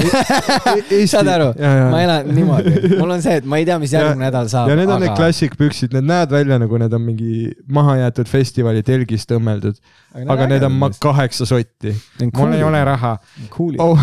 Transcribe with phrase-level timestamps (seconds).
[1.12, 1.50] saad aru,
[1.92, 4.78] ma elan niimoodi, mul on see, et ma ei tea, mis järgmine nädal saab, ja
[4.78, 9.32] need on need aga, klassikpüksid, need näevad välja nagu need on mingi mahajäetud festivali telgist
[9.36, 9.78] õmmeldud,
[10.24, 11.94] aga need on ma- kaheksa sotti.
[12.32, 12.84] mul ei ole.
[12.90, 13.16] raha.
[13.78, 14.00] Oh.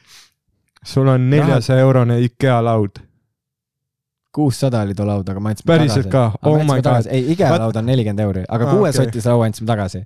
[0.92, 3.00] sul on neljasaja eurone IKEA laud,
[4.32, 6.38] kuussada oli too laud, aga me andsime Päriselt tagasi.
[6.42, 6.50] ka?
[6.50, 7.06] Oh my god.
[7.10, 9.04] ei, IKEA Vaat- laud on nelikümmend euri, aga Aa, kuue okei.
[9.04, 10.02] sotise laua andsime tagasi.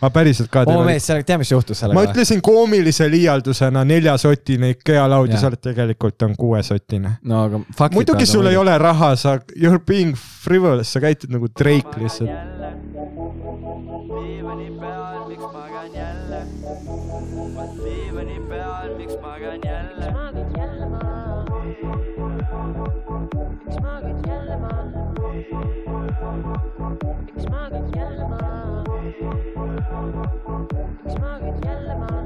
[0.00, 0.64] aga päriselt ka.
[0.66, 2.10] oo mees, sa tead, mis juhtus ma sellega?
[2.12, 7.12] ütlesin koomilise liialdusena neljasotine IKEA laud ja sa oled tegelikult on kuuesotine.
[7.22, 7.60] no aga
[7.94, 12.57] muidugi sul ei ole raha, sa, you are being frivolous, sa käitud nagu Drake lihtsalt.
[23.78, 24.82] Miks magad jälle maha?
[27.34, 28.84] miks magad jälle maha?
[31.04, 32.22] miks magad jälle maha?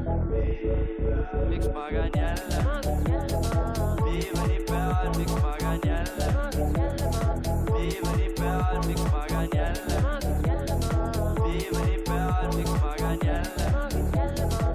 [1.50, 2.56] miks magan jälle?
[2.64, 3.96] magad jälle maha?
[4.04, 6.26] diivani peal, miks magan jälle?
[6.32, 7.34] magad jälle maha?
[7.76, 9.94] diivani peal, miks magan jälle?
[10.02, 11.34] magad jälle maha?
[11.44, 13.64] diivani peal, miks magan jälle?
[13.72, 14.70] magad jälle maha?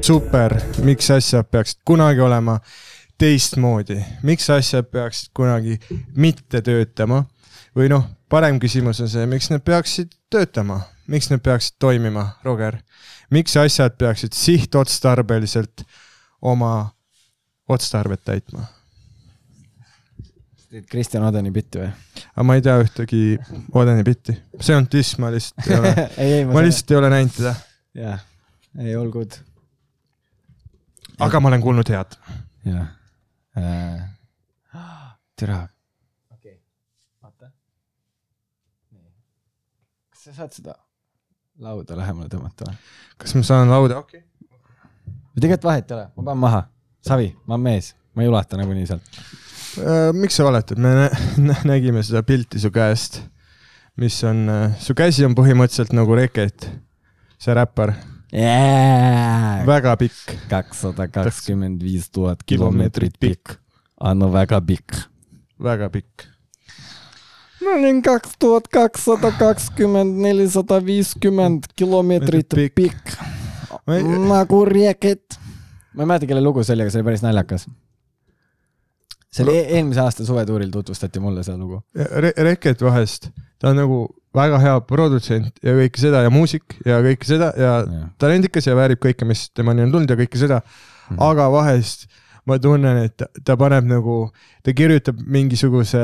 [0.00, 2.58] super, miks asjad peaksid kunagi olema
[3.20, 5.76] teistmoodi, miks asjad peaksid kunagi
[6.16, 7.24] mitte töötama
[7.76, 12.80] või noh, parem küsimus on see, miks need peaksid töötama, miks need peaksid toimima, Roger?
[13.30, 15.84] miks asjad peaksid sihtotstarbeliselt
[16.40, 16.90] oma
[17.68, 18.64] otstarvet täitma?
[20.70, 21.90] teed Kristjan Odeni bitti või?
[22.30, 23.24] aga ma ei tea ühtegi
[23.76, 25.92] Odeni bitti, see on diss, ma lihtsalt ei ole,
[26.24, 27.52] ei, ei, ma lihtsalt ei ole näinud teda,
[28.00, 28.24] jah,
[28.78, 29.36] ei all good,
[31.20, 32.16] aga ma olen kuulnud head.
[32.70, 32.88] jah.
[35.36, 35.68] türa.
[36.30, 36.58] okei okay.,
[37.22, 37.50] vaata.
[40.10, 40.74] kas sa saad seda
[41.60, 42.76] lauda lähemale tõmmata või?
[43.20, 44.60] kas ma saan lauda, okei okay..
[45.40, 46.62] tegelikult vahet ei ole, ma panen maha.
[47.00, 49.20] Savi, ma olen mees, ma ei ulata nagunii sealt.
[49.80, 53.22] Äh, miks sa valetad, me nä- nä- nägime seda pilti su käest,
[53.96, 54.44] mis on,
[54.78, 56.68] su käsi on põhimõtteliselt nagu Reket,
[57.40, 57.96] see räppar!
[59.66, 63.56] Väga pikk, kakssada kakskümmend viis tuhat Kilomeetrit pikk.
[64.00, 64.94] on väga pikk.
[65.62, 66.28] väga pikk.
[67.64, 73.18] ma olin kaks tuhat kakssada kakskümmend, nelisada viiskümmend kilomeetrit Pikk.
[74.28, 75.38] nagu Reket.
[75.94, 77.66] ma ei mäleta, kelle lugu see oli, aga see oli päris naljakas.
[79.30, 81.82] See oli e- eelmise aasta suvetuuril tutvustati mulle seda lugu.
[81.94, 84.00] Re-, Reket vahest, ta on nagu
[84.34, 88.08] väga hea produtsent ja kõike seda ja muusik ja kõike seda ja Jah.
[88.22, 90.60] talendikas ja väärib kõike, mis temani on tulnud ja kõike seda.
[91.10, 91.22] Mhm.
[91.26, 92.06] aga vahest
[92.46, 94.30] ma tunnen, et ta, ta paneb nagu,
[94.64, 96.00] ta kirjutab mingisuguse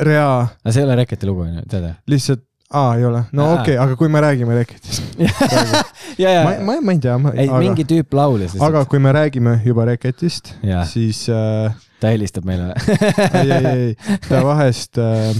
[0.00, 1.92] rea aga see ei ole Reketi lugu onju, tead või?
[2.12, 5.84] lihtsalt, aa ei ole, no okei okay,, aga kui me räägime Reketist, ja, ma,
[6.18, 6.34] ja,
[6.64, 10.54] ma, ma ei tea, ei aga, mingi tüüp laulis aga kui me räägime juba Reketist,
[10.90, 11.72] siis äh,
[12.02, 12.72] ta helistab meile.
[13.40, 15.36] ei, ei, ei, ta vahest äh,,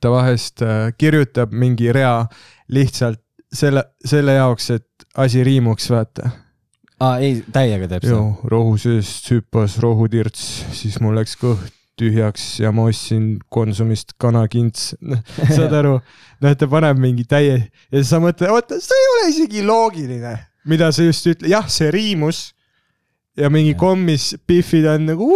[0.00, 2.22] ta vahest äh, kirjutab mingi rea
[2.70, 6.30] lihtsalt selle, selle jaoks, et asi riimuks, vaata.
[7.00, 12.72] aa ei, täiega teeb seda., rohu seest hüppas rohutirts, siis mul läks kõht tühjaks ja
[12.74, 14.94] ma ostsin Konsumist kanakints.
[15.56, 15.98] saad aru,
[16.40, 20.34] noh, ta paneb mingi täie ja sa mõtled, oota, see ei ole isegi loogiline,
[20.70, 22.50] mida sa just ütled, jah, see riimus.
[23.38, 23.78] ja mingi Jah.
[23.80, 25.28] kommis Biffid on nagu,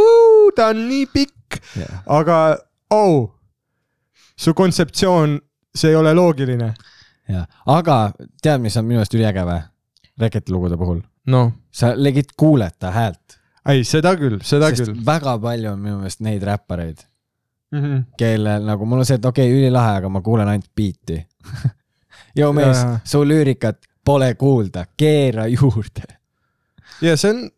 [0.56, 1.60] ta on nii pikk,
[2.10, 2.38] aga
[2.92, 3.30] oh,
[4.36, 5.38] su kontseptsioon,
[5.74, 6.74] see ei ole loogiline.
[7.30, 9.62] jah, aga tead, mis on minu arust üliäge või?
[10.20, 11.00] Reketi lugude puhul,
[11.30, 13.38] noh, sa legit kuuled ta häält,
[13.68, 15.00] ei seda küll, seda sest küll.
[15.06, 17.04] väga palju on minu meelest neid räppareid,
[17.74, 18.02] Mm -hmm.
[18.16, 21.26] kellel nagu mul on see, et okei okay,, ülilahe, aga ma kuulen ainult biiti.
[22.40, 26.02] joo mees su lüürikat pole kuulda, keera juurde.
[27.02, 27.50] ja see on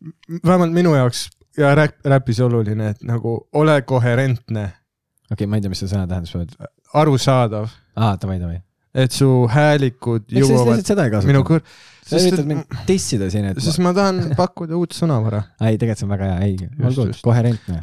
[0.46, 1.28] vähemalt minu jaoks
[1.58, 5.90] ja räpp, räpis oluline, et nagu ole koherentne, okei okay,, ma ei tea, mis see
[5.90, 6.56] sõna tähendas,
[6.94, 8.60] arusaadav, aa, davai, davai.
[8.94, 11.64] et su häälikud jõuavad minu kõr-,
[12.06, 16.06] sa üritad mind dissida siin, et sest ma tahan pakkuda uut sõnavara, ei, tegelikult see
[16.08, 17.80] on väga hea, ei, olgu koherentne.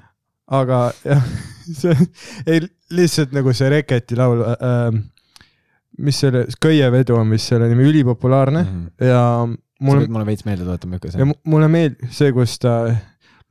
[0.60, 1.24] aga jah,
[1.82, 1.96] see,
[2.48, 2.62] ei
[2.94, 5.00] lihtsalt nagu see Reketi laul äh,,
[6.04, 8.86] mis selle, Köievedu on vist selle nimi, ülipopulaarne Mhm.
[9.00, 11.34] ja sa mul pead mulle veits meelde tuletama, milline see on.
[11.34, 12.78] mu- mulle meeldib see, kus ta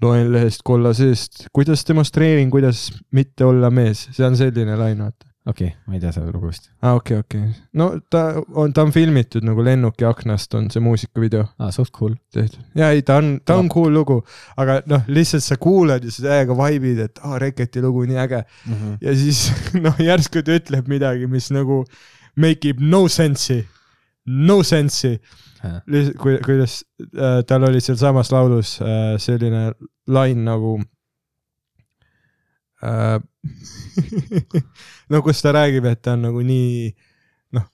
[0.02, 5.28] loen lehest kolla seest, kuidas demonstreerin, kuidas mitte olla mees, see on selline lain, vaata.
[5.46, 6.68] Okei okay,, ma ei tea seda lugu vist.
[6.82, 7.64] aa ah,, okei okay,, okei okay..
[7.78, 8.22] no ta
[8.54, 12.14] on, ta on filmitud nagu lennuki aknast on see muusikavideo aa, suht cool.
[12.34, 12.62] tehtud.
[12.78, 14.20] ja ei, ta on, ta on cool lugu,
[14.56, 18.42] aga noh, lihtsalt sa kuulad ja sa täiega vibe'id, et aa, Reketi lugu nii äge
[19.02, 19.48] ja siis
[19.84, 21.82] noh, järsku ta ütleb midagi, mis nagu
[22.36, 23.64] make ib no sense'i.
[24.26, 25.18] no sense'i.
[26.18, 26.82] kui, kuidas
[27.14, 29.72] äh, tal oli sealsamas laulus äh, selline
[30.06, 30.78] lain nagu
[32.82, 33.20] äh.
[35.12, 36.90] no kus ta räägib, et ta on nagu nii
[37.56, 37.66] noh,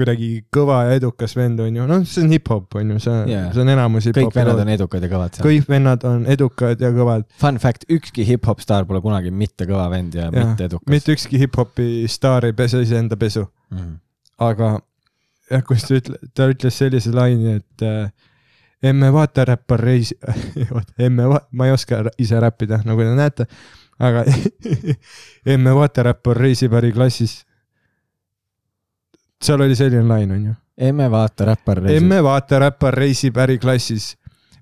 [0.00, 3.48] kuidagi kõva ja edukas vend on ju, noh, see on hip-hop on ju, see yeah.,
[3.52, 4.70] see on enamus kõik hip-hopi vennad on.
[4.76, 9.02] edukad ja kõvad kõik vennad on edukad ja kõvad, Fun fact, ükski hip-hop staar pole
[9.04, 10.88] kunagi mitte kõva vend ja, ja mitte edukas.
[10.94, 13.98] mitte ükski hip-hopi staar ei pese iseenda pesu, Mm.
[14.42, 14.68] aga
[15.50, 18.08] jah, kus ta ütle-, ta ütles sellise laine, et äh,
[18.90, 20.10] emme vaata räppar reis,
[21.06, 23.46] emme va-, ma ei oska ise räppida, nagu te näete,
[24.00, 24.24] aga
[25.54, 27.40] emme vaata räppar reisib äriklassis.
[29.42, 30.54] seal oli selline lain, onju.
[30.78, 32.02] emme vaata räppar reisib.
[32.02, 34.14] emme vaata räppar reisib äriklassis,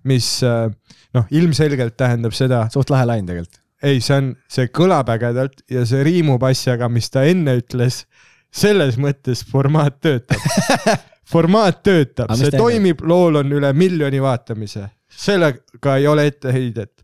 [0.05, 0.67] mis äh,
[1.15, 3.61] noh, ilmselgelt tähendab seda, suht lahe lain tegelikult.
[3.83, 8.05] ei, see on, see kõlab ägedalt ja see riimub asjaga, mis ta enne ütles.
[8.51, 10.41] selles mõttes formaat töötab.
[11.33, 16.98] formaat töötab, see toimib, lool on üle miljoni vaatamise, sellega ei ole etteheidet.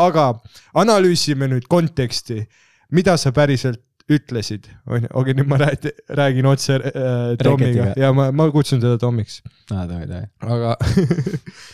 [0.00, 0.32] Aga
[0.80, 2.42] analüüsime nüüd konteksti,
[2.96, 8.30] mida sa päriselt ütlesid, onju, okei, nüüd ma räägin, räägin otse äh, Tomiga ja ma,
[8.34, 9.38] ma kutsun teda Tomiks,
[9.70, 10.26] aa, davai, davai.
[10.40, 10.74] aga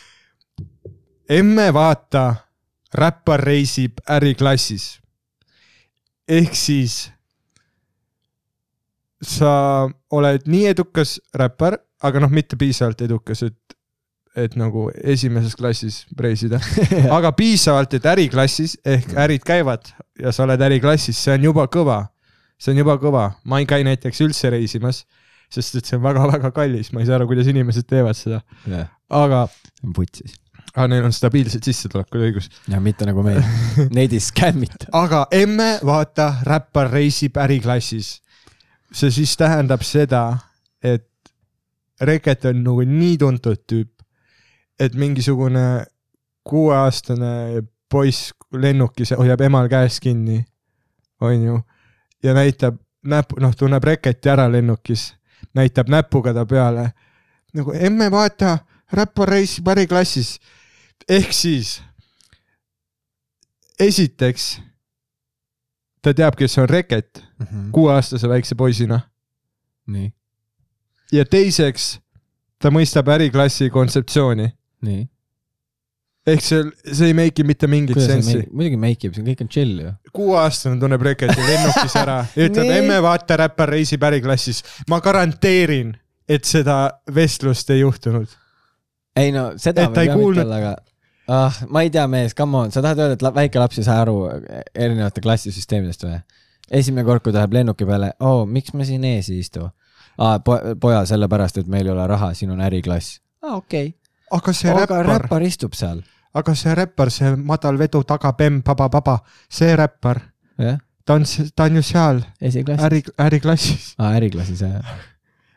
[1.38, 2.26] emme vaata,
[2.96, 4.98] räppar reisib äriklassis.
[6.28, 7.06] ehk siis
[9.22, 13.75] sa oled nii edukas räppar, aga noh, mitte piisavalt edukas, et,
[14.36, 16.60] et nagu esimeses klassis reisida,
[17.16, 19.88] aga piisavalt, et äriklassis ehk ärid käivad
[20.20, 22.06] ja sa oled äriklassis, see on juba kõva.
[22.60, 25.02] see on juba kõva, ma ei käi näiteks üldse reisimas,
[25.52, 28.88] sest et see on väga-väga kallis, ma ei saa aru, kuidas inimesed teevad seda, jah,
[29.12, 29.46] aga
[29.96, 30.38] putsis.
[30.74, 32.48] ah, neil on stabiilsed sissetulekud, õigus.
[32.68, 33.42] ja mitte nagu meil.
[33.96, 34.88] Neid ei skämmita.
[34.96, 38.18] aga emme, vaata, räppar reisib äriklassis.
[38.92, 40.28] see siis tähendab seda,
[40.84, 41.08] et
[41.96, 43.95] Reket on nagu nii tuntud tüüp,
[44.80, 45.84] et mingisugune
[46.44, 50.44] kuueaastane poiss lennukis hoiab emal käest kinni,
[51.20, 51.60] onju,
[52.22, 55.14] ja näitab näpu, noh, tunneb Reketi ära lennukis,
[55.54, 56.90] näitab näpuga ta peale.
[57.54, 58.58] nagu emme, vaata,
[58.92, 60.40] räppar reisib äriklassis.
[61.08, 61.82] ehk siis
[63.80, 64.60] esiteks
[66.02, 67.24] ta teab, kes on Reket
[67.72, 69.00] kuueaastase väikse poisina
[69.86, 70.12] nii,
[71.12, 71.98] ja teiseks
[72.58, 74.48] ta mõistab äriklassi kontseptsiooni.
[74.86, 75.04] nii.
[76.26, 79.84] ehk see, see ei make'i mitte mingit sensi muidugi make ib, see kõik on chill
[79.84, 79.92] ju.
[80.16, 84.62] kuueaastane tunneb Reketi lennukis ära ja ütleb emme vaata räppar reisib äriklassis.
[84.90, 85.94] ma garanteerin,
[86.28, 86.80] et seda
[87.14, 88.28] vestlust ei juhtunud.
[89.16, 90.76] ei no seda Et ta ei mitte kuulnud- olla, aga
[91.28, 94.00] ah, ma ei tea, mees, come on, sa tahad öelda, et väike laps ei saa
[94.04, 94.18] aru
[94.74, 96.18] erinevate klassisüsteemidest või?
[96.70, 99.62] esimene kord, kui ta läheb lennuki peale, oo, miks ma siin ees ei istu
[100.18, 100.40] ah,?
[100.80, 103.20] poja, sellepärast, et meil ei ole raha, siin on äriklass.
[103.42, 103.94] aa ah,, okei
[104.32, 106.02] aga see aga räppar, räppar istub seal,
[106.34, 109.18] aga see räppar, see madal vedu taga, bemm, paba-paba,
[109.48, 110.22] see räppar,
[110.58, 112.86] jah, ta on, ta on ju seal esiklassis.
[112.86, 113.92] äri, äriklassis.
[113.98, 114.96] aa, äriklassis jah.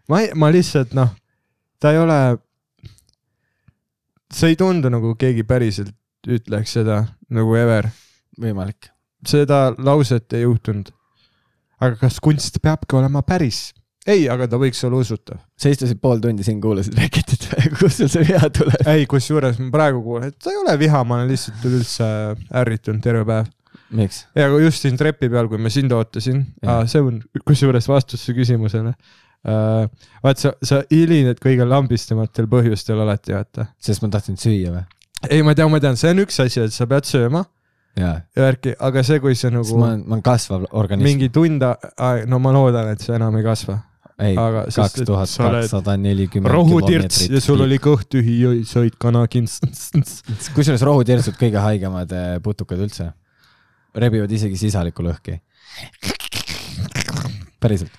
[0.09, 1.15] ma ei, ma lihtsalt noh,
[1.81, 2.19] ta ei ole,
[4.33, 5.95] see ei tundu nagu keegi päriselt
[6.29, 7.01] ütleks seda
[7.33, 7.89] nagu ever,
[8.39, 8.91] võimalik.
[9.25, 10.91] seda lauset ei juhtunud.
[11.79, 13.69] aga kas kunst peabki olema päris?
[14.07, 15.39] ei, aga ta võiks olla usutav.
[15.59, 17.47] sa istusid pool tundi siin, kuulasid Reketit
[17.79, 18.83] kust sul see viha tuleb?
[18.87, 22.09] ei, kusjuures ma praegu kuulen, et ta ei ole viha, ma olen lihtsalt üleüldse
[22.61, 23.49] ärritunud terve päev.
[23.99, 24.23] miks?
[24.39, 26.45] ja kui just siin trepi peal, kui ma sind ootasin,
[26.91, 28.95] see on kusjuures vastus su küsimusele.
[30.23, 33.69] vaat sa, sa hilined kõige lambistamatel põhjustel alati, vaata.
[33.79, 34.87] sest ma tahtsin süüa või?
[35.29, 37.43] ei, ma tean, ma tean, see on üks asi, et sa pead sööma
[37.99, 41.07] ja värki, aga see, kui sest nagu ma olen, ma olen kasvav organism.
[41.07, 41.63] mingi tund,
[42.29, 43.79] no ma loodan, et sa enam ei kasva.
[44.19, 49.59] ei, kaks tuhat kakssada nelikümmend rohutirts ja sul oli kõht tühi, sõid kanakints.
[50.55, 53.11] kusjuures rohutirtsud kõige haigemad eh, putukad üldse.
[53.95, 55.39] rebivad isegi sisalikku lõhki.
[57.59, 57.91] päriselt.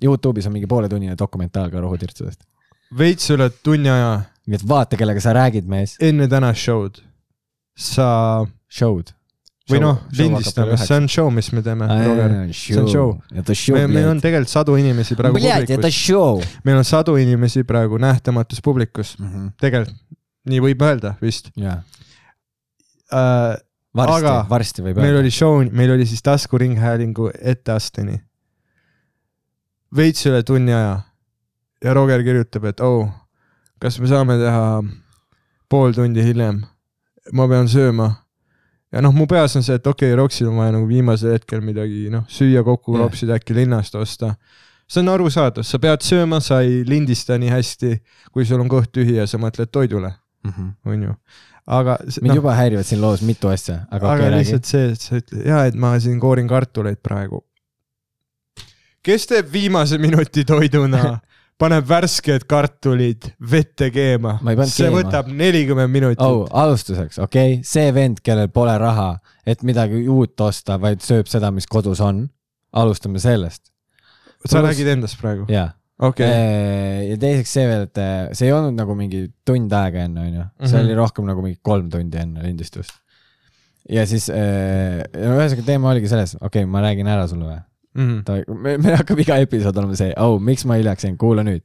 [0.00, 2.42] Youtube'is on mingi pooletunnine dokumentaal ka rohutirtsudest.
[2.98, 5.96] veits üle tunni aja nii et vaata, kellega sa räägid, mees.
[6.00, 7.04] enne tänast show'd
[7.80, 9.14] sa Show'd
[9.70, 12.34] või noh, lindistame, see on show, mis me teeme, Roger.
[12.56, 13.14] see on show.
[13.74, 16.54] meil, meil on tegelikult sadu inimesi praegu Bled, publikus.
[16.66, 19.50] meil on sadu inimesi praegu nähtamatus publikus mm -hmm..
[19.60, 19.98] tegelikult,
[20.50, 21.82] nii võib öelda vist yeah..
[23.10, 23.58] Äh, uh,
[23.96, 25.06] varsti, varsti võib öelda.
[25.06, 28.20] meil oli show, meil oli siis taskuringhäälingu etteasteni.
[29.96, 31.00] veits üle tunni aja.
[31.84, 33.08] ja Roger kirjutab, et oh,
[33.78, 34.82] kas me saame teha
[35.68, 36.64] pool tundi hiljem.
[37.32, 38.14] ma pean sööma
[38.92, 41.62] ja noh, mu peas on see, et okei okay,, Roxil on vaja nagu viimasel hetkel
[41.64, 44.34] midagi noh, süüa kokku klopsida, äkki linnast osta.
[44.90, 47.92] see on arusaadav, sa pead sööma, sa ei lindista nii hästi,
[48.34, 50.10] kui sul on kõht tühi ja sa mõtled toidule,
[50.86, 51.14] onju.
[51.66, 54.40] aga see- mind noh, juba häirivad siin loos mitu asja, aga aga okay,, räägi.
[54.42, 57.44] lihtsalt see, et sa ütled ja et ma siin koorin kartuleid praegu.
[59.02, 61.20] kes teeb viimase minuti toiduna,
[61.60, 64.96] paneb värsked kartulid vette keema see keema.
[65.02, 69.10] võtab nelikümmend minutit oh, alustuseks, okei okay?, see vend, kellel pole raha,
[69.46, 72.28] et midagi uut osta, vaid sööb seda, mis kodus on.
[72.72, 73.70] alustame sellest,
[74.46, 75.44] sa pluss- räägid endast praegu?
[75.50, 75.72] jaa.
[75.98, 80.20] okei, ja teiseks see veel, et eh, see ei olnud nagu mingi tund aega enne,
[80.28, 80.84] onju, see Mhm.
[80.86, 82.94] oli rohkem nagu mingi kolm tundi enne lindistust.
[83.90, 87.60] ja siis, ühesõnaga teema oligi selles, okei okay,, ma räägin ära sulle või?
[87.94, 88.22] Mhm.
[88.62, 91.64] me, meil hakkab iga episood olema see, oh, miks ma hiljaks jäin, kuula nüüd.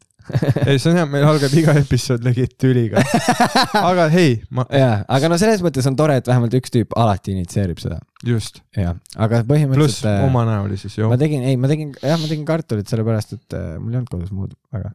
[0.66, 3.04] ei, see on hea, meil algab iga episood legit tüliga.
[3.92, 7.36] aga hei, ma, jaa, aga no selles mõttes on tore, et vähemalt üks tüüp alati
[7.36, 8.00] initsieerib seda.
[8.26, 10.24] just, jah, aga pluss põhimõtteliselt.
[10.26, 11.18] omanäoli siis ju ma.
[11.22, 14.32] tegin, ei, ma tegin, jah, ma tegin kartulit sellepärast, et äh, mul ei olnud kodus
[14.34, 14.92] muud väga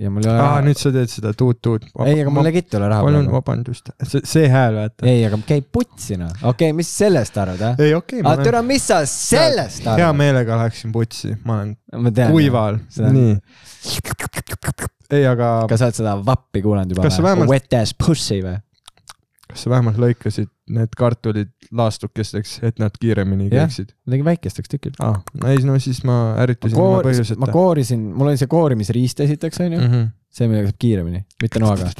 [0.00, 1.86] ja mul ei ole aa, nüüd sa teed seda tuut-tuut.
[2.08, 5.06] ei, aga mul legit ei ole raha palun vabandust, see, see hääl, vaata.
[5.06, 7.78] ei, aga käib putsi noh, okei okay,, mis sellest arvad, jah?
[7.84, 10.18] ei, okei, ma aga türa, mis sa sellest hea arvad?
[10.24, 12.34] meelega läheksin putsi, ma olen tean.
[12.34, 12.80] kuival,
[13.14, 13.38] nii.
[15.14, 18.58] ei, aga kas sa oled seda vappi kuulanud juba vähemalt- Wet ass pussy või?
[19.50, 23.92] kas sa vähemalt lõikasid need kartulid laastukesteks, et nad kiiremini käiksid?
[24.06, 25.00] ma tegin väikesteks tükid.
[25.04, 25.18] aa,
[25.50, 27.50] ei no siis ma ärritasin ma põhjuseta.
[27.52, 29.90] koorisin, mul oli see koorimisriist esiteks onju mm.
[29.92, 30.08] -hmm.
[30.32, 31.90] see millega saab kiiremini, mitte noaga.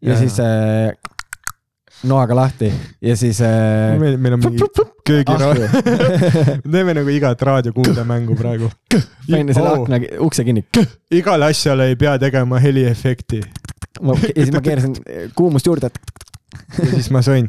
[0.00, 0.18] ja Jaa.
[0.18, 0.96] siis äh,
[2.04, 3.98] noaga lahti ja siis äh,.
[3.98, 4.68] meil, meil on mingi
[5.06, 5.68] köögiraadio,
[6.72, 8.70] teeme nagu igat raadiokuuldemängu praegu.
[9.30, 9.82] panin selle Oh.
[9.82, 10.64] akna, ukse kinni.
[11.10, 14.96] igale asjale ei pea tegema heliefekti ja siis ma keerasin
[15.34, 15.90] kuumust juurde.
[16.78, 17.48] ja siis ma sõin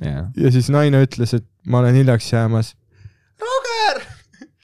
[0.00, 2.74] ja siis naine ütles, et ma olen hiljaks jäämas.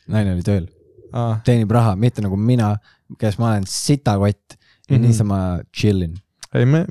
[0.06, 0.68] naine oli tööl,
[1.12, 2.76] aa, teenib raha, mitte nagu mina,
[3.20, 4.96] kes ma olen sitakott ja mm.
[4.96, 5.06] -hmm.
[5.06, 5.38] niisama
[5.76, 6.14] chill in.
[6.54, 6.86] ei me,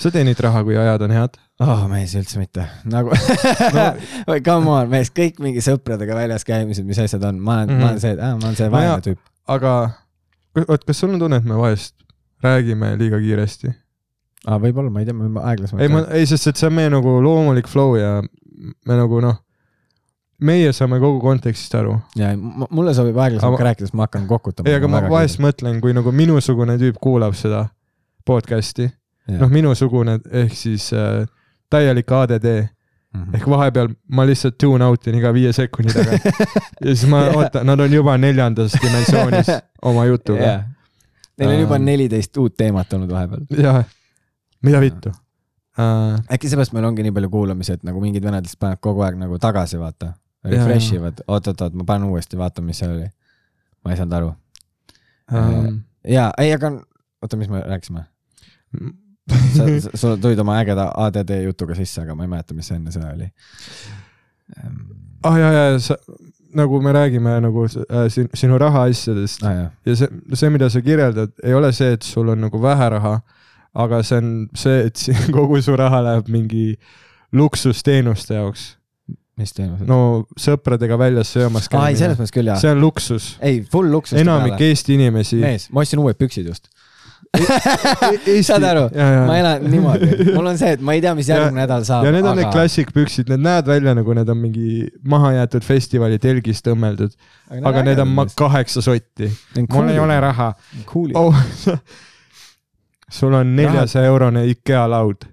[0.00, 1.38] sa teenid raha, kui ajad on head.
[1.60, 3.12] oh mees, üldse mitte, nagu
[3.76, 3.86] no.,
[4.44, 7.84] come on mees, kõik mingi sõpradega väljas käimised, mis asjad on, ma olen mm, -hmm.
[7.84, 9.20] ma olen see, ma olen see vaene tüüp.
[9.56, 9.74] aga
[10.66, 11.94] oot, kas sul on tunne, et me vahest
[12.44, 13.74] räägime liiga kiiresti?
[14.46, 15.84] aa, võib-olla, ma ei tea, ma aeglasemalt.
[15.84, 18.18] ei, ma, ei, sest et see on meie nagu loomulik flow ja
[18.88, 19.40] me nagu noh,
[20.40, 21.98] meie saame kogu kontekstist aru.
[22.16, 24.68] ja mulle sobib aeglasemalt sest ma hakkan kokutama.
[24.68, 27.66] ei, aga ma vahest mõtlen, kui nagu minusugune tüüp kuulab seda
[28.26, 28.88] podcast'i,
[29.38, 31.24] noh, minusugune ehk siis äh,
[31.70, 32.68] täielik ADD
[33.10, 33.34] Mhm.
[33.34, 36.22] ehk vahepeal ma lihtsalt tune out in iga viie sekundi tagant
[36.84, 39.48] ja siis ma, oota, nad on juba neljandas dimensioonis
[39.90, 40.60] oma jutuga jah,
[41.38, 41.84] neil on juba Ähm.
[41.88, 43.42] neliteist uut teemat olnud vahepeal.
[43.58, 43.80] jah,
[44.62, 46.20] mida vittu uh,.
[46.30, 49.38] äkki seepärast meil ongi nii palju kuulamisi, et nagu mingid lihtsalt panevad kogu aeg nagu
[49.42, 50.12] tagasi, vaata.
[50.44, 53.08] Refresh ivad, oot-oot-oot, ma panen uuesti, vaatan, mis see oli.
[53.84, 54.30] ma ei saanud aru.
[55.32, 56.70] Um, ja, ei, aga
[57.22, 58.06] oota, mis me rääkisime?
[59.56, 63.12] sa, sa tulid oma ägeda ADD jutuga sisse, aga ma ei mäleta, mis enne seda
[63.14, 63.30] oli.
[65.24, 65.96] ah ja, ja sa,
[66.54, 69.70] nagu me räägime nagu äh, sin, sinu rahaasjadest ah, jah.
[69.86, 73.20] ja see, see, mida sa kirjeldad, ei ole see, et sul on nagu vähe raha,
[73.74, 76.74] aga see on see, et si- kogu su raha läheb mingi
[77.36, 78.66] luksusteenuste jaoks.
[79.38, 79.86] mis teenused?
[79.88, 82.58] no sõpradega väljas söömas aa, ei, selles käimine, mõttes küll, jaa.
[82.60, 83.30] see on luksus.
[83.40, 84.18] ei, full luksus.
[84.20, 85.38] enamik Eesti inimesi.
[85.44, 86.68] mees, ma ostsin uued püksid just.
[87.30, 88.84] Saad aru,
[89.28, 92.06] ma elan niimoodi, mul on see, et ma ei tea, mis järgmine nädal saab.
[92.08, 96.66] ja need on need klassikpüksid, need näevad välja nagu need on mingi mahajäetud festivali telgist
[96.72, 97.14] õmmeldud,
[97.62, 99.30] aga need on kaheksa sotti.
[99.62, 100.18] mul ei ole.
[100.20, 100.52] raha
[101.14, 101.42] oh.
[103.20, 105.28] sul on neljasaja eurone IKEA laud.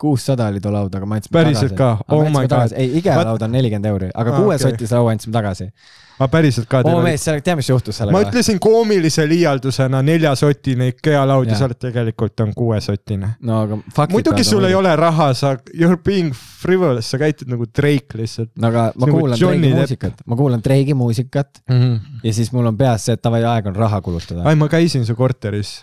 [0.00, 2.04] Kuussada oli too laud, aga ma andsin Päriselt tagasi.
[2.08, 2.14] ka?
[2.16, 2.60] Oh me my andsime.
[2.60, 2.76] God.
[2.76, 4.62] ei, IKEA laud on nelikümmend euri, aga Aa, kuue okei.
[4.70, 5.66] sotise laua andsime tagasi.
[6.20, 8.22] aga päriselt ka oo mees, sa tead, mis juhtus ma sellega?
[8.28, 13.34] ütlesin koomilise liialdusena neljasotine IKEA laud ja oled tegelikult on kuuesotine.
[13.40, 14.16] no aga faktid.
[14.16, 14.74] muidugi sul ei.
[14.74, 16.32] ole raha, sa, you are being
[16.64, 20.96] frivolous, sa käitud nagu Drake lihtsalt no aga ma kuulan Drake'i muusikat, ma kuulan Drake'i
[21.04, 21.80] muusikat mm.
[21.80, 22.20] -hmm.
[22.24, 24.48] ja siis mul on peas see, et davai, aeg on raha kulutada.
[24.48, 25.80] ai, ma käisin su korteris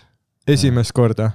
[0.48, 1.30] esimest korda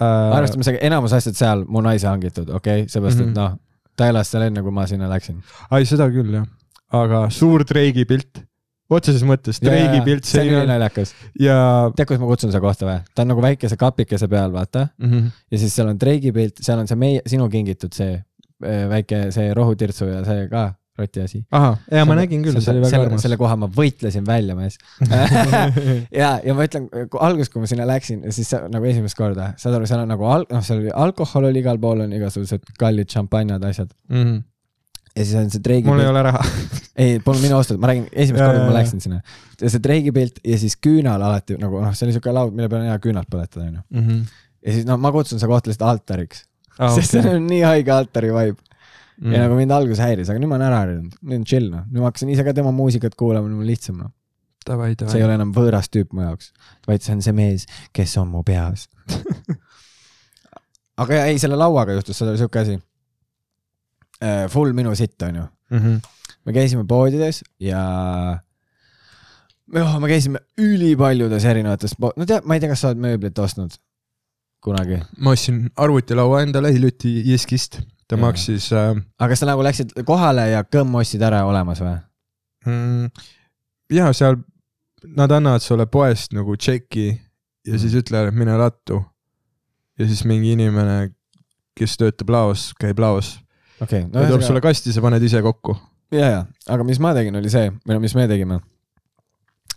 [0.00, 0.36] äh,.
[0.36, 3.34] arvestame sellega, enamus asjad seal mu naise hangitud, okei okay?, seepärast et Mhm.
[3.38, 3.58] noh,
[3.96, 5.42] ta elas seal enne, kui ma sinna läksin.
[5.70, 6.46] ai, seda küll jah,
[6.92, 8.42] aga suur Drake'i pilt,
[8.90, 11.14] otseses mõttes Drake'i pilt see on nii naljakas.
[11.40, 12.98] ja tead, kuidas ma kutsun seda kohta või?
[13.14, 14.88] ta on nagu väikese kapikese peal, vaata.
[14.98, 15.30] mm -hmm.
[15.50, 18.14] ja siis seal on Drake'i pilt, seal on see meie, sinu kingitud see
[18.64, 21.40] äh, väike, see rohutirtsu ja see ka roti asi.
[21.54, 23.24] ahah, ja ma nägin küll, see oli väga selle, armas.
[23.24, 24.78] selle koha ma võitlesin välja, mees.
[26.20, 26.88] ja, ja ma ütlen,
[27.20, 30.28] alguses, kui ma sinna läksin, siis see, nagu esimest korda, saad aru, seal on nagu
[30.28, 33.94] al-, noh, seal oli alkohol oli igal pool on igasugused kallid šampanjad, asjad.
[34.10, 34.42] mm -hmm.
[35.14, 36.44] ja siis on see treigi mul ei pilt, ole raha.
[37.04, 39.22] ei, polnud minu ostetud, ma räägin esimest korda, ma läksin sinna.
[39.60, 42.68] ja see treigi pilt ja siis küünal alati nagu noh, see oli siuke laud, mille
[42.68, 44.22] peal on hea küünalt põletada, onju.
[44.66, 46.46] ja siis noh, ma kutsun seda kohta lihtsalt altariks
[46.78, 48.67] ah, sest see on nii haige altari vibe
[49.20, 49.34] mm..
[49.34, 51.84] ja nagu mind alguses häiris, aga nüüd ma olen ära harjunud, nüüd on chill noh,
[51.88, 54.12] nüüd ma hakkasin ise ka tema muusikat kuulama, nüüd on lihtsam noh.
[54.66, 56.52] see ei ole enam võõras tüüp mu jaoks,
[56.88, 57.64] vaid see on see mees,
[57.96, 58.88] kes on mu peas.
[61.02, 62.78] aga ei, selle lauaga juhtus, seal oli siuke asi.
[64.52, 67.80] Full minu sitt onju, me käisime poodides ja.
[69.78, 73.38] oh, me käisime ülipaljudes erinevates po-, no tead, ma ei tea, kas sa oled mööblit
[73.38, 73.76] ostnud
[74.64, 78.24] kunagi, ma ostsin arvutilaua endale hiljuti Jeskist, ta Jaa.
[78.24, 81.96] maksis äh, aga kas sa nagu läksid kohale ja kõmm ostsid ära olemas või?
[82.66, 83.10] mm,.
[83.92, 84.40] ja seal
[85.16, 87.08] nad annavad sulle poest nagu tšeki
[87.68, 87.82] ja Mm.
[87.82, 89.02] siis ütlevad, et mine lattu.
[89.98, 91.10] ja siis mingi inimene,
[91.76, 93.32] kes töötab laos, käib laos
[93.82, 95.76] okay,, no, ja toob sulle kasti, sa paned ise kokku.
[96.14, 98.60] ja, ja, aga mis ma tegin, oli see, või no mis me tegime.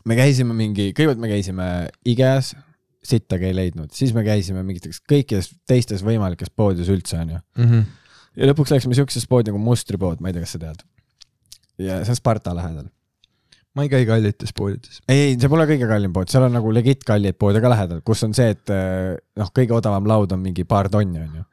[0.05, 1.65] me käisime mingi, kõigepealt me käisime
[2.13, 2.53] IKEA-s,
[3.01, 7.41] sittagi ei leidnud, siis me käisime mingites kõikides teistes võimalikes poodides üldse onju.
[8.37, 10.83] Ja lõpuks läksime siuksesse poodi nagu mustripood, ma ei tea, kas sa tead.
[11.81, 12.87] ja see on Sparta lähedal.
[13.75, 15.01] ma ei käi kallites poodides.
[15.11, 18.23] ei, see pole kõige kallim pood, seal on nagu legit kalleid poode ka lähedal, kus
[18.27, 21.45] on see, et eh, noh, kõige odavam laud on mingi paar tonni onju.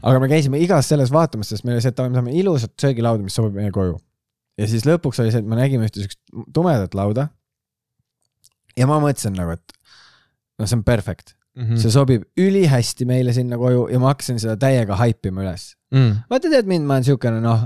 [0.00, 3.24] aga me käisime igas selles vaatamas, sest meil oli see, et me saame ilusat söögilauda,
[3.24, 3.98] mis sobib meie koju.
[4.58, 6.22] ja siis lõpuks oli see, et me nägime ühte siukest
[6.54, 7.30] tumedat lauda.
[8.76, 9.78] ja ma mõtlesin nagu, et
[10.58, 11.78] noh, see on perfect, Mhm.
[11.82, 15.72] see sobib ülihästi meile sinna koju ja ma hakkasin seda täiega haipima üles.
[15.94, 16.22] Mm.
[16.30, 17.64] vaata, tead mind, ma olen siukene noh,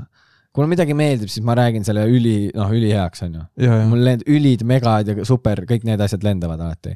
[0.52, 3.42] kui mulle midagi meeldib, siis ma räägin selle üli, noh, üliheaks onju.
[3.90, 6.94] mul lend-, ülid, megad ja super, kõik need asjad lendavad alati.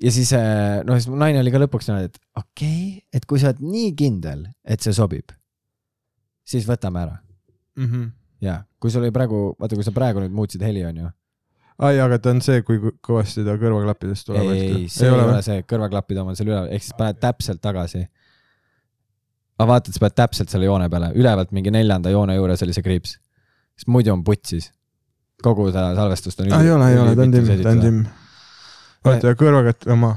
[0.00, 3.26] ja siis äh, noh, siis mu naine oli ka lõpuks niimoodi, et okei okay,, et
[3.26, 5.34] kui sa oled nii kindel, et see sobib,
[6.46, 7.20] siis võtame ära.
[7.78, 8.10] Mhm.
[8.42, 11.10] ja kui sul oli praegu, vaata, kui sa praegu nüüd muutsid heli, onju.
[11.80, 14.48] ai, aga ta on see, kui kõvasti ta kõrvaklappidest tuleb.
[14.52, 18.04] ei, see ei ole see, kõrvaklappide oma on seal üleval, ehk siis paned täpselt tagasi.
[19.58, 22.76] aga vaata, et sa paned täpselt selle joone peale, ülevalt mingi neljanda joone juures oli
[22.76, 23.16] see kriips.
[23.78, 24.72] sest muidu on putsis.
[25.42, 26.52] kogu seda salvestust on.
[26.52, 28.02] ei ole, ei ole, ta on timm, ta on timm.
[29.06, 30.14] oota, ja kõrvakat oma.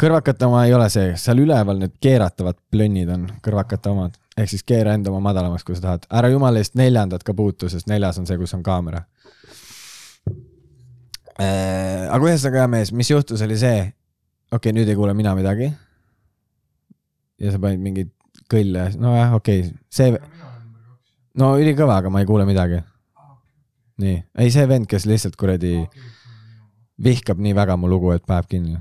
[0.00, 4.62] kõrvakate oma ei ole see, seal üleval need keeratavad plönnid on kõrvakate omad, ehk siis
[4.62, 6.06] keera enda oma madalamaks, kui sa tahad.
[6.22, 9.02] ära jumala eest neljandat ka puutu, sest neljas on see, kus on kaamera.
[11.40, 13.84] Aga ühesõnaga, hea mees, mis juhtus, oli see,
[14.50, 15.70] okei okay,, nüüd ei kuule mina midagi.
[17.40, 18.10] ja sa panid mingeid
[18.50, 20.12] kõlle, nojah, okei okay., see,
[21.40, 22.82] no ülikõva, aga ma ei kuule midagi.
[24.00, 25.84] nii, ei see vend, kes lihtsalt kuradi
[27.00, 28.76] vihkab nii väga mu lugu, et paneb kinni.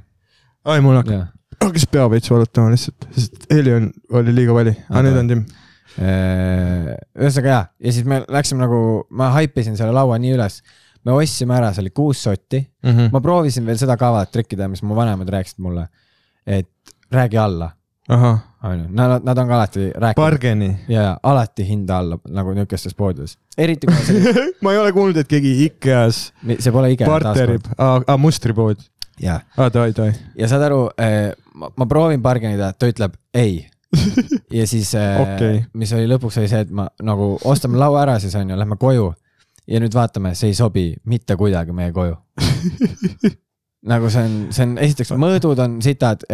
[0.66, 1.32] ai, mul hakkab,
[1.64, 5.50] hakkas pea veits valutama lihtsalt, sest heli on, oli liiga vali, aga nüüd on timm.
[6.00, 10.60] Äh, ühesõnaga jaa, ja siis me läksime nagu, ma haipisin selle laua nii üles,
[11.06, 12.62] me ostsime ära, see oli kuus sotti,
[13.14, 15.88] ma proovisin veel seda kavalat trikkida, mis mu vanemad rääkisid mulle,
[16.48, 17.72] et räägi alla,
[18.10, 20.70] onju, nad, nad on ka alati rääkinud bargeni.
[20.88, 24.34] ja, ja alati hinda alla nagu niukestes poodides, eriti kui see,
[24.66, 28.84] ma ei ole kuulnud, et keegi IKEA-s see pole IKEA barterib, aa, mustripood.
[29.22, 30.14] jaa, aa, davai, davai.
[30.40, 30.86] ja saad aru,
[31.54, 33.62] ma, ma proovin bargainida, ta ütleb ei.
[34.54, 35.24] ja siis Okei.
[35.24, 38.78] okay., mis oli lõpuks oli see, et ma nagu ostame laua ära siis onju, lähme
[38.78, 39.08] koju
[39.70, 42.18] ja nüüd vaatame, see ei sobi mitte kuidagi meie koju.
[43.90, 46.26] nagu see on, see on esiteks mõõdud on sitad,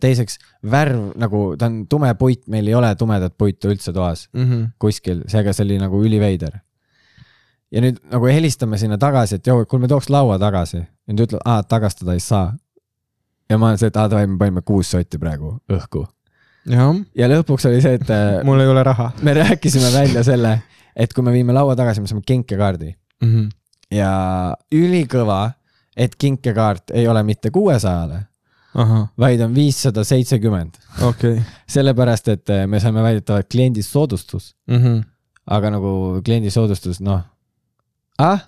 [0.00, 0.36] teiseks
[0.70, 4.26] värv nagu ta on tume puit, meil ei ole tumedat puitu üldse toas
[4.82, 6.60] kuskil, seega see oli nagu üliveider.
[7.72, 10.82] ja nüüd nagu helistame sinna tagasi, et joo, kuule, me tooks laua tagasi.
[10.84, 12.52] ja nad ütlevad, aa, tagastada ei saa.
[13.48, 16.04] ja ma olen see, et aa, davai, me panime kuus sotti praegu õhku.
[17.16, 19.12] ja lõpuks oli see, et äh, mul ei ole raha.
[19.22, 20.58] me rääkisime välja selle,
[20.96, 22.94] et kui me viime laua tagasi, me saame kinkekaardi.
[23.94, 25.52] Ja ülikõva,
[25.96, 28.22] et kinkekaart ei ole mitte kuuesajale,
[28.74, 30.74] ahah, vaid on viissada seitsekümmend.
[31.70, 34.54] sellepärast, et äh, me saime väidetavalt kliendisoodustus,
[35.46, 37.22] aga nagu kliendisoodustus, noh.
[38.18, 38.40] ah,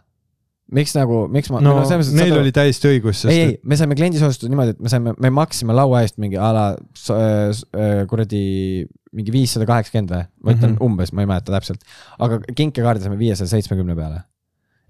[0.72, 3.76] miks nagu, miks ma no et neil saad aru- oli täiesti õigus, ei, ei me
[3.78, 8.06] saime kliendisoodustuse niimoodi, et me saime, me maksime laua eest mingi a la äh, äh,
[8.10, 10.76] kuradi mingi viissada kaheksakümmend või, ma ütlen mm.
[10.76, 10.86] -hmm.
[10.86, 11.82] umbes, ma ei mäleta täpselt.
[12.22, 14.22] aga kinkekaardi saime viiesaja seitsmekümne peale.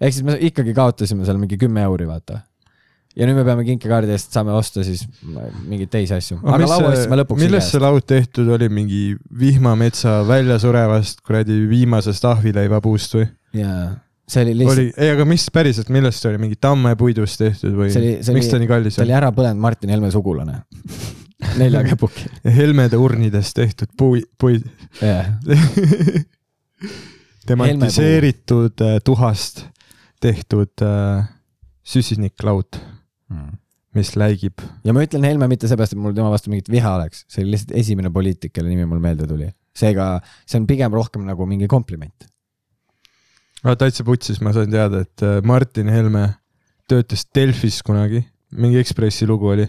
[0.01, 2.41] ehk siis me ikkagi kaotasime seal mingi kümme euri, vaata.
[3.17, 7.21] ja nüüd me peame kinkekaardi eest saame osta siis mingeid teisi asju, aga laua ostsime
[7.23, 7.45] lõpuks.
[7.45, 9.05] millest see laud tehtud oli, mingi
[9.45, 13.29] vihmametsa väljasurevast kuradi viimasest ahvileivapuust või?
[13.63, 13.85] jaa,
[14.29, 17.93] see oli lihtsalt, oli, ei, aga mis päriselt, millest see oli, mingi tammepuidust tehtud või
[17.93, 20.61] oli- miks oli- ta nii kallis see oli ära põlenud Martin Helme sugulane.
[21.61, 24.65] nelja käpuki, Helmede urnidest tehtud pui, puid.
[25.03, 25.35] jah.
[27.49, 29.67] demontiseeritud äh, tuhast
[30.21, 31.27] tehtud äh,
[31.87, 32.79] süsiniklaud,
[33.97, 34.63] mis läigib.
[34.85, 37.55] ja ma ütlen Helme mitte seepärast, et mul tema vastu mingit viha oleks, see oli
[37.55, 39.51] lihtsalt esimene poliitik, kelle nimi mul meelde tuli.
[39.77, 42.29] seega see on pigem rohkem nagu mingi kompliment.
[43.63, 46.29] täitsa putsis, ma sain teada, et äh, Martin Helme
[46.89, 48.25] töötas Delfis kunagi,
[48.57, 49.69] mingi Ekspressi lugu oli.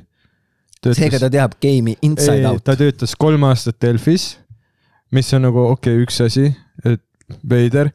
[0.95, 2.63] Seega ta teab game'i inside ei, out.
[2.63, 4.38] ta töötas kolm aastat Delfis,
[5.12, 6.52] mis on nagu okei okay,, üks asi,
[6.86, 7.04] et
[7.43, 7.91] veider.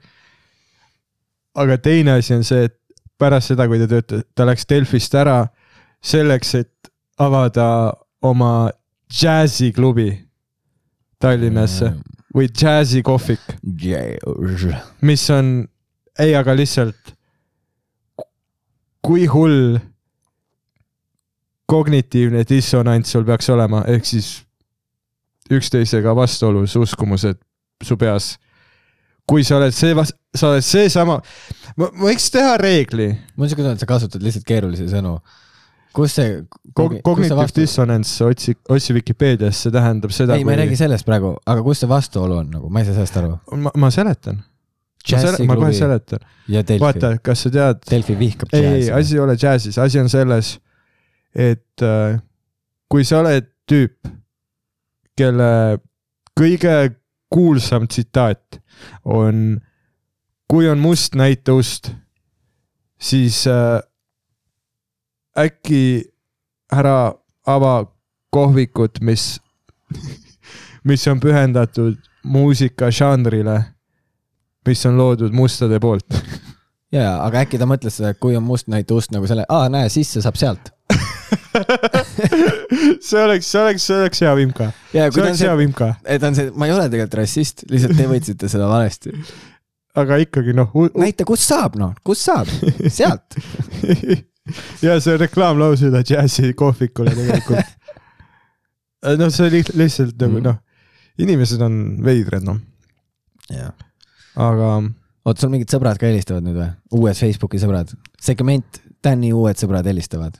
[1.55, 2.77] aga teine asi on see, et
[3.21, 5.47] pärast seda, kui ta töötas, ta läks Delfist ära
[6.03, 7.67] selleks, et avada
[8.23, 8.71] oma
[9.13, 10.11] džässiklubi
[11.23, 11.93] Tallinnasse
[12.35, 13.59] või džässikohvik,
[15.07, 15.53] mis on,
[16.19, 17.13] ei, aga lihtsalt
[19.03, 19.77] kui hull
[21.73, 24.33] kognitiivne dissonants sul peaks olema, ehk siis
[25.53, 27.41] üksteisega vastuolus uskumused
[27.83, 28.37] su peas.
[29.29, 29.95] kui sa oled see,
[30.35, 31.21] sa oled seesama,
[31.79, 33.07] ma ma võiks teha reegli,
[33.37, 35.15] mul on siuke tunne, et sa kasutad lihtsalt keerulisi sõnu.
[35.95, 36.41] kus see
[36.77, 41.65] cognitive dissonance, otsi, otsi Vikipeedias, see tähendab seda, ei, ma ei räägi sellest praegu, aga
[41.65, 43.37] kus see vastuolu on nagu, ma ei saa sellest aru.
[43.77, 44.43] ma, seletan,
[45.07, 46.27] sele, ma kohe seletan,
[46.83, 48.95] vaata, kas sa tead, Delfi vihkab ei, ei, džässi.
[48.99, 50.57] asi ei ole džässis, asi on selles,
[51.35, 52.19] et äh,
[52.91, 54.09] kui sa oled tüüp,
[55.17, 55.79] kelle
[56.39, 56.75] kõige
[57.33, 58.61] kuulsam tsitaat
[59.05, 59.61] on,
[60.51, 61.93] kui on must, näita ust,
[63.01, 63.81] siis äh,
[65.39, 66.05] äkki
[66.73, 67.15] ära
[67.49, 67.75] ava
[68.33, 69.41] kohvikut, mis,
[70.89, 73.59] mis on pühendatud muusikažanrile,
[74.67, 76.21] mis on loodud mustade poolt
[76.95, 80.23] ja, aga äkki ta mõtles kui on must, näita ust nagu selle, aa näe, sisse
[80.25, 80.73] saab sealt.
[83.09, 84.69] see oleks, see oleks, see oleks hea vimka.
[84.93, 87.97] see ta oleks hea see, vimka, et on see, ma ei ole tegelikult rassist, lihtsalt
[87.99, 89.13] te võtsite seda valesti.
[90.03, 90.73] aga ikkagi noh.
[90.99, 92.51] näita, kust saab noh, kust saab,
[92.89, 93.39] sealt.
[94.85, 97.77] ja see on reklaamlause üle džässikohvikule tegelikult.
[99.21, 100.45] noh, see oli lihtsalt nagu Mhm.
[100.49, 100.61] noh,
[101.23, 102.61] inimesed on veidrad noh,
[104.41, 104.69] aga
[105.29, 106.71] oot, sul mingid sõbrad ka helistavad nüüd või?
[106.99, 110.37] uued Facebooki sõbrad, segment, Tänni uued sõbrad helistavad.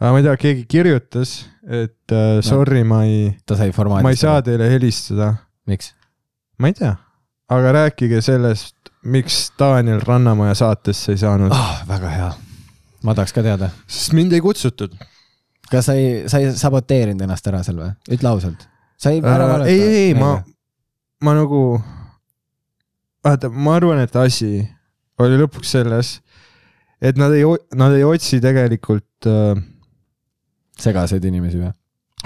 [0.00, 4.04] Aga ma ei tea, keegi kirjutas, et äh, sorry, ma ei, ta sai formaadi.
[4.04, 4.42] ma ei saa.
[4.44, 5.32] teile helistada,
[5.70, 5.92] miks?
[6.60, 6.92] ma ei tea,
[7.52, 8.76] aga rääkige sellest,
[9.08, 12.30] miks Daniel Rannamaja saatesse ei saanud, ah, väga hea.
[13.06, 13.70] ma tahaks ka teada.
[13.88, 14.96] sest mind ei kutsutud.
[15.70, 17.92] kas sa ei, sa ei saboteerinud ennast ära seal või?
[18.12, 18.68] ütle ausalt.
[19.00, 19.70] sa ei ära äh,.
[19.72, 20.34] ei, ei, ei, ma,
[21.24, 21.62] ma nagu,
[23.24, 24.60] vaata, ma arvan, et asi
[25.24, 26.18] oli lõpuks selles,
[27.00, 27.48] et nad ei,
[27.80, 29.56] nad ei otsi tegelikult äh,,
[30.80, 31.72] segaseid inimesi või?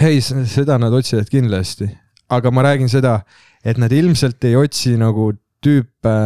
[0.01, 1.89] ei, seda nad otsivad kindlasti,
[2.33, 3.21] aga ma räägin seda,
[3.65, 5.33] et nad ilmselt ei otsi nagu
[5.65, 6.17] tüüpe,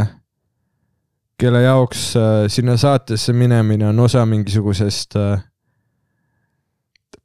[1.41, 5.43] kelle jaoks äh, sinna saatesse minemine on osa mingisugusest äh,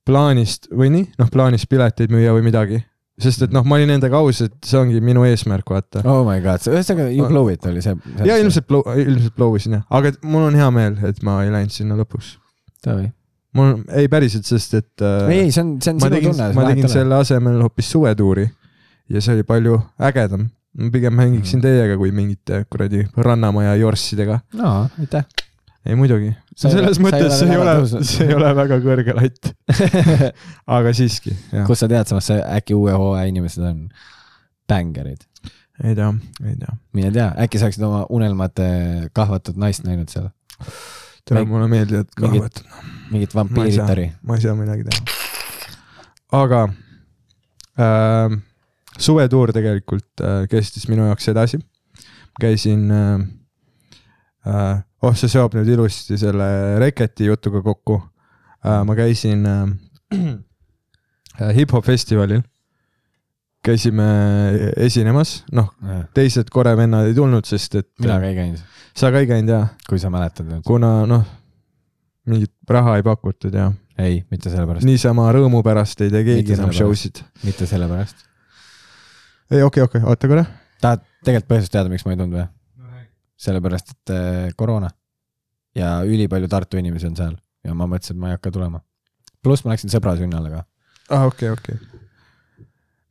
[0.10, 2.80] plaanist või nii, noh plaanist pileteid müüa või midagi.
[3.20, 6.02] sest et noh, ma olin nendega aus, et see ongi minu eesmärk, vaata.
[6.08, 7.96] oh my god, ühesõnaga you blow it oli see.
[8.26, 11.54] ja ilmselt blow, ilmselt blow isin jah, aga mul on hea meel, et ma ei
[11.54, 12.38] läinud sinna lõpuks.
[12.88, 13.12] ei,
[13.58, 16.52] mul, ei päriselt, sest et äh, ei, see on, see on sinu tunne.
[16.58, 18.46] ma tegin selle asemel hoopis suvetuuri
[19.10, 20.50] ja see oli palju ägedam.
[20.80, 21.18] ma pigem Mm.
[21.18, 24.40] mängiksin teiega kui mingite kuradi Rannamaja jorssidega.
[24.54, 25.26] no aitäh.
[25.86, 29.52] ei muidugi, selles mõttes see ei ole see ei ole väga kõrge latt,
[30.78, 31.34] aga siiski,
[31.66, 33.88] kust sa tead, samas see äkki uue hooaja inimesed on
[34.70, 35.26] bängarid.
[35.84, 36.14] ei tea,
[36.46, 36.78] ei tea.
[36.94, 38.70] mine tea, äkki sa oleksid oma unelmate
[39.16, 40.30] kahvatut naist näinud seal,
[41.30, 42.62] tere, Mäng- mulle meeldivad kahvad,
[43.14, 45.18] mingit vampiiritari., ma ei saa midagi teha.
[46.42, 46.62] aga
[47.80, 48.38] äh,
[49.00, 51.62] suvetuur tegelikult äh, kestis minu jaoks edasi.
[52.40, 53.26] käisin äh,,
[54.48, 58.84] äh, oh see seob nüüd ilusti selle Reketi jutuga kokku äh,.
[58.88, 59.66] ma käisin äh,
[61.42, 62.42] äh, hip-hop festivalil,
[63.66, 64.06] käisime
[64.78, 65.72] esinemas, noh,
[66.16, 68.62] teised Kore vennad ei tulnud, sest et mina ka ei käinud,
[68.98, 70.64] sa ka ei käinud ja, kui sa mäletad nüüd.
[70.68, 71.26] kuna noh,
[72.30, 76.72] mingit raha ei pakutud ja ei, mitte sellepärast, niisama rõõmu pärast ei tee keegi enam
[76.76, 77.24] show sid.
[77.44, 78.24] mitte sellepärast.
[79.52, 80.46] ei, okei, okei, oota korra.
[80.80, 82.48] tahad tegelikult põhjust teada, miks ma ei tulnud või?
[83.40, 84.90] sellepärast, et äh, koroona
[85.76, 88.82] ja ülipalju Tartu inimesi on seal ja ma mõtlesin, et ma ei hakka tulema.
[89.44, 90.64] pluss ma läksin sõbra sünnale ka.
[91.16, 91.80] aa, okei, okei.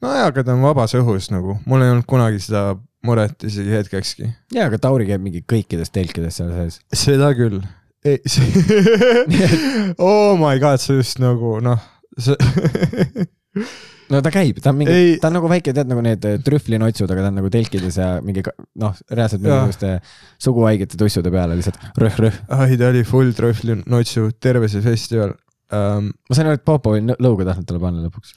[0.05, 2.63] nojah, aga ta on vabas õhus nagu, mul ei olnud kunagi seda
[3.07, 4.31] muret isegi hetkekski.
[4.55, 6.81] jaa, aga Tauri käib mingi kõikides telkides seal sees.
[7.07, 7.61] seda küll.
[9.99, 11.81] oh my god, see just nagu noh,
[12.19, 12.37] see
[14.13, 17.11] no ta käib, ta on mingi ta on nagu väike, tead nagu need eh, trühvlinotsud,
[17.11, 18.45] aga ta on nagu telkides ja mingi
[18.81, 19.97] noh, reaalselt mingisuguste
[20.45, 22.39] suguhaigete tussude peale lihtsalt rõh-rõh.
[22.55, 25.35] ai, ta oli full trühvli notsu, terve see festival
[25.75, 26.13] um,.
[26.13, 28.37] ma sain aru, et Popo oli nõu- lõuga tahtnud talle panna lõpuks.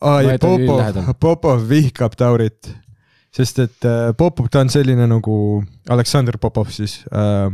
[0.00, 2.70] Ai, Popov Popov vihkab Taurit,
[3.34, 5.38] sest et uh, Popov, ta on selline nagu
[5.90, 7.48] Aleksandr Popov siis uh,,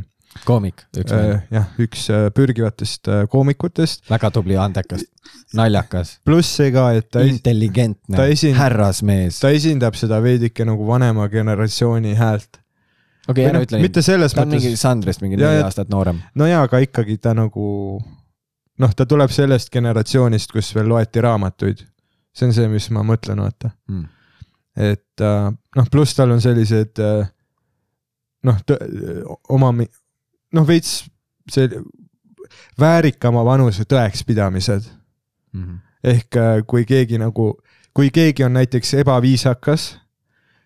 [0.44, 5.06] koomik, üks uh,, jah, üks uh, pürgivatest uh, koomikutest, väga tubli, andekas,
[5.56, 8.28] naljakas, pluss see ka, et ta, intelligentne ta,
[8.58, 9.40] härrasmees.
[9.40, 12.60] ta esindab seda veidike nagu vanema generatsiooni häält.
[13.28, 16.20] okei, ära ütle nii, mitte selles ta on mingi mõttes, Sandrist mingi neli aastat noorem.
[16.36, 17.64] no jaa, aga ikkagi ta nagu
[18.78, 21.84] noh, ta tuleb sellest generatsioonist, kus veel loeti raamatuid.
[22.34, 23.70] See on see, mis ma mõtlen, vaata.
[23.90, 24.04] Mm.
[24.74, 27.28] et äh, noh, pluss tal on sellised äh,
[28.44, 28.60] noh,
[29.54, 29.70] oma,
[30.54, 31.04] noh veits
[31.50, 31.68] see
[32.80, 34.90] väärikama vanuse tõekspidamised.
[35.54, 35.82] Mhm.
[36.04, 37.54] ehk äh, kui keegi nagu,
[37.94, 39.84] kui keegi on näiteks ebaviisakas,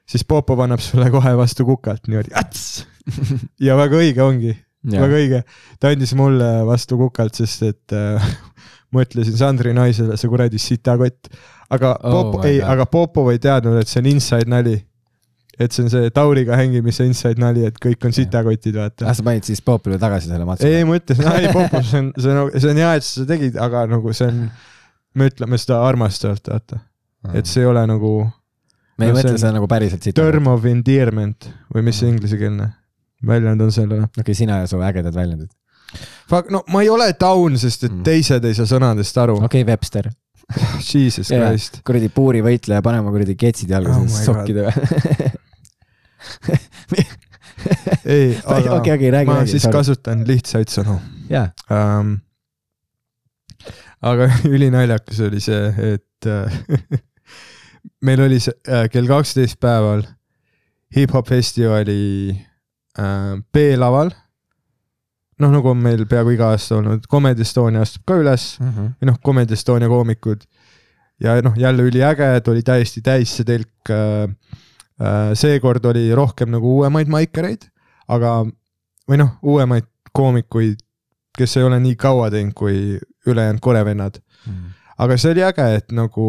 [0.08, 2.86] siis Popov annab sulle kohe vastu kukalt niimoodi ats.
[3.66, 4.54] ja väga õige ongi,
[4.96, 5.42] väga õige.
[5.80, 8.28] ta andis mulle vastu kukalt, sest et äh,
[8.94, 11.28] ma ütlesin Sandri naisele, see kuradi sitakott.
[11.70, 14.78] aga Oh Pop- my, ei, aga Popov ei teadnud, et see on inside nali.
[15.58, 19.24] et see on see Tauriga hängimise inside nali, et kõik on sitakotid, vaata ah, sa
[19.26, 20.66] panid siis Popile tagasi selle matsu?
[20.66, 23.32] ei, ma ütlesin, ei Popov, see on, see on, see on hea, et sa seda
[23.34, 24.44] tegid, aga nagu see on,
[25.18, 26.78] me ütleme seda armastavalt, vaata,
[27.34, 28.12] et see ei ole nagu
[28.98, 30.16] me ei no mõtle seda nagu päriselt siit.
[30.18, 32.70] term of endearment või mis see inglisekeelne
[33.26, 34.08] väljend on sellele.
[34.20, 35.50] okei, sina ja su ägedad väljendid.
[36.28, 38.02] Fuck, no ma ei ole taun, sest et Mm.
[38.04, 39.38] teised ei saa sõnadest aru.
[39.44, 40.10] okei, Webster.
[40.92, 41.28] Jesus.
[41.28, 41.80] Christ.
[41.84, 45.32] kuradi puurivõitleja, panema kuradi ketsid jalga Oh sokkide peale.
[48.04, 49.50] ei, aga okei, räägi, ma räägi.
[49.56, 49.66] siis.
[49.72, 50.98] kasutan lihtsaid sõnu
[51.30, 52.16] jaa, um,.
[54.02, 56.60] aga ülinaljakas oli see, et äh,
[58.04, 60.04] meil oli see äh, kell kaksteist päeval
[60.96, 62.36] hip-hop festivali
[63.52, 64.10] B-laval.
[65.38, 69.18] noh, nagu on meil peaaegu iga aasta olnud, Comedy Estonia astub ka üles või noh,
[69.24, 70.42] Comedy Estonia koomikud.
[71.22, 74.26] ja noh, jälle üliäge, et oli täiesti täis see telk äh,.
[74.98, 77.68] Äh, seekord oli rohkem nagu uuemaid maikereid,
[78.10, 78.40] aga
[79.06, 80.80] või noh, uuemaid koomikuid,
[81.38, 84.18] kes ei ole nii kaua teinud kui ülejäänud korevennad.
[84.98, 86.26] aga see oli äge, et nagu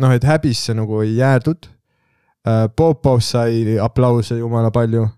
[0.00, 1.64] noh, et häbisse nagu ei jäädud
[2.44, 2.68] äh,.
[2.76, 5.16] Popov sai aplause jumala palju äh,.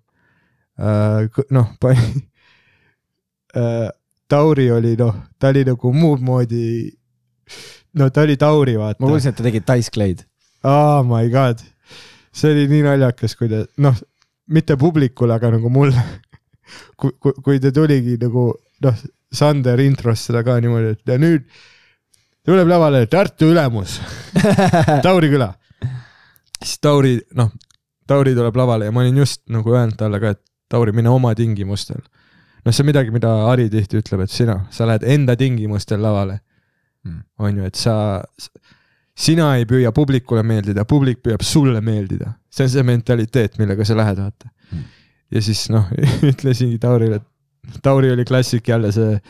[0.79, 1.73] Noh,
[3.59, 3.89] äh,
[4.29, 6.91] Tauri oli noh, ta oli nagu muud moodi,
[7.99, 9.01] no ta oli Tauri, vaata.
[9.03, 10.25] ma kuulsin, et ta tegi Clay'd.
[10.65, 11.63] oh my god,
[12.33, 13.97] see oli nii naljakas, kui ta noh,
[14.53, 16.03] mitte publikule, aga nagu mulle.
[17.01, 18.53] kui, kui, kui ta tuligi nagu
[18.85, 21.49] noh, Sander intros seda ka niimoodi, et ja nüüd
[22.49, 23.99] tuleb lavale Tartu ülemus,
[25.07, 25.53] Tauri küla.
[26.63, 27.51] siis Tauri, noh,
[28.09, 31.35] Tauri tuleb lavale ja ma olin just nagu öelnud talle ka, et Tauri, mine oma
[31.35, 32.01] tingimustel.
[32.65, 36.41] noh, see on midagi, mida Hari tihti ütleb, et sina, sa lähed enda tingimustel lavale
[37.07, 37.21] Mm.
[37.39, 37.93] on ju, et sa,
[39.17, 43.95] sina ei püüa publikule meeldida, publik püüab sulle meeldida, see on see mentaliteet, millega sa
[43.97, 44.83] lähed, vaata Mm.
[45.31, 45.87] ja siis noh,
[46.33, 49.21] ütlesingi Taurile, et Tauri oli klassik jälle see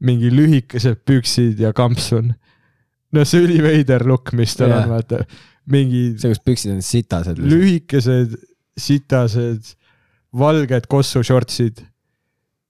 [0.00, 2.32] mingi lühikesed püksid ja kampsun.
[3.12, 4.82] no see üliveider look, mis tal Jaa.
[4.82, 5.20] on, vaata,
[5.70, 7.38] mingi see, kus püksid on sitased.
[7.38, 8.34] lühikesed,
[8.80, 9.74] sitased,
[10.36, 11.82] valged kossu shortsid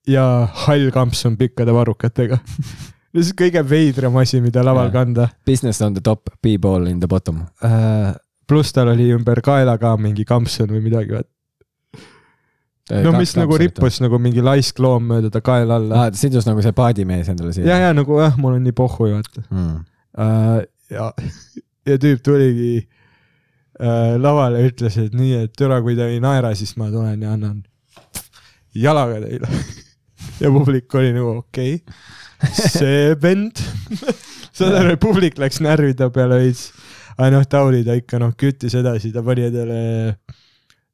[0.09, 0.25] ja
[0.64, 2.38] hall kampsun pikkade varrukatega.
[3.16, 7.44] on kõige veidram asi, mida laval kanda Business on the top, B-ball in the bottom.
[7.64, 8.14] äh,.
[8.51, 11.29] pluss tal oli ümber kaela ka mingi kampsun või midagi, vaat.
[13.05, 13.55] no mis nagu.
[13.59, 17.53] rippus nagu mingi laisk loom mööda ta kaela alla ta sidus nagu see paadimees endale
[17.55, 17.68] siia.
[17.68, 19.77] ja, ja nagu jah, mul on nii pohhu ju vaata mm..
[20.18, 20.57] äh,.
[20.90, 21.12] ja,
[21.87, 22.99] ja tüüp tuligi äh,
[23.80, 27.32] lavale ja ütles, et nii, et türa, kui te ei naera, siis ma tulen ja
[27.32, 27.62] annan
[28.76, 29.48] jalaga teile.
[30.42, 33.60] ja publik oli nagu okei okay., see vend.
[34.56, 36.70] saad aru, publik läks närvide peale veits.
[37.16, 39.80] aga noh, Tauri ta ikka noh, küttis edasi, ta pani endale,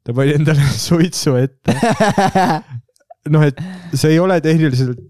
[0.03, 1.77] ta pani endale suitsu ette.
[3.35, 3.61] noh, et
[3.94, 5.03] see ei ole tehniliselt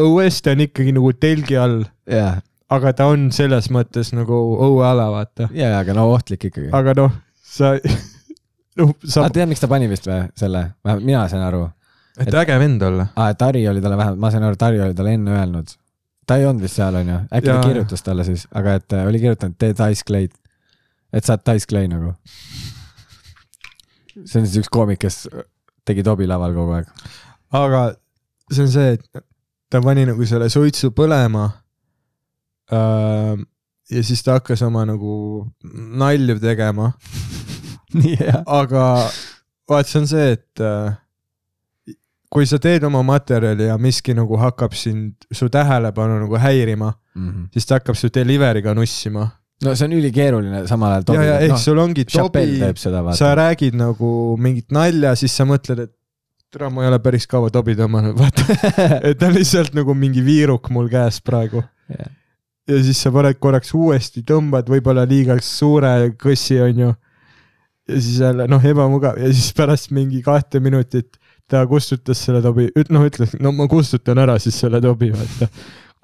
[0.00, 2.40] õues, ta on ikkagi nagu telgi all jaa,
[2.72, 5.48] aga ta on selles mõttes nagu õueala, vaata.
[5.54, 6.70] jaa, aga no ohtlik ikkagi.
[6.74, 7.74] aga noh, sa,
[8.80, 11.66] noh, sa sa, tead, miks ta pani vist või selle, vähemalt mina sain aru.
[12.20, 13.08] et äge vend olla.
[13.16, 15.74] aa, et Harri oli talle vähemalt, ma sain aru, et Harri oli talle enne öelnud.
[16.26, 17.58] ta ei olnud vist seal, onju, äkki Jaa.
[17.60, 20.38] ta kirjutas talle siis, aga et äh, oli kirjutanud, tee Dice Clay'd.
[21.12, 22.14] et sa oled Dice Clay nagu.
[24.24, 25.26] see on siis üks koomik, kes
[25.84, 26.88] tegi Tobi laval kogu aeg.
[27.52, 27.86] aga
[28.50, 29.24] see on see, et
[29.70, 31.48] ta pani nagu selle suitsu põlema.
[32.72, 36.92] Ja siis ta hakkas oma nagu nalju tegema,
[38.04, 38.42] hea.
[38.46, 38.84] aga
[39.70, 40.96] vaat see on see, et äh,
[42.34, 46.92] kui sa teed oma materjali ja miski nagu hakkab sind, su tähelepanu nagu häirima,
[47.54, 49.28] siis ta hakkab su delivery'ga nussima.
[49.64, 52.58] no see on ülikeeruline samal ajal ja, ja ehk noh, sul ongi tobi
[53.16, 55.92] sa räägid nagu mingit nalja, siis sa mõtled, et
[56.54, 58.44] tere, ma ei ole päris kaua tobi tõmmanud, vaata.
[59.08, 61.62] et ta on lihtsalt nagu mingi viiruk mul käes praegu.
[61.90, 62.12] Jah.
[62.68, 66.94] Ja siis sa paned korraks uuesti, tõmbad võib-olla liiga suure kõssi, onju.
[67.88, 71.18] ja siis jälle noh, ebamugav ja siis pärast mingi kahte minutit
[71.50, 75.50] ta kustutas selle tobi, noh ütles, no ma kustutan ära siis selle tobi, vaata.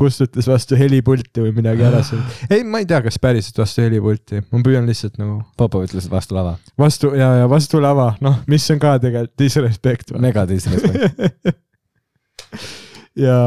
[0.00, 2.20] kustutas vastu helipulti või midagi ära seal.
[2.48, 6.36] ei, ma ei tea, kas päriselt vastu helipulti, ma püüan lihtsalt nagu Popov ütles vastu
[6.36, 6.56] lava.
[6.80, 10.12] vastu ja, ja vastu lava, noh, mis on ka tegelikult disrespect.
[10.20, 11.52] mega disrespect.
[13.26, 13.38] ja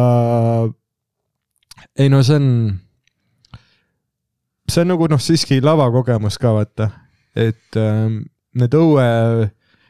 [1.98, 2.50] ei no see on,
[4.70, 6.90] see on nagu noh, siiski lavakogemus ka vaata,
[7.36, 8.22] et ähm,
[8.56, 9.06] need õue,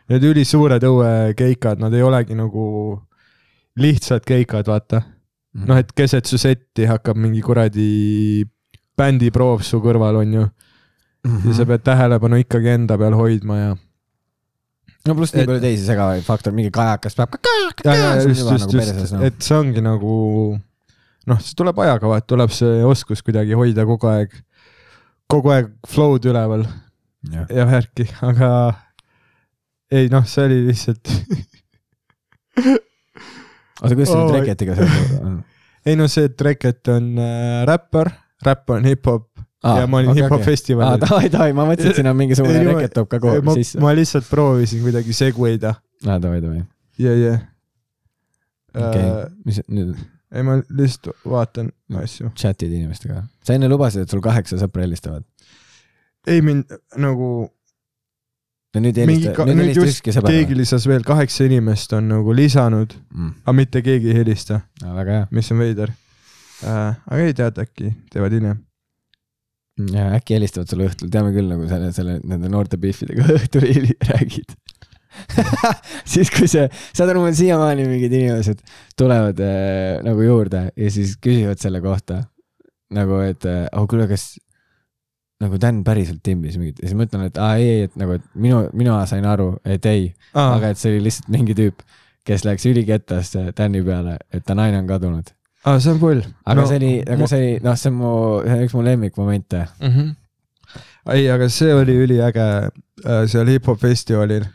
[0.10, 2.66] need ülisuured õuekeikad, nad ei olegi nagu
[3.80, 5.04] lihtsad keikad, vaata.
[5.54, 5.68] Mhm.
[5.70, 8.44] noh, et keset su setti hakkab mingi kuradi
[8.98, 10.46] bändiproov su kõrval, on ju,
[11.24, 11.48] Mhm.
[11.48, 13.76] ja sa pead tähelepanu ikkagi enda peal hoidma ja
[15.08, 17.40] no pluss nii palju teisi segavaid faktoreid, mingi kajakas peab ka.
[17.86, 19.24] ja, ja on just, just, nagu just noh.
[19.30, 20.16] et see ongi nagu
[21.30, 24.36] noh, see tuleb ajaga, vaat tuleb see oskus kuidagi hoida kogu aeg,
[25.32, 26.66] kogu aeg flow'd üleval
[27.32, 28.50] ja värki, aga
[29.94, 31.12] ei noh, see oli lihtsalt,
[33.82, 34.32] oota, kuidas selle Oi.
[34.34, 35.38] Treketiga seotud on?
[35.88, 38.12] ei no see, et Reket on äh, räppar,
[38.46, 39.28] räpp on hip-hop
[39.64, 40.52] ah, ja ma olin okay, hip-hop okay.
[40.52, 41.02] festivalil.
[41.04, 43.82] davai, davai, ma mõtlesin, et siin on mingisugune Ei, ma- Reket toob ka kohe sisse.
[43.84, 45.76] ma lihtsalt proovisin kuidagi segway'da
[46.08, 46.66] aa, davai, davai.
[47.02, 47.38] ja, ja.
[48.74, 49.96] okei Äh,, mis nüüd
[50.34, 52.32] ei, ma lihtsalt vaatan asju.
[52.39, 53.24] chat'id inimestega?
[53.46, 55.26] sa enne lubasid, et sul kaheksa sõpra helistavad.
[56.28, 57.30] ei mind nagu
[58.74, 60.34] no nüüd helista, nüüd helista ükski sõber.
[60.34, 63.34] keegi lisas veel kaheksa inimest on nagu lisanud, Mm.
[63.46, 65.26] aga mitte keegi ei helista, hea.
[65.32, 65.93] mis on veider
[66.63, 66.96] äh,.
[67.06, 68.63] aga ei tead, äkki teevad hiljem.
[69.93, 73.69] ja äkki helistavad sulle õhtul, teame küll nagu selle, selle, nende noorte Biffidega õhtul
[74.10, 74.58] räägid.
[76.13, 78.63] siis kui see, saad aru, mul siiamaani mingid inimesed
[78.99, 82.23] tulevad äh, nagu juurde ja siis küsivad selle kohta
[82.93, 84.34] nagu, et äh, oh kuule, kas
[85.43, 88.17] nagu Dan päriselt timbis mingit ja siis ma ütlen, et aa ei, ei, et nagu,
[88.19, 90.08] et minu, mina sain aru, et ei,
[90.39, 91.84] aga et see oli lihtsalt mingi tüüp,
[92.28, 95.34] kes läks ülikettasse Dani peale, et ta naine on kadunud.
[95.65, 96.23] aa, see on pull.
[96.45, 98.13] aga no, see oli, aga see oli, noh, see on mu,
[98.45, 99.65] see on üks mu lemmikmomente.
[99.82, 99.95] mm.
[99.95, 100.82] -hmm.
[101.17, 104.47] ei, aga see oli üliäge äh, seal hip-hop festivalil.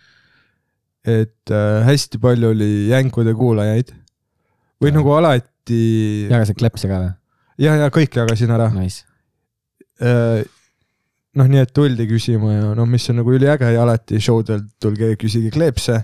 [1.09, 3.93] Et äh, hästi palju oli jänkude kuulajaid
[4.83, 4.97] või Ja.
[4.99, 5.79] nagu alati
[6.29, 7.13] ja, jagasid klepse ka või?
[7.65, 9.05] ja, ja kõik jagasin ära Nice.
[10.03, 10.45] äh,.
[11.39, 14.65] noh, nii et tuldi küsima ja noh, mis on nagu üliäge ja alati show del
[14.83, 16.01] tulge küsige kleepse.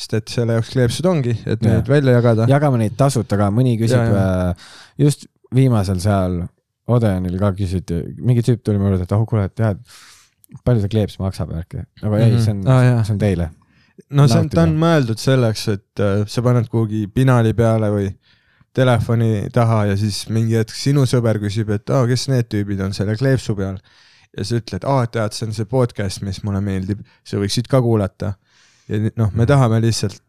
[0.00, 1.74] sest et selle jaoks kleepsud ongi, et Jah.
[1.74, 2.46] neid välja jagada.
[2.48, 4.54] jagame neid tasuta ka, mõni küsib Ja,,
[4.98, 6.40] just viimasel seal
[6.90, 9.78] Odeonil ka küsiti, mingi tüüp tuli mulle et oh kuule, et tead,
[10.66, 11.84] palju see kleeps maksab värki.
[12.02, 13.04] nagu ei, see on jaa.
[13.04, 13.50] see on teile.
[14.10, 18.08] No see on, ta on mõeldud selleks, et äh, sa paned kuhugi pinali peale või
[18.76, 22.94] telefoni taha ja siis mingi hetk sinu sõber küsib, et aa, kes need tüübid on
[22.96, 23.80] selle kleepsu peal.
[24.36, 27.80] ja sa ütled, aa, tead, see on see podcast, mis mulle meeldib, sa võiksid ka
[27.82, 28.34] kuulata.
[28.88, 30.20] ja noh, me tahame lihtsalt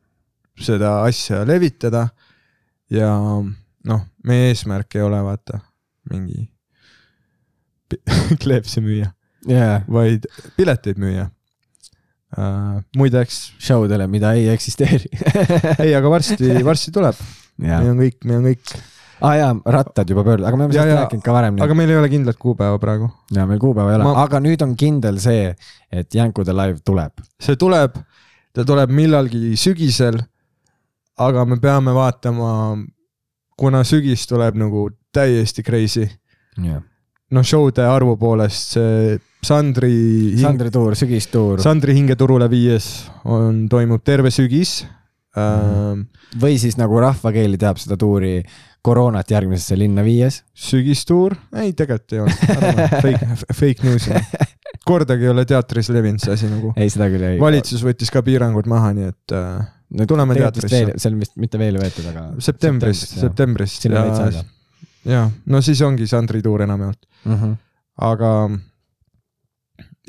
[0.61, 2.07] seda asja levitada
[2.91, 5.61] ja noh, meie eesmärk ei ole vaata
[6.09, 6.49] mingi
[8.41, 9.11] kleepse müüa,
[9.47, 10.25] jaa, vaid
[10.57, 11.29] pileteid müüa
[12.37, 12.79] uh,.
[12.97, 15.09] muideks show dele, mida ei eksisteeri.
[15.85, 17.19] ei, aga varsti, varsti tuleb,
[17.61, 18.73] jaa meil, on kõik, meil on kõik,
[19.21, 21.59] aa jaa, rattad juba pöörduvad, aga me oleme sellest rääkinud ka varem.
[21.65, 23.11] aga meil ei ole kindlat kuupäeva praegu.
[23.35, 25.51] ja meil kuupäeva ei ole Ma- aga nüüd on kindel see,
[25.91, 27.25] et Jänkude live tuleb.
[27.41, 27.99] see tuleb,
[28.53, 30.21] ta tuleb millalgi sügisel.
[31.21, 32.79] aga me peame vaatama,
[33.59, 36.07] kuna sügis tuleb nagu täiesti crazy.
[37.35, 44.29] noh, show'de arvu poolest see Sandri, Sandri tuur, sügistuur Sandri hingeturule viies on, toimub terve
[44.33, 44.83] sügis
[45.33, 45.95] äh,.
[46.41, 48.41] või siis nagu rahvakeeli teab seda tuuri
[48.85, 50.41] koroonat järgmisesse linna viies.
[50.57, 53.27] sügistuur, ei tegelikult ei ole, fake,
[53.59, 54.07] fake news.
[54.85, 56.73] kordagi ei ole teatris levinud see asi nagu.
[56.75, 57.41] ei, seda küll ei.
[57.41, 59.59] valitsus võttis ka piirangud maha, nii et äh,
[59.97, 60.81] no, tuleme teatrisse.
[60.95, 62.25] see on vist mitte veel võetud, aga.
[62.41, 63.77] septembris, septembris.
[63.83, 64.49] siin on veits aega.
[65.05, 67.53] Ja no siis ongi Sandri tuur enamjaolt, Mhm.
[68.01, 68.31] aga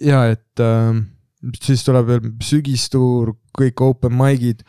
[0.03, 1.03] ja et äh,
[1.63, 4.63] siis tuleb veel sügistuur, kõik open mic'id,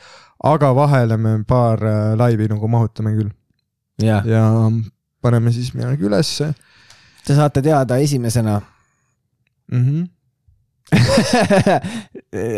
[0.43, 3.31] aga vahele me paar äh, laivi nagu mahutame küll
[4.03, 4.43] jah, ja
[5.21, 6.53] paneme siis midagi ülesse.
[7.23, 8.61] Te saate teada esimesena
[9.71, 9.85] mm.
[9.85, 10.09] -hmm.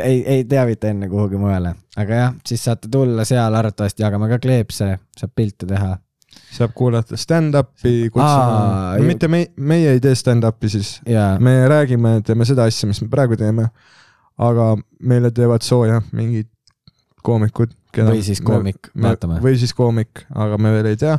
[0.04, 4.40] ei, ei teavita enne kuhugi mujale, aga jah, siis saate tulla seal arvatavasti jagame ka
[4.40, 5.98] kleepse, saab pilte teha.
[6.56, 12.22] Saab kuulata stand-up'i, kutsume, ju- mitte me, meie ei tee stand-up'i siis, ja me räägime,
[12.26, 13.70] teeme seda asja, mis me praegu teeme.
[14.38, 16.48] aga meile teevad sooja mingid
[17.24, 17.72] koomikud.
[17.96, 19.38] Või siis koomik, vaatame.
[19.40, 21.14] või siis koomik, aga me veel ei tea.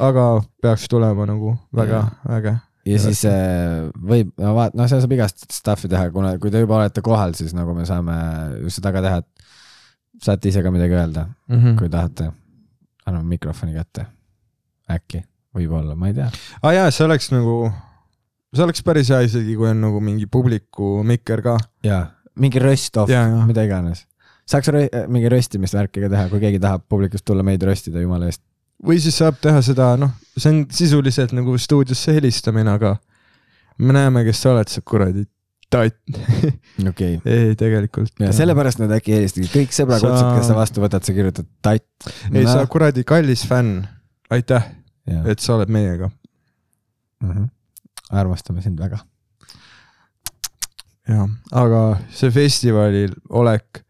[0.00, 0.22] aga
[0.62, 1.98] peaks tulema nagu väga
[2.38, 2.54] äge.
[2.88, 6.62] ja siis äh, võib, no vaat-, noh, seal saab igast stuff'i teha, kuna, kui te
[6.62, 8.14] juba olete kohal, siis nagu me saame
[8.62, 11.76] just seda ka teha, et saate ise ka midagi öelda, Mhm.
[11.76, 12.30] kui tahate.
[13.08, 14.06] anname mikrofoni kätte.
[14.92, 15.22] äkki,
[15.56, 16.28] võib-olla, ma ei tea.
[16.62, 17.56] aa jaa, see oleks nagu,
[18.54, 21.56] see oleks päris hea isegi, kui on nagu mingi publiku mikker ka.
[21.86, 22.04] jaa,
[22.38, 23.12] mingi röst-off
[23.48, 24.04] mida iganes.
[24.48, 28.30] saaks rö- mingi röstimist värki ka teha, kui keegi tahab publikust tulla meid röstida, jumala
[28.30, 28.42] eest.
[28.84, 32.96] või siis saab teha seda, noh, see on sisuliselt nagu stuudiosse helistamine, aga
[33.78, 35.26] me näeme, kes sa oled, sa kuradi
[35.70, 35.98] tatt.
[36.90, 37.32] okei okay..
[37.32, 38.14] ei, tegelikult.
[38.22, 42.10] ja sellepärast nad äkki helistagi, kõik sõbrakutsed Sa- kes sa vastu võtad, sa kirjutad tatt.
[42.32, 43.82] ei, sa kuradi kallis fänn,
[44.30, 44.70] aitäh,
[45.06, 45.22] ja.
[45.24, 46.10] et sa oled meiega.
[47.20, 47.30] mm.
[47.30, 47.48] -hmm.
[48.10, 48.98] armastame sind väga.
[51.08, 53.84] jah, aga see festivalil olek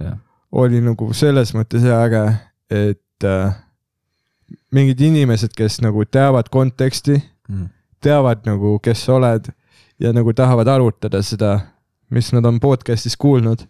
[0.00, 0.18] jah,
[0.52, 2.24] oli nagu selles mõttes hea äge,
[2.70, 3.54] et äh,
[4.72, 7.68] mingid inimesed, kes nagu teavad konteksti, Mm.
[8.02, 9.52] teavad nagu, kes sa oled
[10.02, 11.60] ja nagu tahavad arutada seda,
[12.10, 13.66] mis nad on podcast'is kuulnud.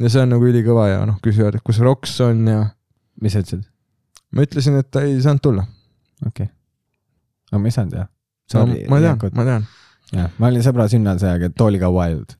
[0.00, 2.60] ja see on nagu ülikõva ja noh, küsivad, et kus Roks on ja
[3.20, 3.64] mis sa ütlesid?
[4.36, 5.64] Ma ütlesin, et ta ei saanud tulla.
[6.26, 6.52] okei okay..
[7.50, 8.08] aga ma ei saanud jah.
[8.92, 9.68] ma tean, ma tean.
[10.12, 12.36] jah, ma olin sõbra sünnal see aeg, et Tooliga Wild.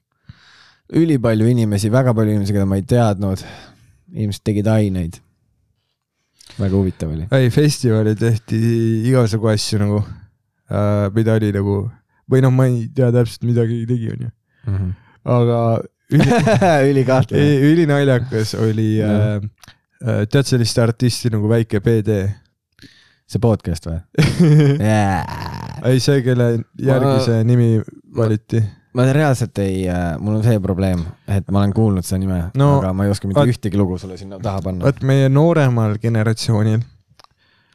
[1.00, 3.44] ülipalju inimesi, väga palju inimesi, keda ma ei teadnud.
[4.12, 5.20] inimesed tegid aineid.
[6.60, 7.28] väga huvitav oli.
[7.38, 8.60] ei, festivalil tehti
[9.10, 11.80] igasugu asju nagu äh,, mida oli nagu
[12.30, 14.32] või noh, ma ei tea täpselt, mida keegi tegi, onju,
[15.36, 15.60] aga
[16.10, 17.04] üli,
[17.40, 19.38] ei, ülinaljakas oli äh,
[20.00, 22.24] tead sellist artisti nagu Väike PD?
[23.26, 23.98] see podcast või?
[25.90, 27.68] ei, see, kelle järgi Ma- see nimi
[28.16, 28.60] valiti.
[28.96, 29.80] ma reaalselt ei,
[30.22, 33.28] mul on see probleem, et ma olen kuulnud seda nime no,, aga ma ei oska
[33.28, 34.86] mitte vaat- ühtegi lugu sulle sinna taha panna.
[34.86, 36.80] vot meie nooremal generatsioonil,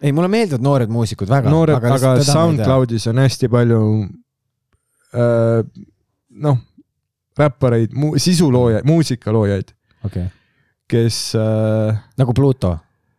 [0.01, 1.51] ei, mulle meeldivad noored muusikud väga.
[1.51, 3.81] noored, aga, aga SoundCloudis on hästi palju
[5.11, 5.61] äh,
[6.47, 6.61] noh,
[7.37, 7.91] räppareid,
[8.23, 9.75] sisuloojaid, muusikaloojaid,
[10.07, 10.31] okay.,
[10.91, 12.75] kes äh, nagu Pluto.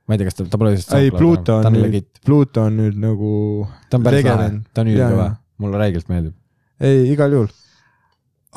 [0.07, 0.93] ma ei tea, kas ta, ta pole vist.
[0.99, 3.33] ei, Pluto on nüüd Pluto on nüüd nagu,
[3.89, 6.37] ta on päris lahe ta on ülikõva mulle räigelt meeldib.
[6.83, 7.51] ei igal juhul.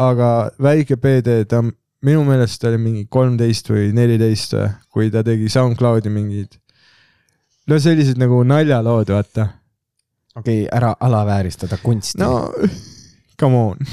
[0.05, 1.61] aga väike PD, ta
[2.05, 4.57] minu meelest ta oli mingi kolmteist või neliteist,
[4.93, 6.59] kui ta tegi SoundCloudi mingid,
[7.69, 9.49] no sellised nagu naljalood, vaata.
[10.35, 12.49] okei okay,, ära alavääristada kunsti no
[13.39, 13.91] come on.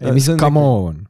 [0.00, 1.06] ei, mis come on.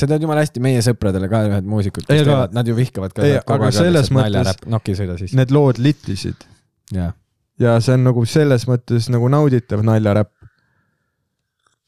[0.00, 3.26] Sa tead jumala hästi meie sõpradele ka ühed muusikud, kes teevad, nad ju vihkavad ka.
[3.56, 5.34] Aga selles mõttes- noki sõida siis.
[5.36, 6.48] Need lood littisid
[6.94, 7.12] jah,
[7.60, 10.32] ja see on nagu selles mõttes nagu nauditav naljaräpp.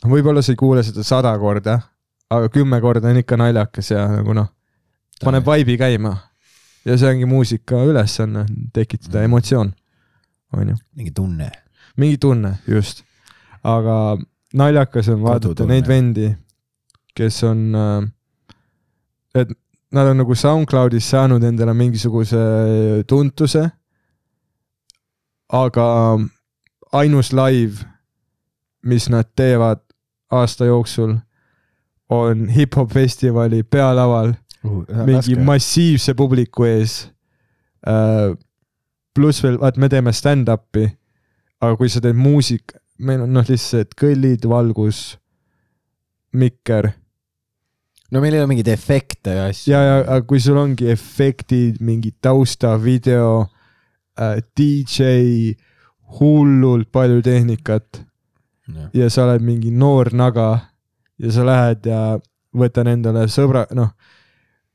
[0.04, 1.78] võib-olla sa ei kuule seda sada korda,
[2.30, 4.50] aga kümme korda on ikka naljakas ja nagu noh,
[5.22, 6.16] paneb vaibi käima.
[6.84, 9.72] ja see ongi muusika ülesanne, tekitada emotsioon,
[10.56, 10.76] onju.
[10.96, 11.50] mingi tunne.
[11.96, 13.04] mingi tunne, just.
[13.62, 14.18] aga
[14.54, 16.32] naljakas on vaadata neid vendi,
[17.14, 17.76] kes on,
[19.34, 19.48] et
[19.92, 22.42] nad on nagu SoundCloudis saanud endale mingisuguse
[23.08, 23.70] tuntuse.
[25.52, 26.18] aga
[26.92, 27.84] ainus live,
[28.82, 29.80] mis nad teevad
[30.30, 31.16] aasta jooksul,
[32.08, 34.32] on hip-hop festivali pealaval
[35.06, 37.10] mingi massiivse publiku ees.
[39.14, 40.86] pluss veel, vaat me teeme stand-up'i,
[41.60, 45.18] aga kui sa teed muusik, meil on noh, lihtsalt kõllid, valgus,
[46.32, 46.94] mikker
[48.12, 49.72] no meil ei ole mingeid efekte ja asju.
[49.72, 53.46] ja, ja kui sul ongi efektid, mingi taustavideo
[54.20, 55.54] äh,, DJ,
[56.18, 58.02] hullult palju tehnikat
[58.94, 60.50] ja sa oled mingi noor naga
[61.20, 62.02] ja sa lähed ja
[62.56, 63.92] võtad endale sõbra, noh,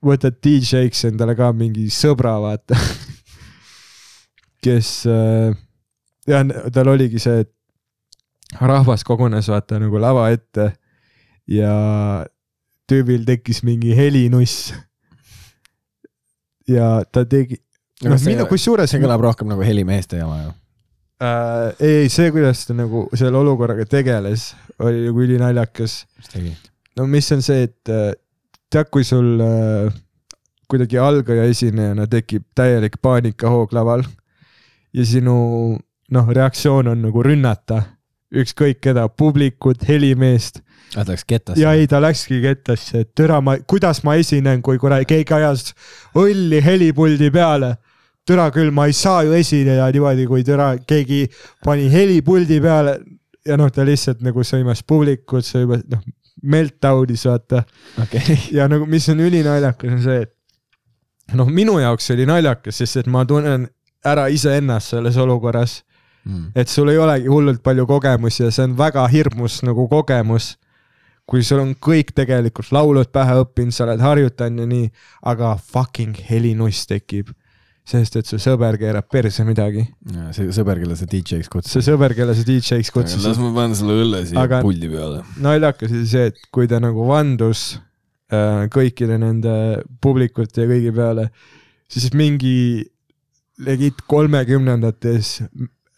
[0.05, 2.77] võtad DJ-ks endale ka mingi sõbra, vaata,
[4.65, 5.53] kes äh,,
[6.29, 7.53] jah, tal oligi see, et
[8.63, 10.71] rahvas kogunes vaata nagu lava ette
[11.51, 11.73] ja
[12.89, 14.73] tüübil tekkis mingi helinuss.
[16.67, 17.59] ja ta tegi,
[18.03, 20.53] noh, minu, kusjuures see kõlab rohkem nagu helimeeste jama ju.
[21.23, 26.01] äh, ei, ei see, kuidas ta nagu selle olukorraga tegeles, oli nagu ülinaljakas.
[26.19, 26.55] mis tegi?
[26.99, 28.11] no mis on see, et äh,
[28.73, 29.91] tead, kui sul äh,
[30.67, 34.03] kuidagi algaja esinejana tekib täielik paanikahoog laval
[34.93, 35.37] ja sinu
[36.11, 37.81] noh, reaktsioon on nagu rünnata
[38.35, 40.61] ükskõik keda, publikut, helimeest
[40.95, 41.03] ah,.
[41.03, 41.73] ta läks kettasse ja.
[41.77, 45.71] ei, ta läkski kettasse, et türa ma, kuidas ma esinen, kui kuradi keegi ajas
[46.17, 47.75] õlli helipuldi peale.
[48.27, 51.27] türa küll, ma ei saa ju esineda niimoodi, kui türa keegi
[51.63, 52.97] pani helipuldi peale
[53.47, 56.03] ja noh, ta lihtsalt nagu sõimas publikut, sõimas noh,
[56.43, 57.63] meltdown'is vaata
[58.03, 63.03] okay., ja nagu, mis on ülinaljakas, on see, et noh, minu jaoks oli naljakas, sest
[63.03, 63.67] et ma tunnen
[64.07, 65.81] ära iseennast selles olukorras,
[66.27, 66.51] mm.
[66.55, 70.55] et sul ei olegi hullult palju kogemusi ja see on väga hirmus nagu kogemus.
[71.27, 74.85] kui sul on kõik tegelikult laulud pähe õppinud, sa oled harjutanud ja nii,
[75.27, 77.33] aga fucking helinuss tekib.
[77.87, 79.85] sest et su sõber keerab perse midagi,
[80.35, 81.85] see sõber, kelle sa DJ-ks see kutsusid.
[81.87, 85.21] sõber, kelle sa DJ-ks kutsusid, ma panen selle õlle siia Aga- puldi peale.
[85.39, 87.79] naljakas oli see, et kui ta nagu vandus
[88.31, 89.55] äh, kõikide nende
[90.03, 91.29] publikute ja kõigi peale,
[91.87, 92.83] siis mingi
[93.63, 95.41] legit kolmekümnendates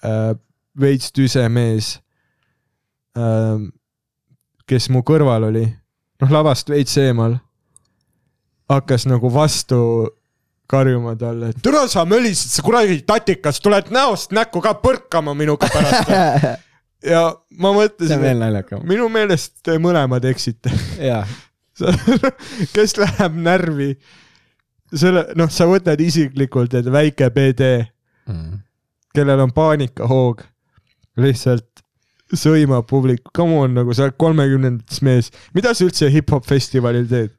[0.05, 0.31] äh,
[0.79, 1.97] veits tüse mees.
[3.17, 3.67] Äh,,
[4.69, 5.65] kes mu kõrval oli,
[6.21, 7.39] noh lavast veits eemal,
[8.69, 9.79] hakkas nagu vastu
[10.69, 15.65] karjuma talle, et tule sa mölised, sa kuradi tatikas, tuled näost näkku ka põrkama minuga
[15.73, 16.11] pärast.
[17.13, 17.23] ja
[17.57, 18.21] ma mõtlesin,
[18.85, 20.69] minu meelest te mõlemad eksite.
[22.75, 23.93] kes läheb närvi,
[24.93, 27.71] selle, noh, sa võtad isiklikult, et väike PD,
[28.29, 28.59] Mm.
[29.15, 30.43] Kellel on paanikahoog,
[31.19, 31.83] lihtsalt
[32.37, 37.33] sõimab publik, come on, nagu sa oled kolmekümnendates mees, mida sa üldse hip-hop festivalil teed?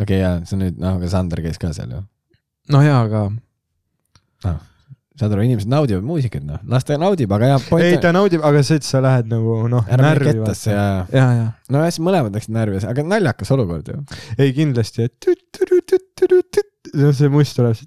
[0.00, 2.02] okei, jaa, see on nüüd, noh, aga Sander käis ka seal ju.
[2.72, 3.24] no jaa, aga
[5.18, 8.62] saad aru, inimesed naudivad muusikat, noh, las ta naudib, aga jah, ei, ta naudib, aga
[8.66, 11.92] see, et sa lähed nagu noh, ära mine närvi kettasse ja, ja, ja no jah,
[11.92, 14.00] siis mõlemad läksid närvi, aga naljakas olukord ju.
[14.38, 15.18] ei kindlasti, et
[17.18, 17.86] see must tuleb see.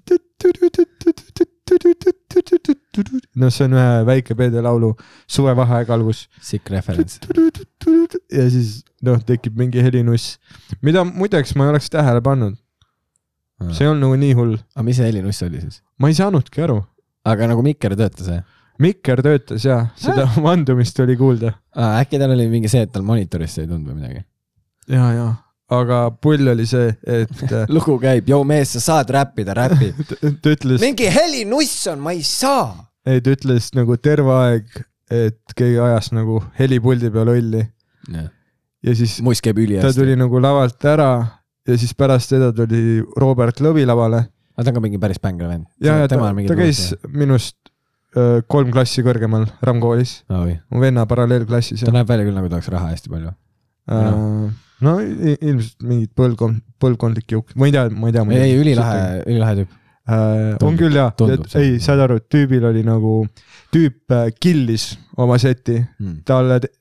[3.40, 4.92] No see on ühe väike Peede laulu
[5.30, 7.20] Suvevaheaeg algus Sick reference.
[8.32, 10.36] ja siis noh, tekib mingi helinuss,
[10.82, 12.58] mida muideks ma ei oleks tähele pannud,
[13.70, 15.80] see ei olnud nagu nii hull, aga mis see helinuss oli siis?
[16.00, 16.80] ma ei saanudki aru.
[17.26, 18.42] aga nagu mikker töötas või?
[18.86, 21.56] mikker töötas ja seda vandumist oli kuulda
[22.02, 24.24] äkki tal oli mingi see, et tal monitorist ei tulnud või midagi?
[24.92, 25.28] ja, ja,
[25.72, 29.92] aga pull oli see, et äh, lugu käib, joo mees, sa saad räppida, räpi.
[30.42, 32.85] ta ütles, mingi helinuss on, ma ei saa.
[33.06, 34.70] Ei ta ütles nagu terve aeg,
[35.12, 37.62] et keegi ajas nagu helipuldi peal õlli
[38.86, 40.00] ja siis muist käib ta ülihästi.
[40.00, 41.10] tuli nagu lavalt ära
[41.66, 44.26] ja siis pärast teda tuli Robert Lõvi lavale
[44.56, 45.66] aga ta on ka mingi päris bänger vend.
[45.82, 46.82] ja, ja ta, ta käis
[47.12, 47.56] minust
[48.16, 52.38] öö, kolm klassi kõrgemal RAM koolis, oi, mu venna paralleelklassis ta ja näeb välja küll
[52.38, 53.34] nagu ta oleks raha hästi palju.
[53.92, 54.46] äh,
[54.86, 58.24] no ilmselt mingid põlvkond, põlvkondlik jõuk, ma ei tea, ma ei tea.
[58.40, 59.76] ei, ülilahe, ülilahe tüüp.
[60.08, 60.56] äh,.
[60.62, 61.10] on küll jaa,
[61.58, 63.26] ei, saad aru, tüübil oli nagu,
[63.74, 66.20] tüüp äh, killis oma seti, Mm.
[66.24, 66.72] talle t-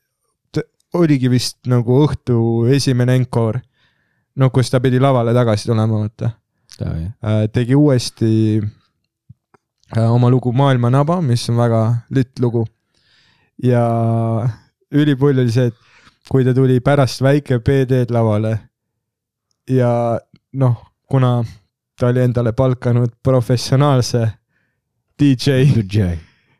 [0.53, 3.61] t- oligi vist nagu õhtu esimene encore.
[4.36, 6.32] no kus ta pidi lavale tagasi tulema, vaata.
[7.53, 8.61] tegi uuesti
[9.95, 12.65] äh, oma lugu Maailma naba, mis on väga litt lugu.
[13.63, 13.82] ja
[14.91, 15.76] ülipull oli see, et
[16.30, 18.57] kui ta tuli pärast väike PD-d lavale
[19.69, 20.19] ja
[20.53, 20.76] noh,
[21.09, 21.43] kuna
[21.99, 24.25] ta oli endale palkanud professionaalse
[25.19, 26.17] DJ, DJ.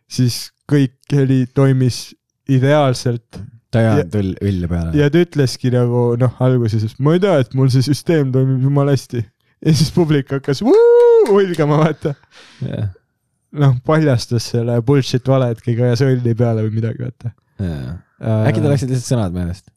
[0.08, 2.14] siis kõik heli toimis
[2.50, 3.40] ideaalselt
[3.72, 4.92] ta ei Ja- ajanud õll, õlle peale.
[4.98, 8.62] ja ta ütleski nagu noh, alguses, et ma ei tea, et mul see süsteem toimib
[8.64, 9.26] jumala hästi.
[9.66, 12.14] ja siis publik hakkas vuu, hulgama, vaata.
[12.64, 12.90] jah,
[13.52, 17.34] noh, paljastas selle bullshit vale, et keegi ajas õlli peale või midagi, vaata.
[17.60, 17.98] jah.
[18.48, 19.68] äkki tal läksid lihtsalt sõnad meelest?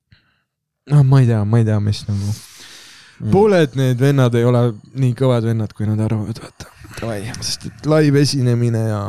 [0.93, 2.37] noh, ma ei tea, ma ei tea, mis nagu.
[3.33, 4.63] Pooled need vennad ei ole
[4.95, 6.71] nii kõvad vennad, kui nad arvavad, vaata.
[7.41, 9.03] sest et live esinemine ja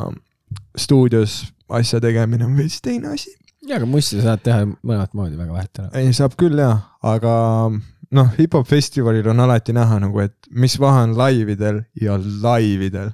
[0.78, 3.32] stuudios asja tegemine on veits teine asi.
[3.68, 5.89] jaa, aga musti sa saad teha mõlemat moodi väga vahet ära.
[5.99, 7.34] ei, saab küll jaa, aga
[8.16, 13.14] noh, hip-hop festivalil on alati näha nagu, et mis vahe on laividel ja laividel.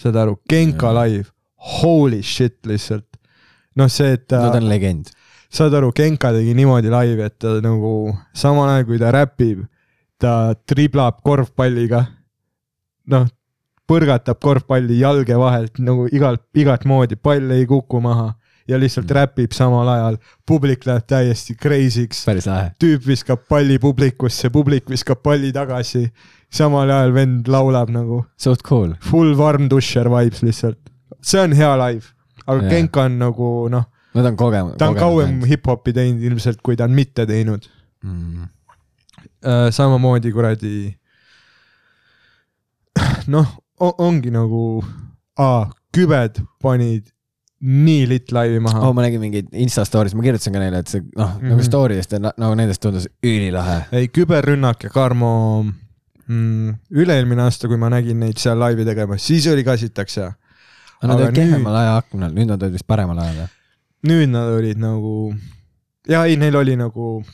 [0.00, 1.28] saad aru, Genka live,
[1.80, 3.08] holy shit lihtsalt.
[3.76, 5.12] noh, see, et no ta on legend.
[5.52, 9.64] saad aru, Genka tegi niimoodi laivi, et ta nagu samal ajal kui ta räpib,
[10.24, 10.34] ta
[10.68, 12.04] triblab korvpalliga.
[13.12, 13.26] noh,
[13.88, 18.30] põrgatab korvpalli jalge vahelt nagu igalt, igat moodi, pall ei kuku maha
[18.68, 19.16] ja lihtsalt Mm.
[19.16, 20.16] räpib samal ajal.
[20.46, 22.24] publik läheb täiesti crazy'ks,
[22.80, 26.10] tüüp viskab palli publikusse, publik viskab palli tagasi.
[26.50, 28.94] samal ajal vend laulab nagu suht cool.
[29.00, 30.78] full Varm Tusher vibes lihtsalt.
[31.20, 32.06] see on hea live,
[32.46, 32.70] aga Jaa.
[32.70, 34.78] Genka on nagu noh, no ta on kogenud.
[34.78, 37.68] ta on kauem hip-hopi teinud ilmselt, kui ta on mitte teinud.
[38.02, 38.48] mm..
[39.44, 40.74] Äh, samamoodi kuradi
[43.32, 43.48] noh,
[43.80, 44.62] ongi nagu,
[45.94, 47.10] kübed panid
[47.64, 50.90] nii litt laivi maha oh, ma nägin mingeid Insta story's, ma kirjutasin ka neile, et
[50.90, 51.48] see noh mm, -hmm.
[51.48, 51.68] nagu Mhm.
[51.68, 53.86] story'st ja na- nagu nendest tundus ülilahe.
[53.92, 55.64] ei, küberrünnak ja Karmo
[56.28, 60.32] mm,, üle-eelmine aasta, kui ma nägin neid seal laivi tegemas, siis oli ka sitaks hea.
[61.00, 63.48] aga nad olid kehvemal ajaaknal, nüüd nad olid vist paremal ajal.
[64.06, 65.34] nüüd nad olid nagu,
[66.08, 67.24] ja ei, neil oli nagu,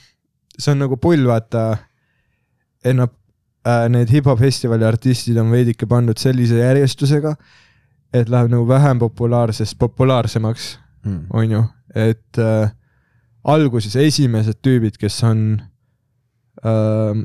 [0.58, 1.78] see on nagu pull, vaata,
[2.84, 3.10] et nad
[3.66, 7.34] äh,, need hip-hop festivali artistid on veidike pandud sellise järjestusega,
[8.12, 11.26] et läheb nagu vähem populaarsest populaarsemaks, Mm.
[11.32, 11.60] on ju,
[11.94, 12.70] et äh,
[13.44, 15.62] alguses esimesed tüübid, kes on
[16.64, 17.22] äh,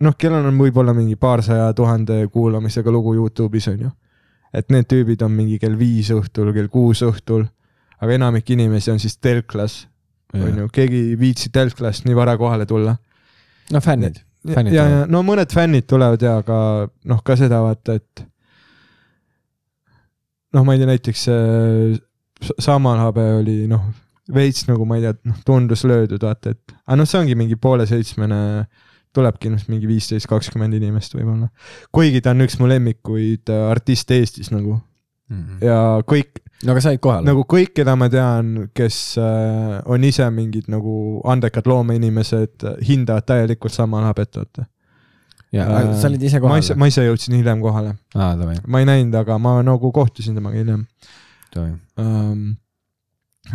[0.00, 3.90] noh, kellel on võib-olla mingi paarsaja tuhande kuulamisega lugu Youtube'is on ju.
[4.56, 7.44] et need tüübid on mingi kell viis õhtul, kell kuus õhtul,
[8.00, 9.82] aga enamik inimesi on siis telklas,
[10.32, 12.96] on ju, keegi ei viitsi telklast nii vara kohale tulla.
[13.72, 14.22] no fännid.
[14.48, 16.58] ja, Fännid ja tulevad., no mõned fännid tulevad ja, aga
[17.12, 18.24] noh, ka seda vaata, et
[20.56, 22.00] noh, ma ei tea, näiteks äh,
[22.46, 23.84] S- Samalhabe oli noh,
[24.32, 27.58] veits nagu ma ei tea, noh tundus löödud vaata, et aga noh, see ongi mingi
[27.60, 28.40] poole seitsmene,
[29.16, 31.48] tulebki ilmselt mingi viisteist, kakskümmend inimest võib-olla.
[31.94, 34.80] kuigi ta on üks mu lemmikuid äh, artiste Eestis nagu
[35.64, 37.26] ja kõik no aga said kohale?
[37.28, 43.74] nagu kõik, keda ma tean, kes äh, on ise mingid nagu andekad loomeinimesed, hindavad täielikult
[43.74, 44.66] Samalhabet, vaata.
[45.54, 48.82] ja äh, sa olid ise ma kohal ise, ma ise jõudsin hiljem kohale, davai, ma
[48.82, 50.86] ei näinud, aga ma nagu kohtusin temaga hiljem
[51.56, 52.46] um,.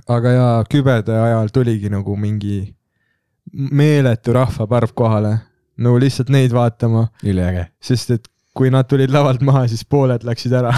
[0.08, 2.64] aga jaa, kübede ajal tuligi nagu mingi
[3.52, 5.36] meeletu rahvaparv kohale,
[5.82, 7.68] nagu lihtsalt neid vaatama, üliäge.
[7.84, 10.74] sest et kui nad tulid lavalt maha, siis pooled läksid ära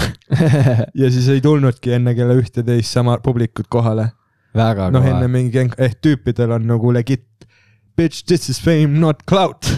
[1.01, 4.11] ja siis ei tulnudki enne kella ühteteist sama publikut kohale.
[4.55, 5.27] väga noh, enne.
[5.27, 7.25] mingi, ehk tüüpidel on nagu legit
[7.97, 9.69] bitch, this is fame, not clout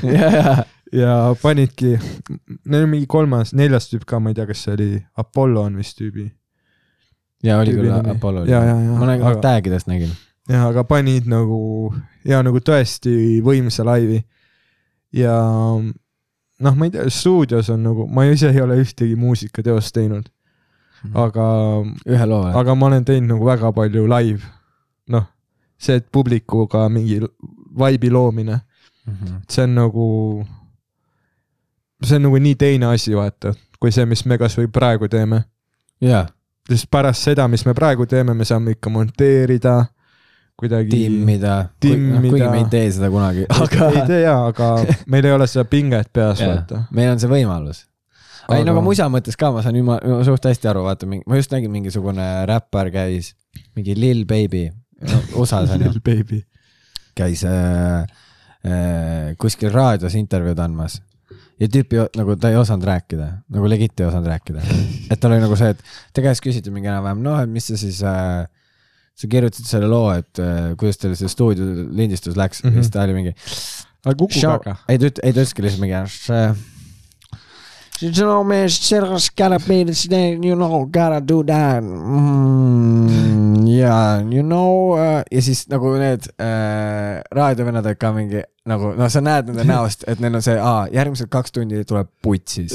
[1.01, 1.95] ja panidki,
[2.65, 4.89] neil on mingi kolmas, neljas tüüp ka, ma ei tea, kas see oli
[5.21, 6.29] Apollo on vist tüübi.
[7.43, 8.11] ja oli tüübi küll.
[8.15, 8.45] Apollo.
[8.49, 8.61] Ja.
[8.75, 9.43] ma nägin Aga- aga...
[9.47, 10.13] tag'idest nägin.
[10.51, 11.93] jah, aga panid nagu
[12.27, 14.21] ja nagu tõesti võimsa laivi.
[15.15, 15.35] ja
[16.59, 20.27] noh, ma ei tea, stuudios on nagu, ma ise ei ole ühtegi muusikateost teinud,
[21.13, 21.47] aga,
[22.07, 22.53] ühe loo või?
[22.61, 24.53] aga ma olen teinud nagu väga palju live.
[25.11, 25.27] noh,
[25.77, 27.19] see, et publikuga mingi
[27.75, 28.61] vibe'i loomine,
[29.51, 30.07] see on nagu,
[32.01, 35.43] see on nagu nii teine asi, vaata, kui see, mis me kasvõi praegu teeme.
[36.01, 36.25] jaa,
[36.69, 39.83] sest pärast seda, mis me praegu teeme, me saame ikka monteerida,
[40.59, 40.89] kuidagi.
[40.93, 41.55] timmida.
[41.83, 42.21] timmida.
[42.29, 43.89] kuigi me ei tee seda kunagi, aga...
[43.91, 44.69] ei tea jaa, aga
[45.11, 46.85] meil ei ole seda pinget peas, vaata.
[46.95, 47.83] meil on see võimalus.
[48.49, 51.39] ei Aga- no aga musa mõttes ka ma saan jumala, suht hästi aru, vaata, ma
[51.39, 53.33] just nägin mingisugune räppar käis,
[53.77, 56.43] mingi Lil Baby no,, USA-s on ju,
[57.15, 58.05] käis äh,
[58.67, 60.99] äh, kuskil raadios intervjuud andmas
[61.59, 64.63] ja tüüp ei, o- nagu ta ei osanud rääkida, nagu legit ei osanud rääkida.
[65.11, 65.83] et tal oli nagu see, et
[66.13, 68.43] ta käest küsiti mingi enam-vähem, noh, et mis sa siis äh,,
[69.15, 72.69] sa kirjutasid selle loo, et äh, kuidas teil see stuudio lindistus läks mm.
[72.69, 72.81] -hmm.
[72.81, 73.35] siis ta oli mingi.
[74.87, 75.95] ei ta üt-, ei ta ütleski lihtsalt mingi.
[78.01, 83.67] You know, man, shit's gotta be this thing, you know, gotta do that mm,.
[83.67, 89.09] Yeah, you know uh, ja siis nagu need äh, raadiovennad olid ka mingi nagu noh,
[89.13, 92.73] sa näed nende näost, et neil on see, aa, järgmised kaks tundi tuleb putsis.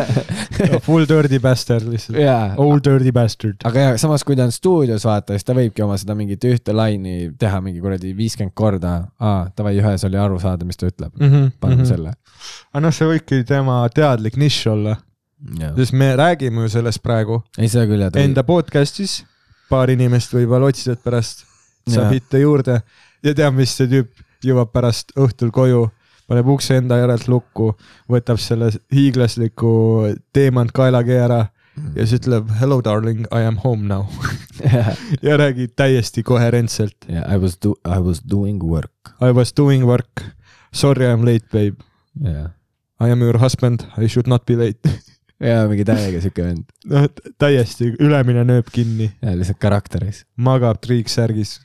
[0.86, 2.18] Full dirty bastard lihtsalt.
[2.22, 3.58] jaa, Old dirty bastard.
[3.66, 6.74] aga ja samas, kui ta on stuudios vaata, siis ta võibki oma seda mingit ühte
[6.76, 8.94] laini teha mingi kuradi viiskümmend korda.
[9.18, 11.12] aa, davai, ühes oli aru saada, mis ta ütleb.
[11.18, 11.88] paneme mm -hmm.
[11.90, 12.14] selle.
[12.70, 14.96] aga noh, see võibki tema teadlik nišš olla,
[15.76, 18.22] sest me räägime ju sellest praegu ei, seda küll jah.
[18.22, 19.24] enda podcast'is.
[19.70, 21.46] paar inimest võib-olla otsivad pärast,
[21.88, 22.18] saab Jaa.
[22.18, 22.82] hitte juurde
[23.22, 25.86] ja teab, mis see tüüp jõuab pärast õhtul koju,
[26.30, 27.72] paneb ukse enda järelt lukku,
[28.10, 29.72] võtab selle hiiglasliku
[30.32, 31.46] teemant kaelakee ära
[31.94, 34.06] ja siis ütleb hello darling, I am home now
[35.26, 36.96] ja räägib täiesti koherentselt.
[37.08, 40.24] Yeah, I was do-, I was doing work I was doing work,
[40.72, 41.76] sorry I am late babe,
[42.20, 42.50] yeah..
[43.00, 44.88] I am your husband, I should not be late.
[45.50, 47.06] ja mingi täiega siuke vend noh,
[47.40, 51.58] täiesti ülemine nööp kinni, ja lihtsalt karakteris magab triiksärgis.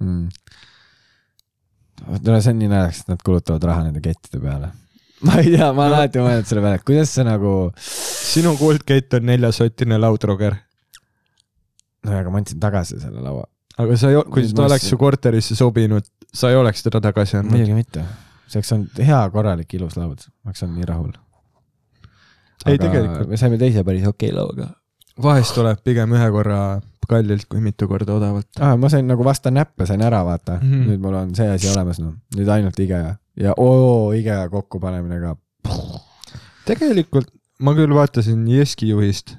[0.00, 0.28] mm..
[2.22, 4.72] tule, see on nii naljakas, et nad kulutavad raha nende kettide peale.
[5.26, 9.18] ma ei tea, ma olen alati mõelnud selle peale, et kuidas see nagu, sinu kuldkett
[9.18, 10.58] on neljasotine laudroger,
[12.06, 13.46] no aga ma andsin tagasi selle laua.
[13.78, 17.56] aga sa ei, kui ta oleks su korterisse sobinud, sa ei oleks teda tagasi andnud.
[17.56, 18.06] muidugi mitte,
[18.46, 21.18] see oleks olnud hea, korralik, ilus laud, ma oleks olnud nii rahul.
[22.62, 23.26] Ei, tegelikult.
[23.26, 24.68] me saime teise päris okei lauaga
[25.20, 28.48] vahest tuleb pigem ühe korra kallilt kui mitu korda odavalt.
[28.60, 28.76] ah,.
[28.76, 30.72] ma sain nagu vasta näppe sain ära, vaata mm.
[30.72, 30.88] -hmm.
[30.88, 35.36] nüüd mul on see asi olemas, noh, nüüd ainult IKEA ja oo, IKEA kokkupanemine ka.
[36.68, 37.30] tegelikult
[37.62, 39.36] ma küll vaatasin Jeski juhist,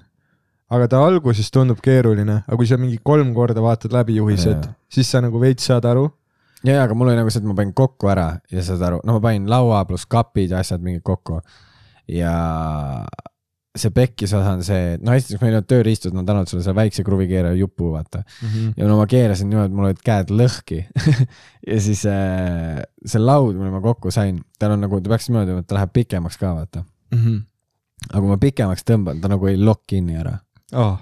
[0.73, 5.11] aga ta alguses tundub keeruline, aga kui sa mingi kolm korda vaatad läbi juhised siis
[5.11, 6.07] sa nagu veits saad aru.
[6.63, 9.01] ja, ja aga mul oli nagu see, et ma panin kokku ära ja saad aru,
[9.03, 11.41] no ma panin laua pluss kapid ja asjad mingid kokku.
[12.07, 12.33] ja
[13.77, 16.77] see pekkis osa on see, no esiteks meil ei olnud tööriistud, nad annavad sulle selle
[16.77, 18.21] väikse kruvikeeraja jupu, vaata.
[18.77, 20.83] ja no ma keerasin niimoodi, et mul olid käed lõhki
[21.71, 25.57] ja siis äh, see laud, mille ma kokku sain, tal on nagu, ta peaks niimoodi,
[25.63, 26.85] et ta läheb pikemaks ka, vaata.
[28.11, 30.37] aga kui ma pikemaks tõmban, ta nagu ei lokk kinni ära.
[30.77, 30.97] Oh,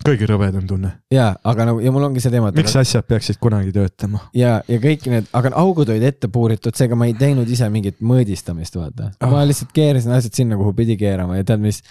[0.00, 0.92] kõige rõvedam tunne.
[1.12, 4.24] ja, aga nagu ja mul ongi see teema, et miks asjad peaksid kunagi töötama?
[4.36, 8.00] ja, ja kõik need, aga augud olid ette puuritud, seega ma ei teinud ise mingit
[8.00, 9.34] mõõdistamist, vaata oh..
[9.34, 11.82] ma lihtsalt keerasin asjad sinna, kuhu pidi keerama ja tead mis,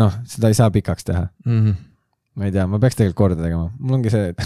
[0.00, 1.26] noh, seda ei saa pikaks teha.
[1.48, 1.78] Mhm.
[2.38, 4.44] ma ei tea, ma peaks tegelikult korda tegema, mul ongi see, et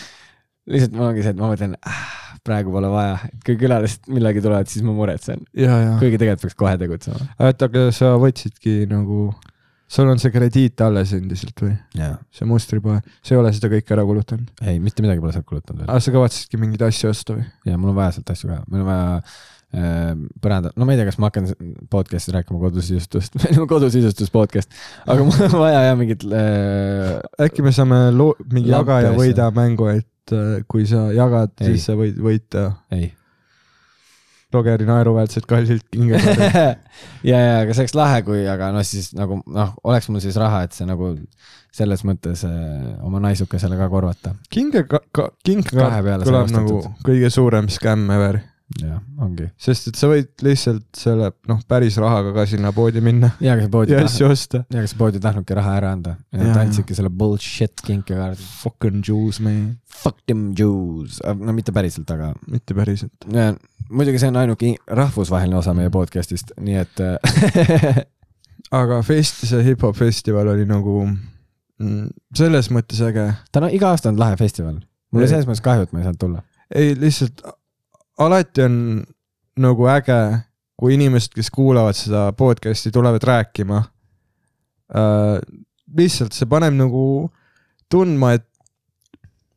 [0.72, 2.02] lihtsalt mul ongi see, et ma mõtlen ah,,
[2.46, 6.74] praegu pole vaja, et kui külalised millalgi tulevad, siis ma muretsen, kuigi tegelikult peaks kohe
[6.80, 7.30] tegutsema.
[7.36, 9.28] oota, aga sa võtsidki nagu,
[9.90, 11.74] sul on see krediit alles endiselt või?
[11.98, 14.50] jaa, see mustripoe, sa ei ole seda kõike ära kulutanud?
[14.62, 15.90] ei, mitte midagi pole sealt kulutanud veel.
[15.90, 17.46] Aga sa kavatsesidki mingeid asju osta või?
[17.68, 20.12] ja mul on vaja sealt asju ka, meil on vaja äh,
[20.44, 21.50] põranda, no ma ei tea, kas ma hakkan
[21.92, 24.80] podcast'i rääkima kodusisustust, meil on kodusisustus podcast,
[25.10, 27.16] aga mul on vaja jah mingit äh,
[27.48, 31.90] äkki me saame loo-, mingi jaga ja võida mängu, et äh, kui sa jagad, siis
[31.90, 32.70] sa võid võita.
[32.94, 33.10] Ei
[34.50, 36.48] Rogeri naeruväärselt kallilt kingekaardi.
[37.30, 40.38] ja, ja, aga see oleks lahe, kui, aga noh, siis nagu noh, oleks mul siis
[40.40, 41.12] raha, et see nagu
[41.74, 42.52] selles mõttes äh,
[43.06, 44.34] oma naisukesele ka korvata.
[44.50, 48.40] kinge, Kahe kingekaart peale kõlab nagu kõige suurem skämm ever,
[48.78, 49.48] jah, ongi.
[49.58, 53.66] sest et sa võid lihtsalt selle noh, päris rahaga ka sinna poodi minna ja, aga
[53.66, 54.62] see pood ja asju osta.
[54.68, 56.16] ja, aga see pood ei tahtnudki raha ära anda.
[56.60, 58.46] Andsidki selle bullshit kinkekaardi.
[58.60, 63.26] Fucking Jews, man, Fuck them Jews, no mitte päriselt, aga mitte päriselt.
[63.90, 67.98] Muidugi see on ainuke rahvusvaheline osa meie podcast'ist, nii et äh,
[68.80, 72.06] aga fest, see hip-hop festival oli nagu mm,
[72.38, 73.26] selles mõttes äge.
[73.50, 74.78] ta on iga aasta on lahe festival.
[75.10, 76.44] mul oli selles mõttes kahju, et ma ei saanud tulla.
[76.70, 77.42] ei, lihtsalt
[78.20, 78.76] alati on
[79.60, 80.20] nagu äge,
[80.80, 83.82] kui inimesed, kes kuulavad seda podcast'i, tulevad rääkima
[84.96, 85.40] äh,.
[85.96, 87.02] lihtsalt see paneb nagu
[87.90, 88.46] tundma, et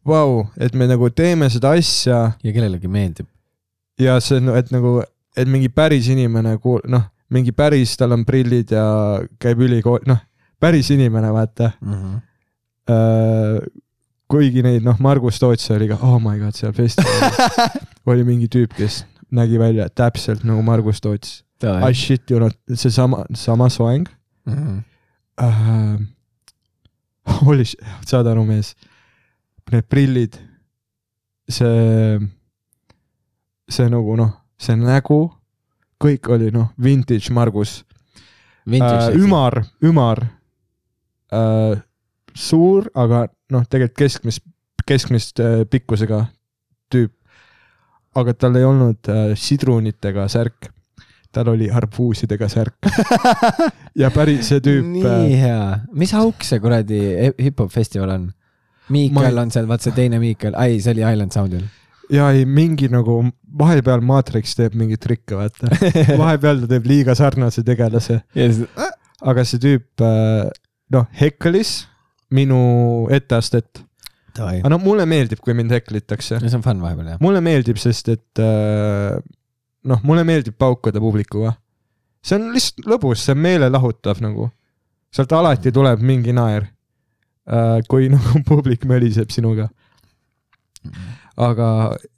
[0.07, 3.27] vau, et me nagu teeme seda asja ja kellelegi meeldib.
[3.99, 5.01] ja see et nagu,
[5.37, 8.85] et mingi päris inimene kuul-, noh, mingi päris, tal on prillid ja
[9.41, 10.19] käib ülikool, noh,
[10.59, 11.73] päris inimene, vaata
[12.89, 13.57] äh,.
[14.27, 18.73] kuigi neid, noh, Margus Toots oli ka, oh my god, seal festivalil oli mingi tüüp,
[18.77, 21.41] kes nägi välja täpselt nagu Margus Toots.
[21.63, 24.07] I shit you not, seesama, sama soeng
[25.39, 25.99] äh,.
[27.23, 28.73] Holy shit, saad aru, mees,
[29.71, 30.35] need prillid,
[31.47, 32.17] see,
[33.71, 35.21] see nagu noh, see nägu,
[36.03, 37.85] kõik oli noh, vintage Margus
[38.67, 39.15] äh,.
[39.15, 40.25] ümar, ümar
[41.31, 41.79] äh,,
[42.35, 44.43] suur, aga noh, tegelikult keskmist,
[44.87, 46.25] keskmist äh, pikkusega
[46.91, 47.15] tüüp.
[48.15, 50.69] Aga tal ei olnud äh, sidrunitega särk,
[51.33, 52.77] tal oli arbuusidega särk.
[54.01, 55.61] ja päris see tüüp nii äh,, hea,
[55.97, 56.99] mis auk see kuradi
[57.41, 58.27] hip-hop festival on?
[58.93, 61.63] Miikal Ma ei- on seal, vaat see teine Miikal, ai, see oli Island Soundil.
[62.11, 63.21] ja ei mingi nagu
[63.57, 65.69] vahepeal Matrix teeb mingeid trikke, vaata.
[66.21, 68.59] vahepeal ta teeb liiga sarnase tegelase, siis,
[69.23, 70.49] aga see tüüp äh,
[70.93, 71.87] noh, hekkelis
[72.33, 73.83] minu etteastet.
[74.41, 76.39] Aga no mulle meeldib, kui mind heklitakse.
[76.41, 77.21] see on fun vahepeal jah.
[77.23, 79.17] mulle meeldib, sest et äh,
[79.89, 81.53] noh, mulle meeldib paukuda publikuga.
[82.23, 84.49] see on lihtsalt lõbus, see on meelelahutav nagu.
[85.13, 86.67] sealt alati tuleb mingi naer
[87.45, 89.69] äh,, kui nagu publik möliseb sinuga.
[91.37, 91.69] aga,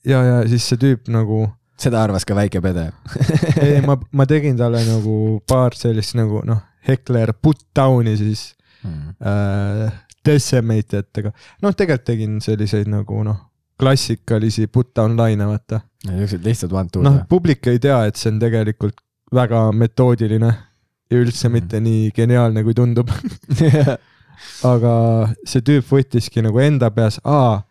[0.07, 1.45] ja, ja siis see tüüp nagu,
[1.79, 2.89] seda arvas ka väike pede.
[3.63, 8.53] ei, ma, ma tegin talle nagu paar sellist nagu noh, hekler put down'i siis
[8.85, 9.89] äh,
[10.25, 11.31] decimate etega.
[11.61, 13.37] noh, tegelikult tegin selliseid nagu noh,
[13.79, 15.81] klassikalisi put down laine, vaata.
[16.07, 18.99] niisugused lihtsalt one two noh, publik ei tea, et see on tegelikult
[19.35, 20.51] väga metoodiline
[21.11, 23.09] ja üldse mitte nii geniaalne, kui tundub.
[24.73, 24.93] aga
[25.47, 27.61] see tüüp võttiski nagu enda peas, aa,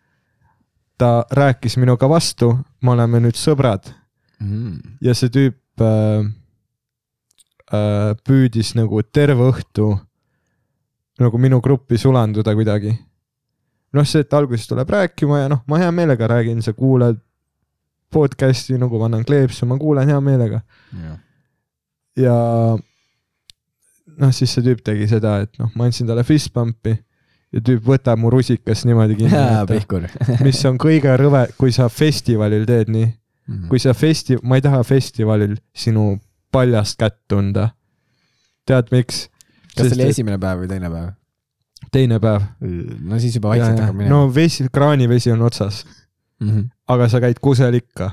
[0.97, 3.91] ta rääkis minuga vastu, me oleme nüüd sõbrad
[4.39, 4.97] mm..
[5.03, 6.25] ja see tüüp äh,
[7.75, 9.91] äh, püüdis nagu terve õhtu
[11.19, 12.95] nagu minu gruppi sulanduda kuidagi.
[13.95, 17.21] noh, see, et alguses tuleb rääkima ja noh, ma hea meelega räägin, sa kuulad
[18.11, 20.61] podcast'i nagu ma annan kleepsu, ma kuulan hea meelega
[22.19, 22.35] ja
[24.17, 26.95] noh, siis see tüüp tegi seda, et noh, ma andsin talle fist pump'i
[27.55, 29.35] ja tüüp võtab mu rusikas niimoodi kinni,
[30.45, 33.13] mis on kõige rõve, kui sa festivalil teed nii
[33.69, 36.15] kui sa festi-, ma ei taha festivalil sinu
[36.51, 37.69] paljast kätt tunda.
[38.65, 39.27] tead miks?
[39.75, 41.13] Kas see oli esimene päev või teine päev?
[41.91, 42.47] teine päev.
[43.09, 45.83] no siis juba vaikselt hakkab minema no vesi, kraanivesi on otsas,
[46.39, 46.49] mm.
[46.49, 46.69] -hmm.
[46.87, 48.11] aga sa käid kusel ikka.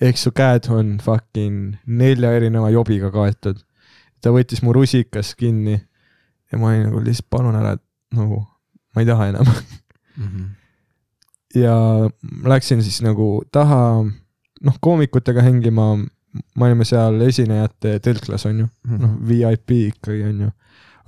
[0.00, 3.62] ehk su käed on fucking nelja erineva jobiga kaetud.
[4.20, 5.80] ta võttis mu rusikas kinni
[6.52, 7.82] ja ma olin nagu lihtsalt palun ära, et
[8.16, 8.42] nagu
[8.94, 9.46] ma ei taha enam.
[10.16, 10.48] Mm -hmm.
[11.54, 11.76] ja
[12.44, 14.04] läksin siis nagu taha,
[14.60, 15.96] noh, koomikutega hängima,
[16.32, 18.68] me olime seal esinejate telklas, on ju,
[18.98, 20.50] noh, VIP ikkagi on ju,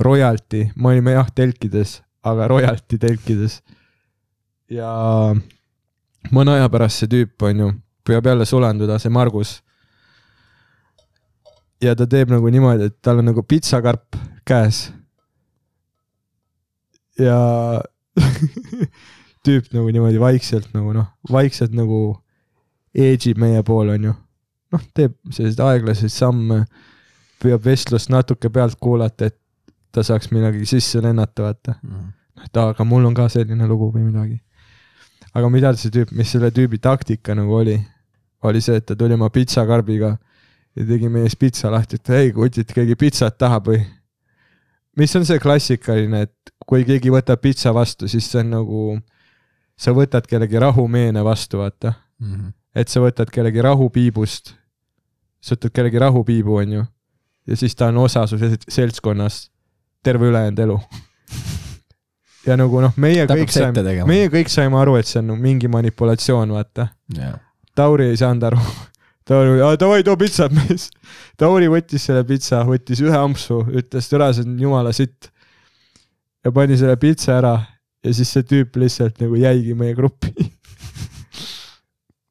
[0.04, 3.60] royalty, me olime jah telkides, aga royalty telkides.
[4.70, 4.90] ja
[6.34, 7.70] mõne aja pärast see tüüp on ju,
[8.04, 9.60] püüab jälle sulanduda, see Margus.
[11.82, 14.16] ja ta teeb nagu niimoodi, et tal on nagu pitsakarp
[14.48, 14.90] käes.
[17.18, 17.38] ja
[19.46, 22.18] tüüp nagu niimoodi vaikselt nagu noh, vaikselt nagu
[22.94, 24.14] edge ib meie poole, onju.
[24.74, 26.64] noh, teeb selliseid aeglaseid samme,
[27.42, 29.38] püüab vestlust natuke pealt kuulata, et
[29.94, 31.78] ta saaks midagi sisse lennata, vaata.
[32.44, 34.40] et aa, aga mul on ka selline lugu või midagi.
[35.34, 37.78] aga mida see tüüp, mis selle tüübi taktika nagu oli,
[38.42, 40.16] oli see, et ta tuli oma pitsakarbiga
[40.74, 43.82] ja tegi meie ees pitsa lahti, et hei kutid, keegi pitsat tahab või?
[44.96, 48.82] mis on see klassikaline, et kui keegi võtab pitsa vastu, siis see on nagu,
[49.76, 51.94] sa võtad kellegi rahumeene vastu, vaata.
[52.22, 52.52] Mm -hmm.
[52.74, 54.54] et sa võtad kellegi rahupiibust,
[55.44, 56.84] sa võtad kellegi rahupiibu, onju,
[57.48, 59.50] ja siis ta on osa su sel- seltskonnast
[60.04, 60.78] terve ülejäänud elu.
[62.48, 65.44] ja nagu noh, meie Ta kõik saime, meie kõik saime aru, et see on nagu
[65.44, 66.88] mingi manipulatsioon, vaata.
[67.16, 67.38] Yeah.
[67.76, 68.64] Tauri ei saanud aru.
[69.24, 70.90] Tauri, davai, too pitsat, mees.
[71.40, 75.30] Tauri võttis selle pitsa, võttis ühe ampsu, ütles, türa, see on jumala sitt.
[76.44, 77.54] ja pani selle pitsa ära
[78.04, 80.34] ja siis see tüüp lihtsalt nagu jäigi meie gruppi.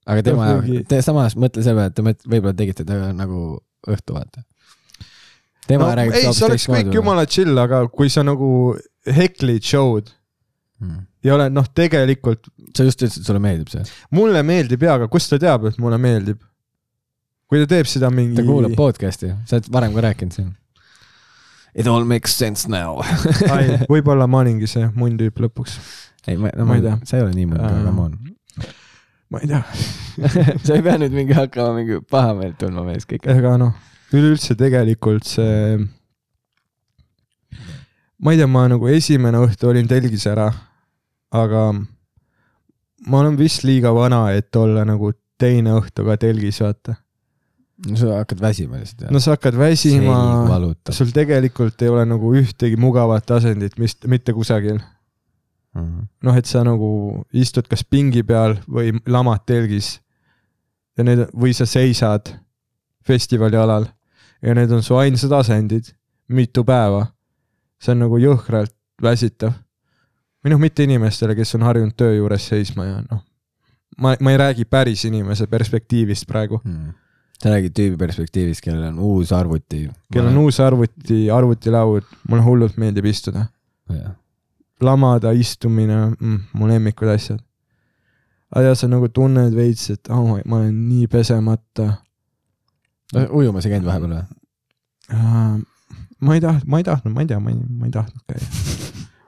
[0.10, 0.50] aga tema
[0.90, 3.44] te samas mõtle selle peale, et te mõt-, võib-olla tegite temaga nagu
[3.90, 4.44] õhtu, vaata.
[5.68, 6.92] tema no, räägib ei, see oleks kõik.
[6.96, 8.50] jumala chill, aga kui sa nagu
[9.08, 10.12] heklid show'd
[10.84, 11.04] mm..
[11.28, 13.86] ja oled noh, tegelikult sa just ütlesid, et sulle meeldib see.
[14.16, 16.42] mulle meeldib ja, aga kust ta teab, et mulle meeldib?
[17.52, 20.54] kui ta teeb seda mingi ta kuulab podcast'i, sa oled varem ka rääkinud siin.
[21.74, 23.02] It all makes sense now.
[23.94, 25.78] võib-olla ma olingi see munn tüüp lõpuks,
[26.28, 26.96] ei, ma, no Ma ma ei tea.
[27.10, 27.84] sa ei ole nii mõnda, Aa.
[27.88, 28.33] come on.
[29.34, 29.64] Ma ei tea,
[30.66, 33.26] sa ei pea nüüd mingi hakkama mingi pahameelt tundma mees kõik.
[33.34, 33.74] ega noh,
[34.14, 35.80] üleüldse tegelikult see,
[38.22, 40.52] ma ei tea, ma nagu esimene õhtu olin telgis ära,
[41.34, 45.12] aga ma olen vist liiga vana, et olla nagu
[45.42, 47.00] teine õhtu ka telgis, vaata.
[47.90, 49.10] no sa hakkad väsima lihtsalt.
[49.12, 50.18] no sa hakkad väsima,
[50.94, 54.78] sul tegelikult ei ole nagu ühtegi mugavat asendit, mis, mitte kusagil.
[55.76, 56.08] Mhm.
[56.24, 60.00] noh, et sa nagu istud kas pingi peal või lamad telgis
[60.98, 62.30] ja need või sa seisad
[63.04, 63.88] festivali alal
[64.42, 65.94] ja need on su ainsad asendid
[66.30, 67.08] mitu päeva.
[67.82, 68.72] see on nagu jõhkralt
[69.02, 69.54] väsitav.
[70.46, 73.22] või noh, mitte inimestele, kes on harjunud töö juures seisma ja noh,
[73.98, 76.90] ma, ma ei räägi päris inimese perspektiivist praegu, Mhm.
[77.42, 79.90] sa räägid tüübi perspektiivist, kellel on uus arvuti.
[80.12, 83.48] kellel on uus arvuti, arvutilaud, mulle hullult meeldib istuda.
[84.84, 87.42] lamada, istumine mm,, mu lemmikud asjad.
[88.54, 91.90] aga ja sa nagu tunned veits, et oh, ma olen nii pesemata
[93.14, 94.26] no ujumas ei käinud vahepeal või?
[95.14, 95.56] uh,.
[96.24, 98.52] ma ei tahtnud, ma ei tahtnud, ma ei tea, ma ei, ma ei tahtnud käia.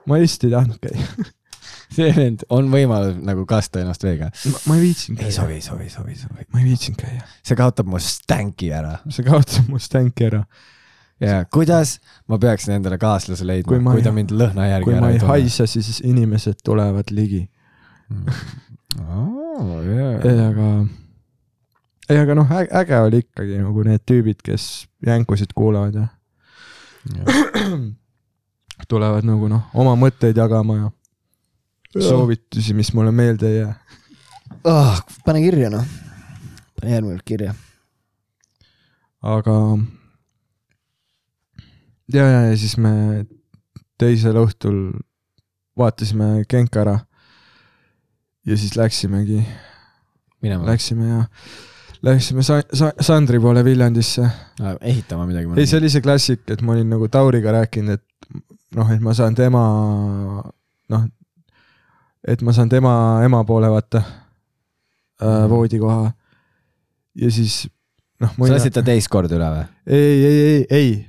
[0.06, 1.32] ma lihtsalt ei tahtnud käia.
[1.96, 4.30] see vend on võimalus nagu kasta ennast veega.
[4.66, 5.36] ma ei viitsinud ei käia.
[5.40, 6.48] sobi, sobi, sobi, sobi.
[6.52, 7.26] ma ei viitsinud käia.
[7.46, 8.98] see kaotab mu stänki ära.
[9.08, 10.42] see kaotab mu stänki ära.
[11.20, 11.96] Ja kuidas
[12.28, 15.66] ma peaksin endale kaaslase leidma, Kui kui, ta mind lõhna järgi kui ma ei haise,
[15.70, 17.46] siis inimesed tulevad ligi.
[19.00, 20.20] Oh, yeah.
[20.24, 20.66] ei, aga,
[22.08, 26.06] ei, aga noh, äge oli ikkagi nagu need tüübid, kes jänkusid kuulavad ja
[28.90, 30.90] tulevad nagu noh, oma mõtteid jagama ja
[32.08, 33.74] soovitusi, mis mulle meelde ei jää.
[34.64, 35.00] oh,.
[35.24, 35.84] pane kirja noh.
[36.80, 37.54] pane järgmine kord kirja.
[39.22, 39.56] aga
[42.12, 43.24] ja, ja, ja siis me
[43.98, 44.80] teisel õhtul
[45.78, 46.98] vaatasime Genka ära.
[48.46, 49.40] ja siis läksimegi,
[50.66, 51.22] läksime ja
[52.06, 54.28] läksime Sa-, Sa-, Sandri poole Viljandisse.
[54.80, 55.48] ehitama midagi.
[55.56, 58.44] ei, see oli see klassik, et ma olin nagu Tauriga rääkinud, et
[58.76, 59.62] noh, et ma saan tema
[60.92, 61.06] noh,
[62.26, 62.92] et ma saan tema
[63.24, 65.48] ema poole vaata äh, Mhm.
[65.50, 66.12] voodikoha.
[67.16, 67.66] ja siis
[68.20, 69.66] noh, sa lasid ta teist korda üle või?
[69.86, 71.06] ei, ei, ei, ei.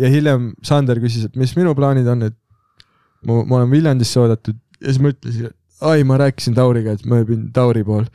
[0.00, 2.36] Ja hiljem Sander küsis, et mis minu plaanid on, et
[3.26, 7.04] ma, ma olen Viljandisse oodatud ja siis ma ütlesin, et ai, ma rääkisin Tauriga, et
[7.08, 8.06] ma ööbin Tauri pool.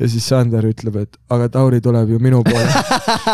[0.00, 2.68] ja siis Sander ütleb, et aga Tauri tuleb ju minu poole.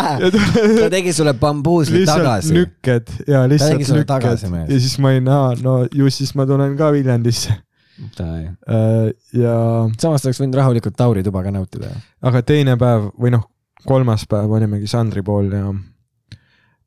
[0.80, 2.54] ta tegi sulle bambuusli tagasi.
[2.56, 3.84] lükked ja lihtsalt
[4.50, 4.70] mees.
[4.72, 7.58] ja siis ma olin, aa no ju siis ma tulen ka Viljandisse.
[9.36, 9.58] ja
[10.00, 11.92] samas oleks võinud rahulikult Tauri tuba ka nautida.
[12.22, 13.44] aga teine päev või noh,
[13.86, 15.70] kolmas päev olimegi Sandri pool ja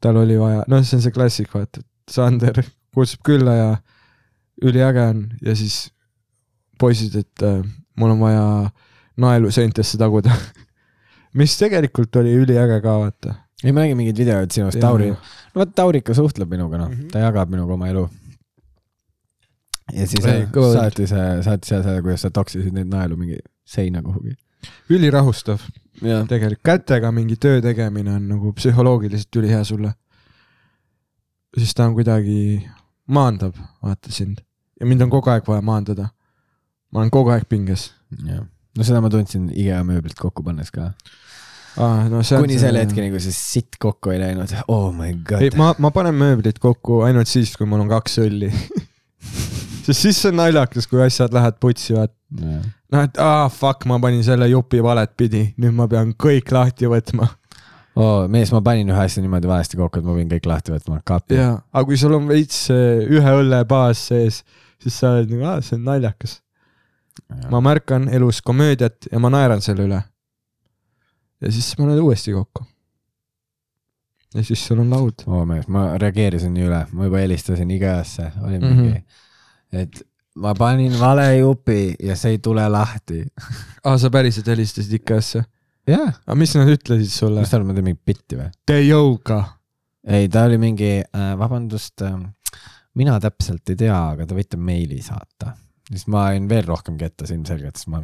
[0.01, 2.61] tal oli vaja, noh, see on see klassik, vaata, et Sander
[2.95, 3.69] kutsub külla ja
[4.65, 5.89] üliäge on ja siis
[6.79, 7.59] poisid, et äh,
[7.99, 8.45] mul on vaja
[9.19, 10.33] naelu seintesse taguda.
[11.39, 13.35] mis tegelikult oli üliäge ka, vaata.
[13.63, 16.95] ei, ma nägin mingeid videoid sinust, Tauri, no vot Tauri ikka suhtleb minuga, noh mm.
[16.95, 17.13] -hmm.
[17.13, 18.07] ta jagab minuga oma elu.
[19.93, 21.13] ja siis saatis,
[21.45, 24.35] saatis seda, kuidas sa toksisid neid naelu mingi seina kuhugi.
[24.89, 25.63] Ülirahustav
[26.01, 29.93] jah, tegelikult, kätega mingi töö tegemine on nagu psühholoogiliselt ülihea sulle.
[31.57, 32.65] siis ta on kuidagi,
[33.07, 34.43] maandab, vaata sind
[34.79, 36.09] ja mind on kogu aeg vaja maandada.
[36.91, 37.91] ma olen kogu aeg pinges
[38.25, 38.43] jah.
[38.77, 40.91] no seda ma tundsin IKEA mööblit kokku pannes ka.
[41.77, 42.07] ah,.
[42.11, 45.55] No see kuni selle hetkeni, kui see sitt kokku ei läinud, oh my god ei,.
[45.59, 48.53] ma, ma panen mööblit kokku ainult siis, kui mul on kaks õlli.
[49.89, 52.13] sest siis see on naljakas, kui asjad lähevad putsi, vaat.
[52.39, 56.51] noh, et aa ah, fuck, ma panin selle jupi valet pidi, nüüd ma pean kõik
[56.53, 57.29] lahti võtma.
[57.99, 61.01] oh, mees, ma panin ühe asja niimoodi valesti kokku, et ma võin kõik lahti võtma,
[61.05, 61.39] kapi.
[61.39, 64.43] jaa, aga kui sul on veits ühe õlle baas sees,
[64.81, 66.39] siis sa oled nagu, aa, see on naljakas.
[67.51, 70.03] ma märkan elus komöödiat ja ma naeran selle üle.
[71.41, 72.67] ja siis paned uuesti kokku.
[74.35, 75.25] ja siis sul on laud.
[75.25, 79.01] oo mees, ma reageerisin nii üle, ma juba helistasin IKEA-sse, oli mingi,
[79.73, 80.01] et
[80.39, 83.21] ma panin vale jupi ja see ei tule lahti.
[83.83, 85.43] aa, sa päriselt helistasid IKEA-sse?
[85.89, 87.51] jah, aga mis nad ütlesid sulle mis?
[87.51, 88.49] sa arvad, ma teen mingit bitti või?
[88.69, 89.39] Tee jõuga.
[90.07, 92.19] ei, ta oli mingi äh,, vabandust äh,,
[92.99, 95.55] mina täpselt ei tea, aga te võite meili saata.
[95.89, 98.03] siis ma olin veel rohkem kettas ilmselgelt, siis ma,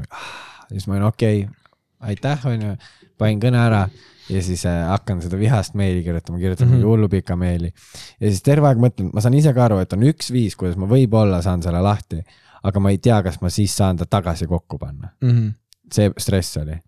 [0.71, 1.64] siis ma olin okei okay,,
[1.99, 2.75] aitäh, onju,
[3.17, 3.85] panin kõne ära
[4.29, 7.71] ja siis äh, hakkan seda vihast meili kirjutama, kirjutan mingi hullu pika meili.
[8.19, 10.79] ja siis terve aeg mõtlen, ma saan ise ka aru, et on üks viis, kuidas
[10.81, 12.21] ma võib-olla saan selle lahti,
[12.65, 15.13] aga ma ei tea, kas ma siis saan ta tagasi kokku panna.
[15.23, 15.53] Mhm.
[15.93, 16.79] see stress oli.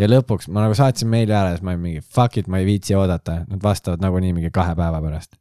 [0.00, 2.58] ja lõpuks ma nagu saatsin meili ära ja siis ma olin mingi fuck it, ma
[2.62, 5.36] ei viitsi oodata, nad vastavad nagunii mingi kahe päeva pärast.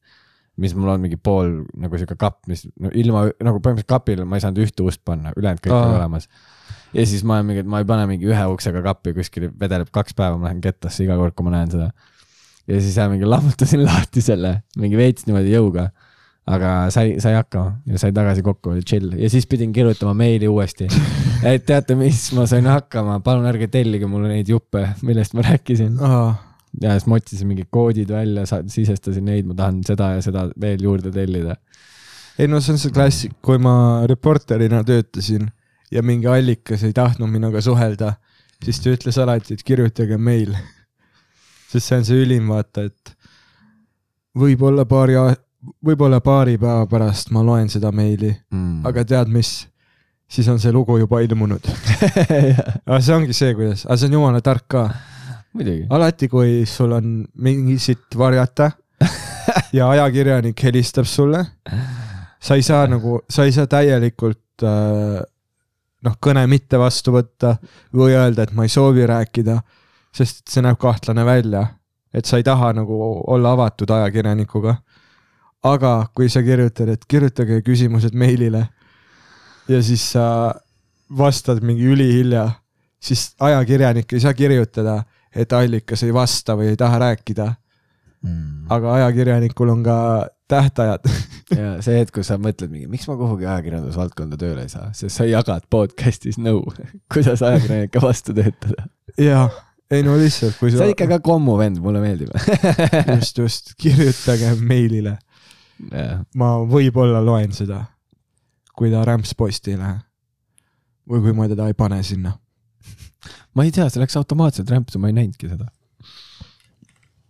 [0.57, 4.35] mis mul on mingi pool nagu sihuke kapp, mis no, ilma nagu põhimõtteliselt kapil ma
[4.35, 6.27] ei saanud ühte ust panna, ülejäänud kõik oli olemas.
[6.93, 9.91] Ja siis ma olen mingi, et ma ei pane mingi ühe uksega kappi kuskil vedeleb
[9.93, 11.91] kaks päeva, ma lähen kettasse iga kord, kui ma näen seda.
[12.67, 15.89] ja siis jah, mingi lammutasin lahti selle mingi veits niimoodi jõuga.
[16.45, 20.47] aga sai, sai hakkama ja sai tagasi kokku, oli chill ja siis pidin kirjutama meili
[20.47, 20.87] uuesti.
[21.51, 25.97] et teate, mis, ma sain hakkama, palun ärge tellige mulle neid juppe, millest ma rääkisin.
[26.81, 30.85] ja siis ma otsisin mingid koodid välja, sisestasin neid, ma tahan seda ja seda veel
[30.85, 31.57] juurde tellida.
[32.37, 35.49] ei no see on see klassik, kui ma reporterina töötasin
[35.91, 38.13] ja mingi allikas ei tahtnud minuga suhelda,
[38.63, 40.55] siis ta ütles alati, et kirjutage meil.
[41.69, 43.15] sest see on see ülim, vaata, et
[44.37, 45.17] võib-olla paari,
[45.85, 48.85] võib-olla paari päeva pärast ma loen seda meili, mm.
[48.87, 49.65] aga tead mis,
[50.27, 51.67] siis on see lugu juba ilmunud.
[52.87, 54.87] aga see ongi see, kuidas, aga see on jumala tark ka.
[55.89, 58.71] alati, kui sul on mingi sitt varjata
[59.77, 61.45] ja ajakirjanik helistab sulle,
[62.39, 65.23] sa ei saa nagu, sa ei saa täielikult äh,
[66.05, 67.55] noh, kõne mitte vastu võtta
[67.93, 69.59] või öelda, et ma ei soovi rääkida,
[70.15, 71.65] sest see näeb kahtlane välja,
[72.13, 74.77] et sa ei taha nagu olla avatud ajakirjanikuga.
[75.65, 78.67] aga kui sa kirjutad, et kirjutage küsimused meilile
[79.67, 80.53] ja siis sa
[81.17, 82.49] vastad mingi ülihilja,
[83.01, 85.03] siis ajakirjanik ei saa kirjutada,
[85.35, 87.53] et allikas ei vasta või ei taha rääkida,
[88.25, 88.65] Mm.
[88.69, 89.95] aga ajakirjanikul on ka
[90.47, 91.05] tähtajad.
[91.59, 95.19] ja see hetk, kus sa mõtled mingi, miks ma kuhugi ajakirjandusvaldkonda tööle ei saa, sest
[95.19, 96.63] sa jagad podcast'is nõu,
[97.13, 98.87] kuidas ajakirjanike vastu töötada.
[99.21, 99.47] jaa,
[99.93, 102.33] ei no lihtsalt, kui sa sa oled ikka ka kommu vend, mulle meeldib.
[103.15, 105.17] just, just kirjutage meilile,
[106.37, 107.83] ma võib-olla loen seda,
[108.75, 110.01] kui ta rämpsposti ei lähe.
[111.05, 112.33] või kui ma teda ei pane sinna.
[113.53, 115.69] ma ei tea, see läks automaatselt rämpsu, ma ei näinudki seda.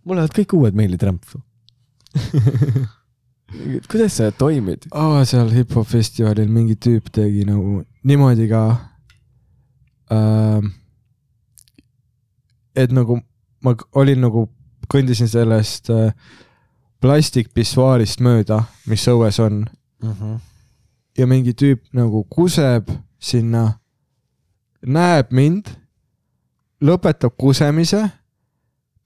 [0.04, 1.42] mul lähevad kõik uued meilid rämpsu.
[3.90, 4.88] Kuidas sa toimid?
[4.92, 8.64] aa, seal hip-hop festivalil mingi tüüp tegi nagu niimoodi ka
[10.12, 10.74] ähm,.
[12.76, 13.20] et nagu
[13.64, 14.48] ma olin nagu,
[14.92, 16.12] kõndisin sellest äh,
[17.02, 19.64] plastikpissuaarist mööda, mis õues on
[21.18, 23.78] ja mingi tüüp nagu kuseb sinna,
[24.86, 25.72] näeb mind,
[26.84, 28.04] lõpetab kusemise,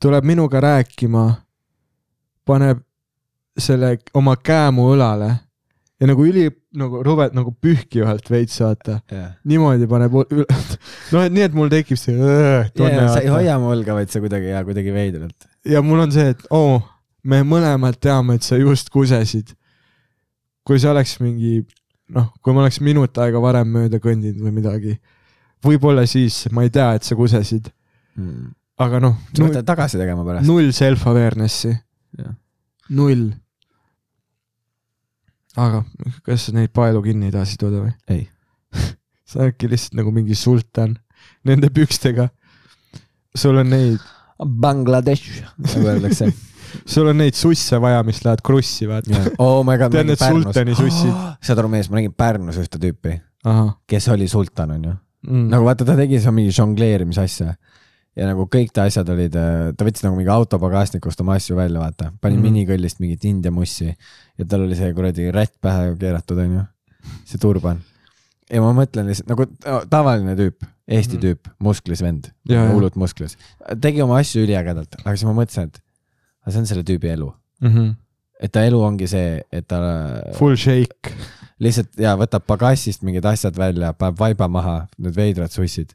[0.03, 1.25] tuleb minuga rääkima,
[2.45, 2.83] paneb
[3.63, 5.31] selle oma käe mu õlale
[6.01, 6.47] ja nagu üli
[6.81, 9.33] nagu rubed nagu pühkivalt veits vaata, jah.
[9.49, 10.47] niimoodi paneb üle,
[11.13, 13.97] noh, et nii, et mul tekib see õõ tunne ja sa ei hoia mu õlga,
[13.99, 15.49] vaid sa kuidagi ja kuidagi veidralt.
[15.69, 16.87] ja mul on see, et oo oh,,
[17.29, 19.53] me mõlemad teame, et sa just kusesid.
[20.65, 21.61] kui see oleks mingi
[22.15, 24.97] noh, kui ma oleks minut aega varem mööda kõndinud või midagi,
[25.65, 27.69] võib-olla siis ma ei tea, et sa kusesid,
[28.81, 30.49] aga noh, sa pead tagasi tegema pärast.
[30.49, 31.75] null self-awareness'i
[32.19, 32.33] Jah.,
[32.97, 33.29] null.
[35.61, 35.83] Aga
[36.27, 37.95] kas neid paelu kinni ei taha siduda või?
[38.13, 38.27] ei.
[39.29, 40.97] sa oledki lihtsalt nagu mingi sultan
[41.47, 42.29] nende pükstega.
[43.37, 43.99] sul on neid,
[44.41, 46.31] Bangladesh, nagu öeldakse.
[46.93, 49.25] sul on neid susse vaja, mis lähevad krussi, vaata.
[49.39, 51.13] oh my god, tead need sultani sussid?
[51.47, 53.19] saad aru, mees, ma nägin Pärnus ühte tüüpi,
[53.91, 54.95] kes oli sultan, onju.
[55.29, 55.51] mm..
[55.53, 57.55] nagu vaata, ta tegi seal mingi žongleerimise asja
[58.19, 61.83] ja nagu kõik ta asjad olid, ta võttis nagu mingi auto pagasnikust oma asju välja,
[61.83, 62.43] vaata, pani mm.
[62.43, 62.59] -hmm.
[62.59, 66.67] minikõllist mingit India mussi ja tal oli see kuradi rätt pähe keeratud, onju,
[67.29, 67.83] see turban.
[68.51, 69.47] ja ma mõtlen lihtsalt nagu
[69.91, 71.27] tavaline tüüp, Eesti mm -hmm.
[71.27, 73.37] tüüp, musklis vend, hullult musklis,
[73.81, 75.83] tegi oma asju üliägedalt, aga siis ma mõtlesin, et
[76.43, 77.69] aga see on selle tüübi elu, mm.
[77.69, 77.95] -hmm.
[78.41, 79.79] et ta elu ongi see, et ta
[80.35, 81.15] Full shake.
[81.61, 85.93] lihtsalt ja võtab pagassist mingid asjad välja, paneb vaiba maha, need veidrad sussid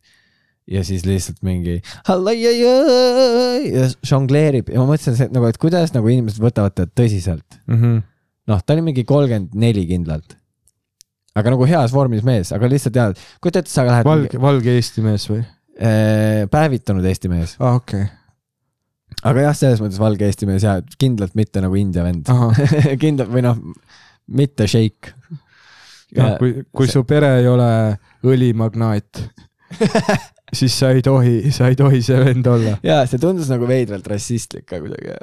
[0.72, 1.78] ja siis lihtsalt mingi
[3.70, 7.59] ja žongleerib ja ma mõtlesin, et nagu, et kuidas nagu inimesed võtavad teda tõsiselt.
[7.70, 8.01] Mm -hmm.
[8.51, 10.38] noh, ta oli mingi kolmkümmend neli kindlalt.
[11.36, 15.01] aga nagu heas vormis mees, aga lihtsalt tead, kujuta ette, sa lähed valge, valge Eesti
[15.05, 15.43] mees või?
[15.78, 18.13] äh, päevitunud Eesti mees, aa, okei okay..
[19.24, 22.32] aga jah, selles mõttes valge Eesti mees ja kindlalt mitte nagu India vend.
[23.03, 23.59] kindlalt või noh,
[24.28, 25.13] mitte šeik.
[26.16, 27.70] jah, kui, kui su pere ei ole
[28.24, 29.28] õlimagnaat,
[30.57, 32.77] siis sa ei tohi, sa ei tohi see vend olla.
[32.83, 35.15] ja see tundus nagu veidralt rassistlik ka kuidagi.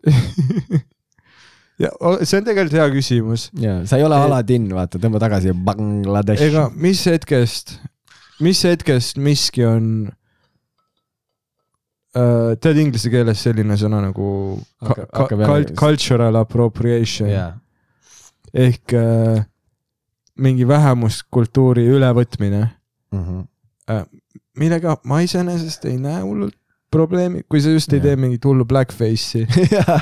[1.82, 1.90] ja
[2.24, 3.48] see on tegelikult hea küsimus.
[3.60, 6.42] ja sa ei ole Ei- Aladin, vaata, tõmba tagasi Bangladesh.
[6.48, 7.76] ega mis hetkest,
[8.44, 9.86] mis hetkest miski on
[12.16, 14.28] uh,, tead inglise keeles selline sõna nagu
[14.84, 17.52] ka, ka, cult- cultural appropriation jaa,
[18.56, 19.40] ehk uh,
[20.40, 22.66] mingi vähemuskultuuri ülevõtmine,
[23.10, 23.40] Mhm.
[24.58, 26.56] Millega ma iseenesest ei näe hullult
[26.90, 29.44] probleemi, kui sa just ei tee mingit hullu blackface'i,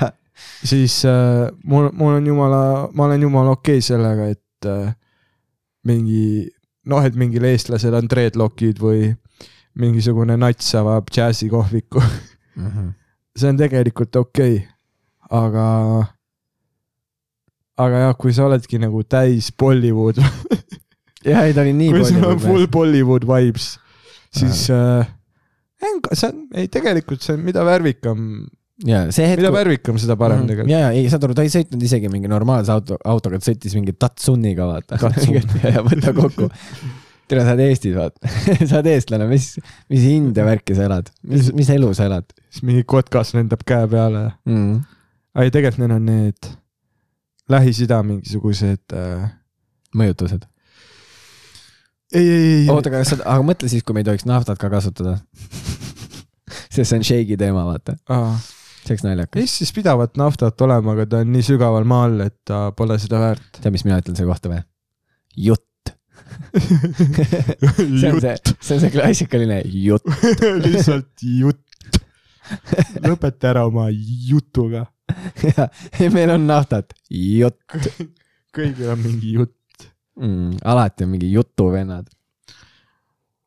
[0.71, 2.61] siis uh, mul, mul on jumala,
[2.97, 4.89] ma olen jumala okei okay sellega, et uh,
[5.85, 6.49] mingi
[6.89, 9.11] noh, et mingil eestlasel on dreadlockid või
[9.79, 12.03] mingisugune nats avab džässikohviku,
[12.59, 12.89] Mhm.
[13.39, 14.67] see on tegelikult okei okay.,
[15.31, 15.67] aga
[17.79, 20.19] aga jah, kui sa oledki nagu täis Bollywood,
[21.29, 22.67] jah, ei ta oli nii kui sul on full.
[22.73, 23.77] Bollywood vibes,
[24.35, 25.09] siis äh,
[26.13, 28.23] see on, ei tegelikult see on, mida värvikam,
[28.87, 29.53] ja see hetk mida.
[29.55, 30.49] värvikam, seda parem Mhm.
[30.53, 30.73] tegelikult.
[30.75, 33.75] ja, ja ei, saad aru, ta ei sõitnud isegi mingi normaalse auto, autoga, ta sõitis
[33.79, 34.99] mingi Tatsuniga, vaata.
[35.03, 35.39] Datsun.
[35.39, 36.51] ja, ja võta kokku.
[37.29, 38.31] tere, sa oled Eestis, vaata.
[38.69, 39.51] sa oled eestlane, mis,
[39.93, 43.87] mis India värki sa elad, mis, mis elu sa elad siis mingi kotkas lendab käe
[43.91, 44.31] peale.
[44.49, 44.79] mm.?
[45.39, 46.49] ei, tegelikult need on need
[47.49, 49.29] Lähis-Ida mingisugused äh....
[49.97, 50.43] mõjutused.
[52.13, 54.61] ei, ei, ei, oota, aga kas sa, aga mõtle siis, kui me ei tohiks naftat
[54.61, 55.19] ka kasutada.
[56.73, 57.99] sest see on shake'i teema, vaata.
[58.13, 58.37] aa
[58.89, 59.41] see oleks naljakas.
[59.43, 63.21] Eestis pidavat naftat olema, aga ta on nii sügaval maa all, et ta pole seda
[63.23, 63.49] väärt.
[63.59, 64.63] tead, mis mina ütlen selle kohta või?
[65.49, 65.65] jutt.
[68.01, 70.09] see on see, see on see klassikaline jutt.
[70.65, 71.65] lihtsalt jutt.
[73.05, 74.87] lõpeta ära oma jutuga.
[76.15, 77.61] meil on naftat, jutt
[78.55, 79.58] kõigil on mingi jutt.
[80.19, 80.61] mm,.
[80.65, 82.07] alati on mingi jutuvennad.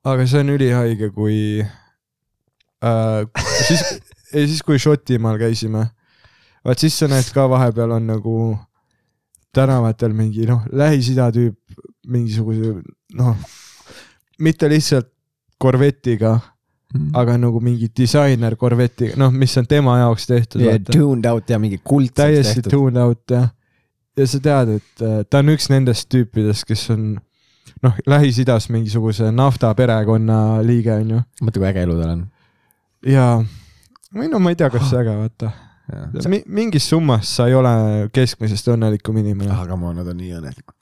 [0.03, 3.83] aga see on ülihaige, kui äh,, siis,
[4.33, 5.85] ei siis, kui Šotimaal käisime,
[6.65, 8.35] vaat siis sa näed ka vahepeal on nagu
[9.53, 11.57] tänavatel mingi noh, Lähis-Ida tüüp
[12.07, 12.79] mingisuguse
[13.19, 13.35] noh,
[14.41, 15.11] mitte lihtsalt
[15.61, 16.39] korvetiga,
[17.15, 20.79] aga nagu mingi disainer korvetiga, noh, mis on tema jaoks tehtud yeah,.
[20.87, 22.15] tuned out ja mingi kult.
[22.17, 23.45] täiesti tuned out ja,
[24.21, 27.15] ja sa tead, et äh, ta on üks nendest tüüpidest, kes on
[27.85, 31.23] noh, Lähis-Idas mingisuguse nafta perekonna liige onju.
[31.41, 32.23] mõtle, kui äge elu tal on.
[33.07, 33.27] ja,
[34.15, 35.51] või no ma ei tea, kas see äge, vaata.
[36.31, 37.71] Mi, mingis summas sa ei ole
[38.15, 39.51] keskmisest õnnelikum inimene.
[39.51, 40.77] aga ma, nad on nii õnnelikud.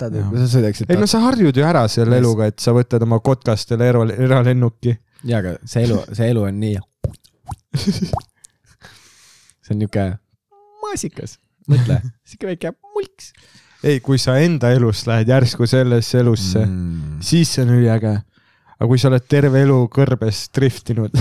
[0.00, 0.10] Jaa.
[0.26, 0.90] kui sa sõidaksid.
[0.90, 4.96] ei no sa harjud ju ära selle eluga, et sa võtad oma kotkastele era- eralennuki.
[5.22, 6.80] jaa, aga see elu, see elu on nii.
[9.64, 10.08] see on niuke
[10.82, 11.38] maasikas,
[11.70, 13.32] mõtle, siuke väike mulks
[13.84, 17.18] ei, kui sa enda elust lähed järsku sellesse elusse mm., mm..
[17.24, 18.14] siis see on üliäge.
[18.78, 21.14] aga kui sa oled terve elu kõrbes driftinud,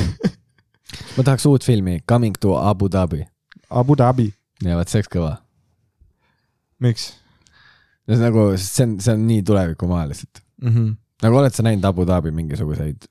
[1.15, 3.23] ma tahaks uut filmi Coming to Abu Dhabi
[3.73, 4.29] Abu Dhabi,
[4.63, 5.33] ja vot see oleks kõva.
[6.83, 7.09] miks?
[8.07, 10.43] see on nagu, see on, see on nii tulevikumaa lihtsalt.
[10.61, 10.69] mm.
[10.69, 10.93] -hmm.
[11.27, 13.09] nagu oled sa näinud Abu Dhabi mingisuguseid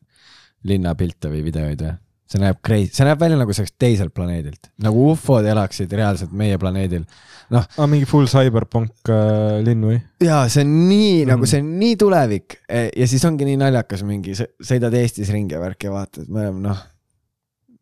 [0.69, 1.99] linnapilte või videoid või?
[2.33, 6.33] See näeb crazy, see näeb välja nagu see oleks teiselt planeedilt, nagu ufod elaksid reaalselt
[6.37, 7.05] meie planeedil.
[7.53, 7.67] ah,.
[7.87, 9.99] mingi full cyberpunk äh, linn või?
[10.25, 11.33] ja see on nii mm.
[11.33, 15.57] Nagu see on nii tulevik E, ja siis ongi nii naljakas mingi, sõidad Eestis ringi
[15.57, 16.79] ja värk ja vaatad, me oleme noh,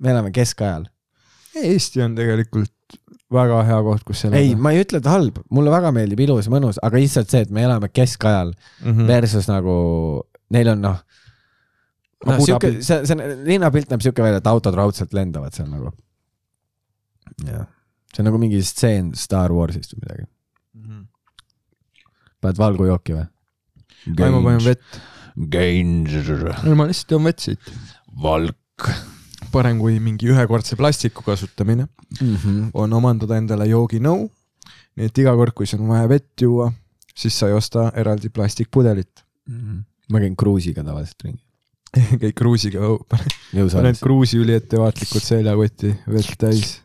[0.01, 0.89] me elame keskajal.
[1.61, 2.75] Eesti on tegelikult
[3.31, 4.41] väga hea koht, kus elada.
[4.43, 7.55] ei, ma ei ütle, et halb, mulle väga meeldib ilus mõnus, aga lihtsalt see, et
[7.55, 9.07] me elame keskajal mm mm.
[9.11, 9.77] versus nagu
[10.55, 10.99] neil on noh.
[12.27, 15.93] Abu sihuke, see, see linnapilt näeb sihuke välja, et autod raudselt lendavad seal nagu.
[17.47, 17.69] jah,
[18.13, 20.29] see on nagu mingi stseen Star Warsist või midagi.
[22.41, 23.29] paned valgujooki või?
[24.11, 25.01] ei, ma panen vett.
[25.41, 27.73] Ganger, ei, ma lihtsalt joon vett siit.
[28.21, 28.91] valk
[29.53, 32.35] parem kui mingi ühekordse plastiku kasutamine mm.
[32.37, 32.71] -hmm.
[32.75, 34.29] on omandada endale jooginõu.
[34.97, 36.73] nii et iga kord, kui sul on vaja vett juua,
[37.15, 39.25] siis sa ei osta eraldi plastikpudelit.
[39.49, 39.79] Mhm.
[40.11, 41.43] ma käin kruusiga tavaliselt ringi.
[42.23, 44.03] käid kruusiga, paned jõusaalis.
[44.05, 46.77] kruusi üliettevaatlikult seljakotti vett täis.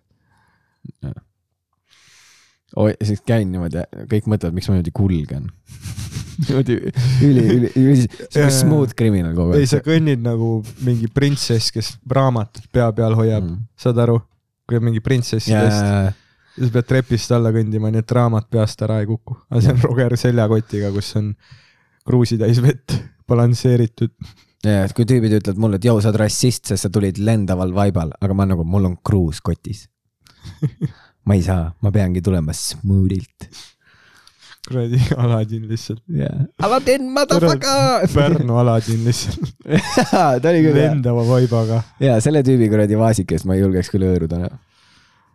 [2.75, 5.49] oi, siis käin niimoodi, kõik mõtlevad, miks ma niimoodi kulgen.
[6.45, 6.77] niimoodi
[7.23, 8.49] üli, üli, üli, jaa.
[8.51, 9.87] smooth criminal kogu ei, sa aeg.
[9.87, 14.19] kõnnid nagu mingi printsess, kes raamatut pea peal hoiab mm., saad aru?
[14.65, 16.09] kui on mingi printsess ja jaa,
[16.57, 19.37] sa pead trepist alla kõndima, nii et raamat peast ära ei kuku.
[19.51, 21.31] aga see on Roger seljakotiga, kus on
[22.05, 22.95] kruusitäis vett
[23.27, 24.13] balansseeritud.
[24.63, 27.73] Ja et kui tüübid ütlevad mulle, et jõu, sa oled rassist, sest sa tulid lendaval
[27.75, 29.85] vaibal, aga ma nagu, mul on kruus kotis.
[31.27, 33.49] ma ei saa, ma peangi tulema smoothilt.
[34.65, 36.01] kuradi Aladin lihtsalt.
[36.23, 36.47] jaa.
[36.65, 38.07] Aladdin, motherfucker.
[38.13, 39.53] Pärnu Aladin lihtsalt,
[40.05, 41.83] ta oli küll lendava vaibaga.
[42.01, 44.59] jaa, selle tüübi kuradi vaasikest ma ei julgeks küll hõõruda, noh.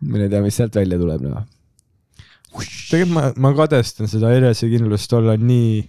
[0.01, 1.47] mine tea, mis sealt välja tuleb, noh.
[2.51, 5.81] tegelikult ma, ma kadestan seda enesekindlust olla nii,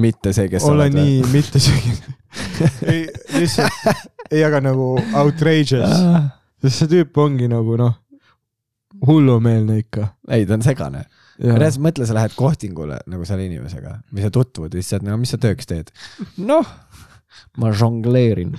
[0.00, 1.94] mitte see, kes oled nii, mitte see,
[2.92, 3.04] ei
[3.34, 6.02] lihtsalt, ei aga nagu outrageous,
[6.62, 7.96] sest see tüüp ongi nagu noh,
[9.06, 10.12] hullumeelne ikka.
[10.30, 11.04] ei, ta on segane.
[11.38, 15.40] reaalselt mõtle, sa lähed kohtingule nagu selle inimesega või sa tutvud oled nagu, mis sa
[15.42, 15.92] tööks teed?
[16.38, 16.66] noh,
[17.58, 18.56] ma žongleerin.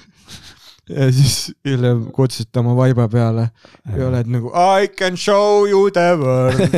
[0.89, 3.49] ja siis hiljem kutsud ta oma vaiba peale
[3.95, 6.59] ja oled nagu I can show you the world.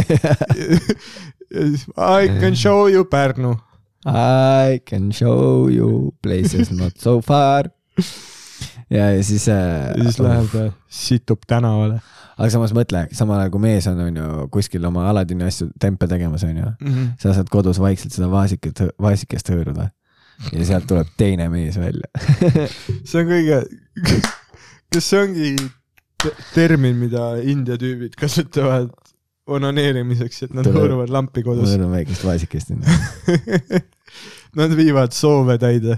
[1.98, 3.56] I can show you Pärnu.
[4.06, 7.70] I can show you places not so far.
[8.90, 9.94] ja, ja siis äh,.
[9.98, 12.02] ja siis läheb ja situb tänavale
[12.42, 16.08] aga samas mõtle, samal ajal kui mees on, on ju kuskil oma Aladini asju tempe
[16.10, 16.70] tegemas, on ju.
[16.70, 16.94] mm.
[16.94, 17.10] -hmm.
[17.20, 19.90] sa saad kodus vaikselt seda vaasikest, vaasikest hõõruda.
[20.52, 22.10] ja sealt tuleb teine mees välja.
[23.10, 23.62] see on kõige,
[24.94, 25.56] kas see ongi
[26.24, 28.90] te- termin, mida India tüübid kasutavad
[29.48, 31.74] onaneerimiseks, et nad hõõruvad lampi mul kodus.
[31.78, 32.72] on väikest vaasikest.
[34.60, 35.96] Nad viivad soove täide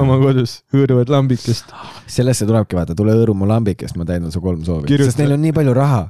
[0.00, 1.72] oma kodus, hõõruvad lambikest.
[2.08, 5.32] sellesse tulebki vaata, tule hõõru mu lambikest, ma täidan su kolm soovi, Kirjuta- sest neil
[5.36, 6.04] on nii palju raha.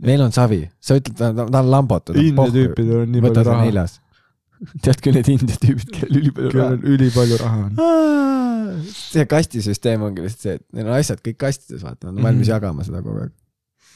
[0.00, 2.16] Neil on savi, sa ütled, ta ta on lambotud.
[2.16, 3.98] India tüüpidel on nii palju see raha, neljas.
[4.84, 8.80] tead küll need India tüübid, kellel ülipalju raha kellel ülipalju raha on.
[8.88, 12.46] see kastisüsteem ongi lihtsalt see, et neil on asjad kõik kastides, vaata, nad on valmis
[12.48, 12.54] Mhm.
[12.54, 13.32] jagama seda kogu aeg.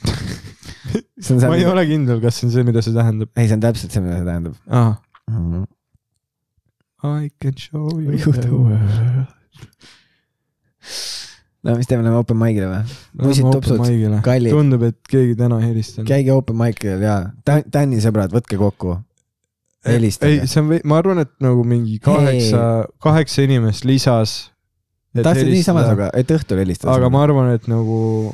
[0.94, 3.64] ma ei see, ole kindel, kas see on see, mida see tähendab ei, see on
[3.64, 4.94] täpselt see, mida see tähendab ah..
[5.30, 5.38] mm.
[5.38, 5.64] -hmm.
[7.04, 9.26] I can show you the world.
[11.64, 12.94] no mis teeme, lähme open mic'ile või?
[13.26, 13.82] musid tupsud,
[14.24, 14.52] kallid.
[14.52, 16.08] tundub, et keegi täna ei helistanud.
[16.08, 18.96] käige open mic'il ja Tänni sõbrad, võtke kokku.
[19.88, 20.40] helistage.
[20.40, 22.64] ei, see on, ma arvan, et nagu mingi kaheksa,
[23.04, 24.36] kaheksa inimest lisas.
[25.16, 26.96] tahtsid niisama sinuga, et õhtul helistada?
[26.96, 28.32] aga ma arvan, et nagu,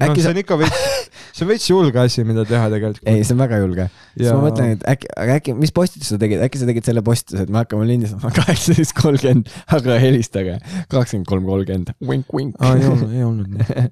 [0.00, 0.82] noh, see sa- on ikka veits,
[1.36, 3.06] see on veits julge asi, mida teha tegelikult.
[3.08, 3.88] ei, see on väga julge.
[4.16, 6.84] siis Ja- ma mõtlen, et äkki, aga äkki, mis postituse sa tegid, äkki sa tegid
[6.88, 10.58] selle postituse, et me hakkame lindistama kaheksateist kolmkümmend, aga helistage
[10.92, 12.56] kakskümmend kolm kolmkümmend, vink, vink.
[12.60, 13.90] aa, ei olnud, ei olnud nii.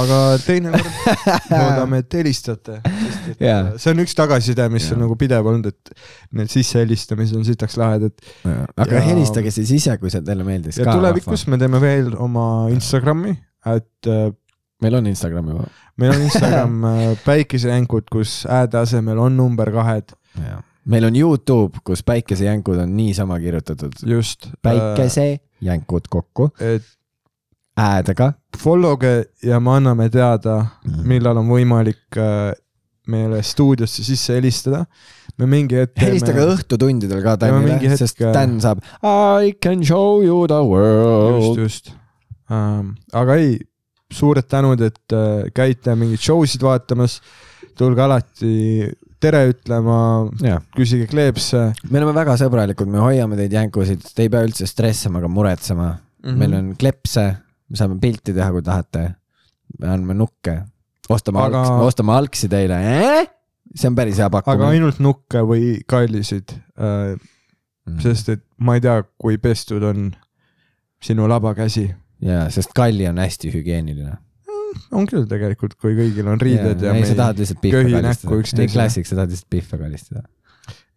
[0.00, 0.86] aga teinekord
[1.50, 2.76] loodame, et helistate.
[3.42, 3.72] Jaa.
[3.82, 5.02] see on üks tagasiside, mis on Jaa.
[5.02, 5.90] nagu pidev olnud, et
[6.38, 8.14] need sissehelistamised on sitaks lahedad.
[8.46, 12.44] aga Ja- helistage siis ise, kui see teile meeldis ja tulevikus me teeme veel oma
[12.70, 13.34] Instagrami,
[13.74, 14.30] et äh,
[14.80, 15.64] meil on Instagram juba.
[15.96, 20.12] meil on Instagram äh, päikesejänkud, kus ääde asemel on number kahed,
[20.84, 23.92] meil on Youtube, kus päikesejänkud on niisama kirjutatud.
[24.06, 24.48] just.
[24.62, 26.82] päikesejänkud kokku, et
[27.78, 28.32] äädega.
[28.58, 31.06] follow ge ja me anname teada, Mhm.
[31.08, 32.52] millal on võimalik äh,
[33.08, 34.84] meile stuudiosse sisse helistada.
[35.38, 40.60] me mingi hetk helistage õhtutundidel ka Tänile, sest Dan saab I can show you the
[40.62, 41.92] world just, just
[42.50, 42.94] ähm,.
[43.12, 43.58] aga ei,
[44.10, 47.20] suured tänud, et äh, käite mingeid show sid vaatamas.
[47.78, 50.28] tulge alati tere ütlema,
[50.76, 55.20] küsige kleepse me oleme väga sõbralikud, me hoiame teid jänkusid, te ei pea üldse stressama
[55.20, 56.28] ega muretsema mm.
[56.28, 56.36] -hmm.
[56.42, 57.26] meil on klepse,
[57.68, 59.14] me saame pilti teha, kui tahate.
[59.78, 60.62] me anname nukke,
[61.08, 61.60] ostame Aga- aga...
[61.60, 63.26] algsi, ostame algsi teile eh?.
[63.74, 64.70] see on päris hea aga pakkumine.
[64.74, 66.50] ainult nukke või kallisid
[66.80, 67.16] äh,,
[67.90, 68.00] Mhm.
[68.00, 70.10] sest et ma ei tea, kui pestud on
[71.02, 71.88] sinu labakäsi.
[72.24, 74.16] jaa, sest kalli on hästi hügieeniline.
[74.94, 78.62] on küll tegelikult, kui kõigil on riided ja, ja ei, sa tahad lihtsalt köhi kallistada
[78.62, 80.22] ei, klassik, sa tahad lihtsalt pihve kallistada.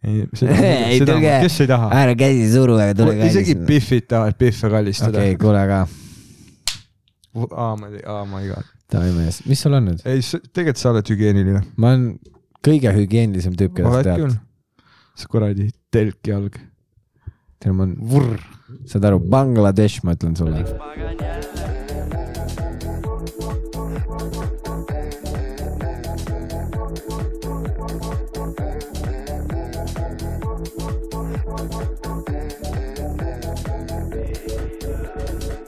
[0.04, 1.90] ei, seda, Ei, seda kes ei taha.
[2.02, 5.82] ära käsi suru, aga tule isegi pihvid tahavad pihve kallistada okei, kuule aga,
[7.50, 8.70] aa, ma ei tea, aa, my god.
[8.94, 10.04] davai mees, mis sul on nüüd?
[10.06, 10.22] ei,
[10.52, 11.64] tegelikult sa oled hügieeniline.
[11.80, 12.08] ma olen
[12.64, 14.36] kõige hügieenilisem tüüp, keda sa tead
[15.14, 16.56] sa kuradi telkjalg.
[17.62, 18.38] tead, ma olen vurr,
[18.86, 20.60] saad aru, Bangladesh, ma ütlen sulle.
[20.78, 21.73] magan jälle,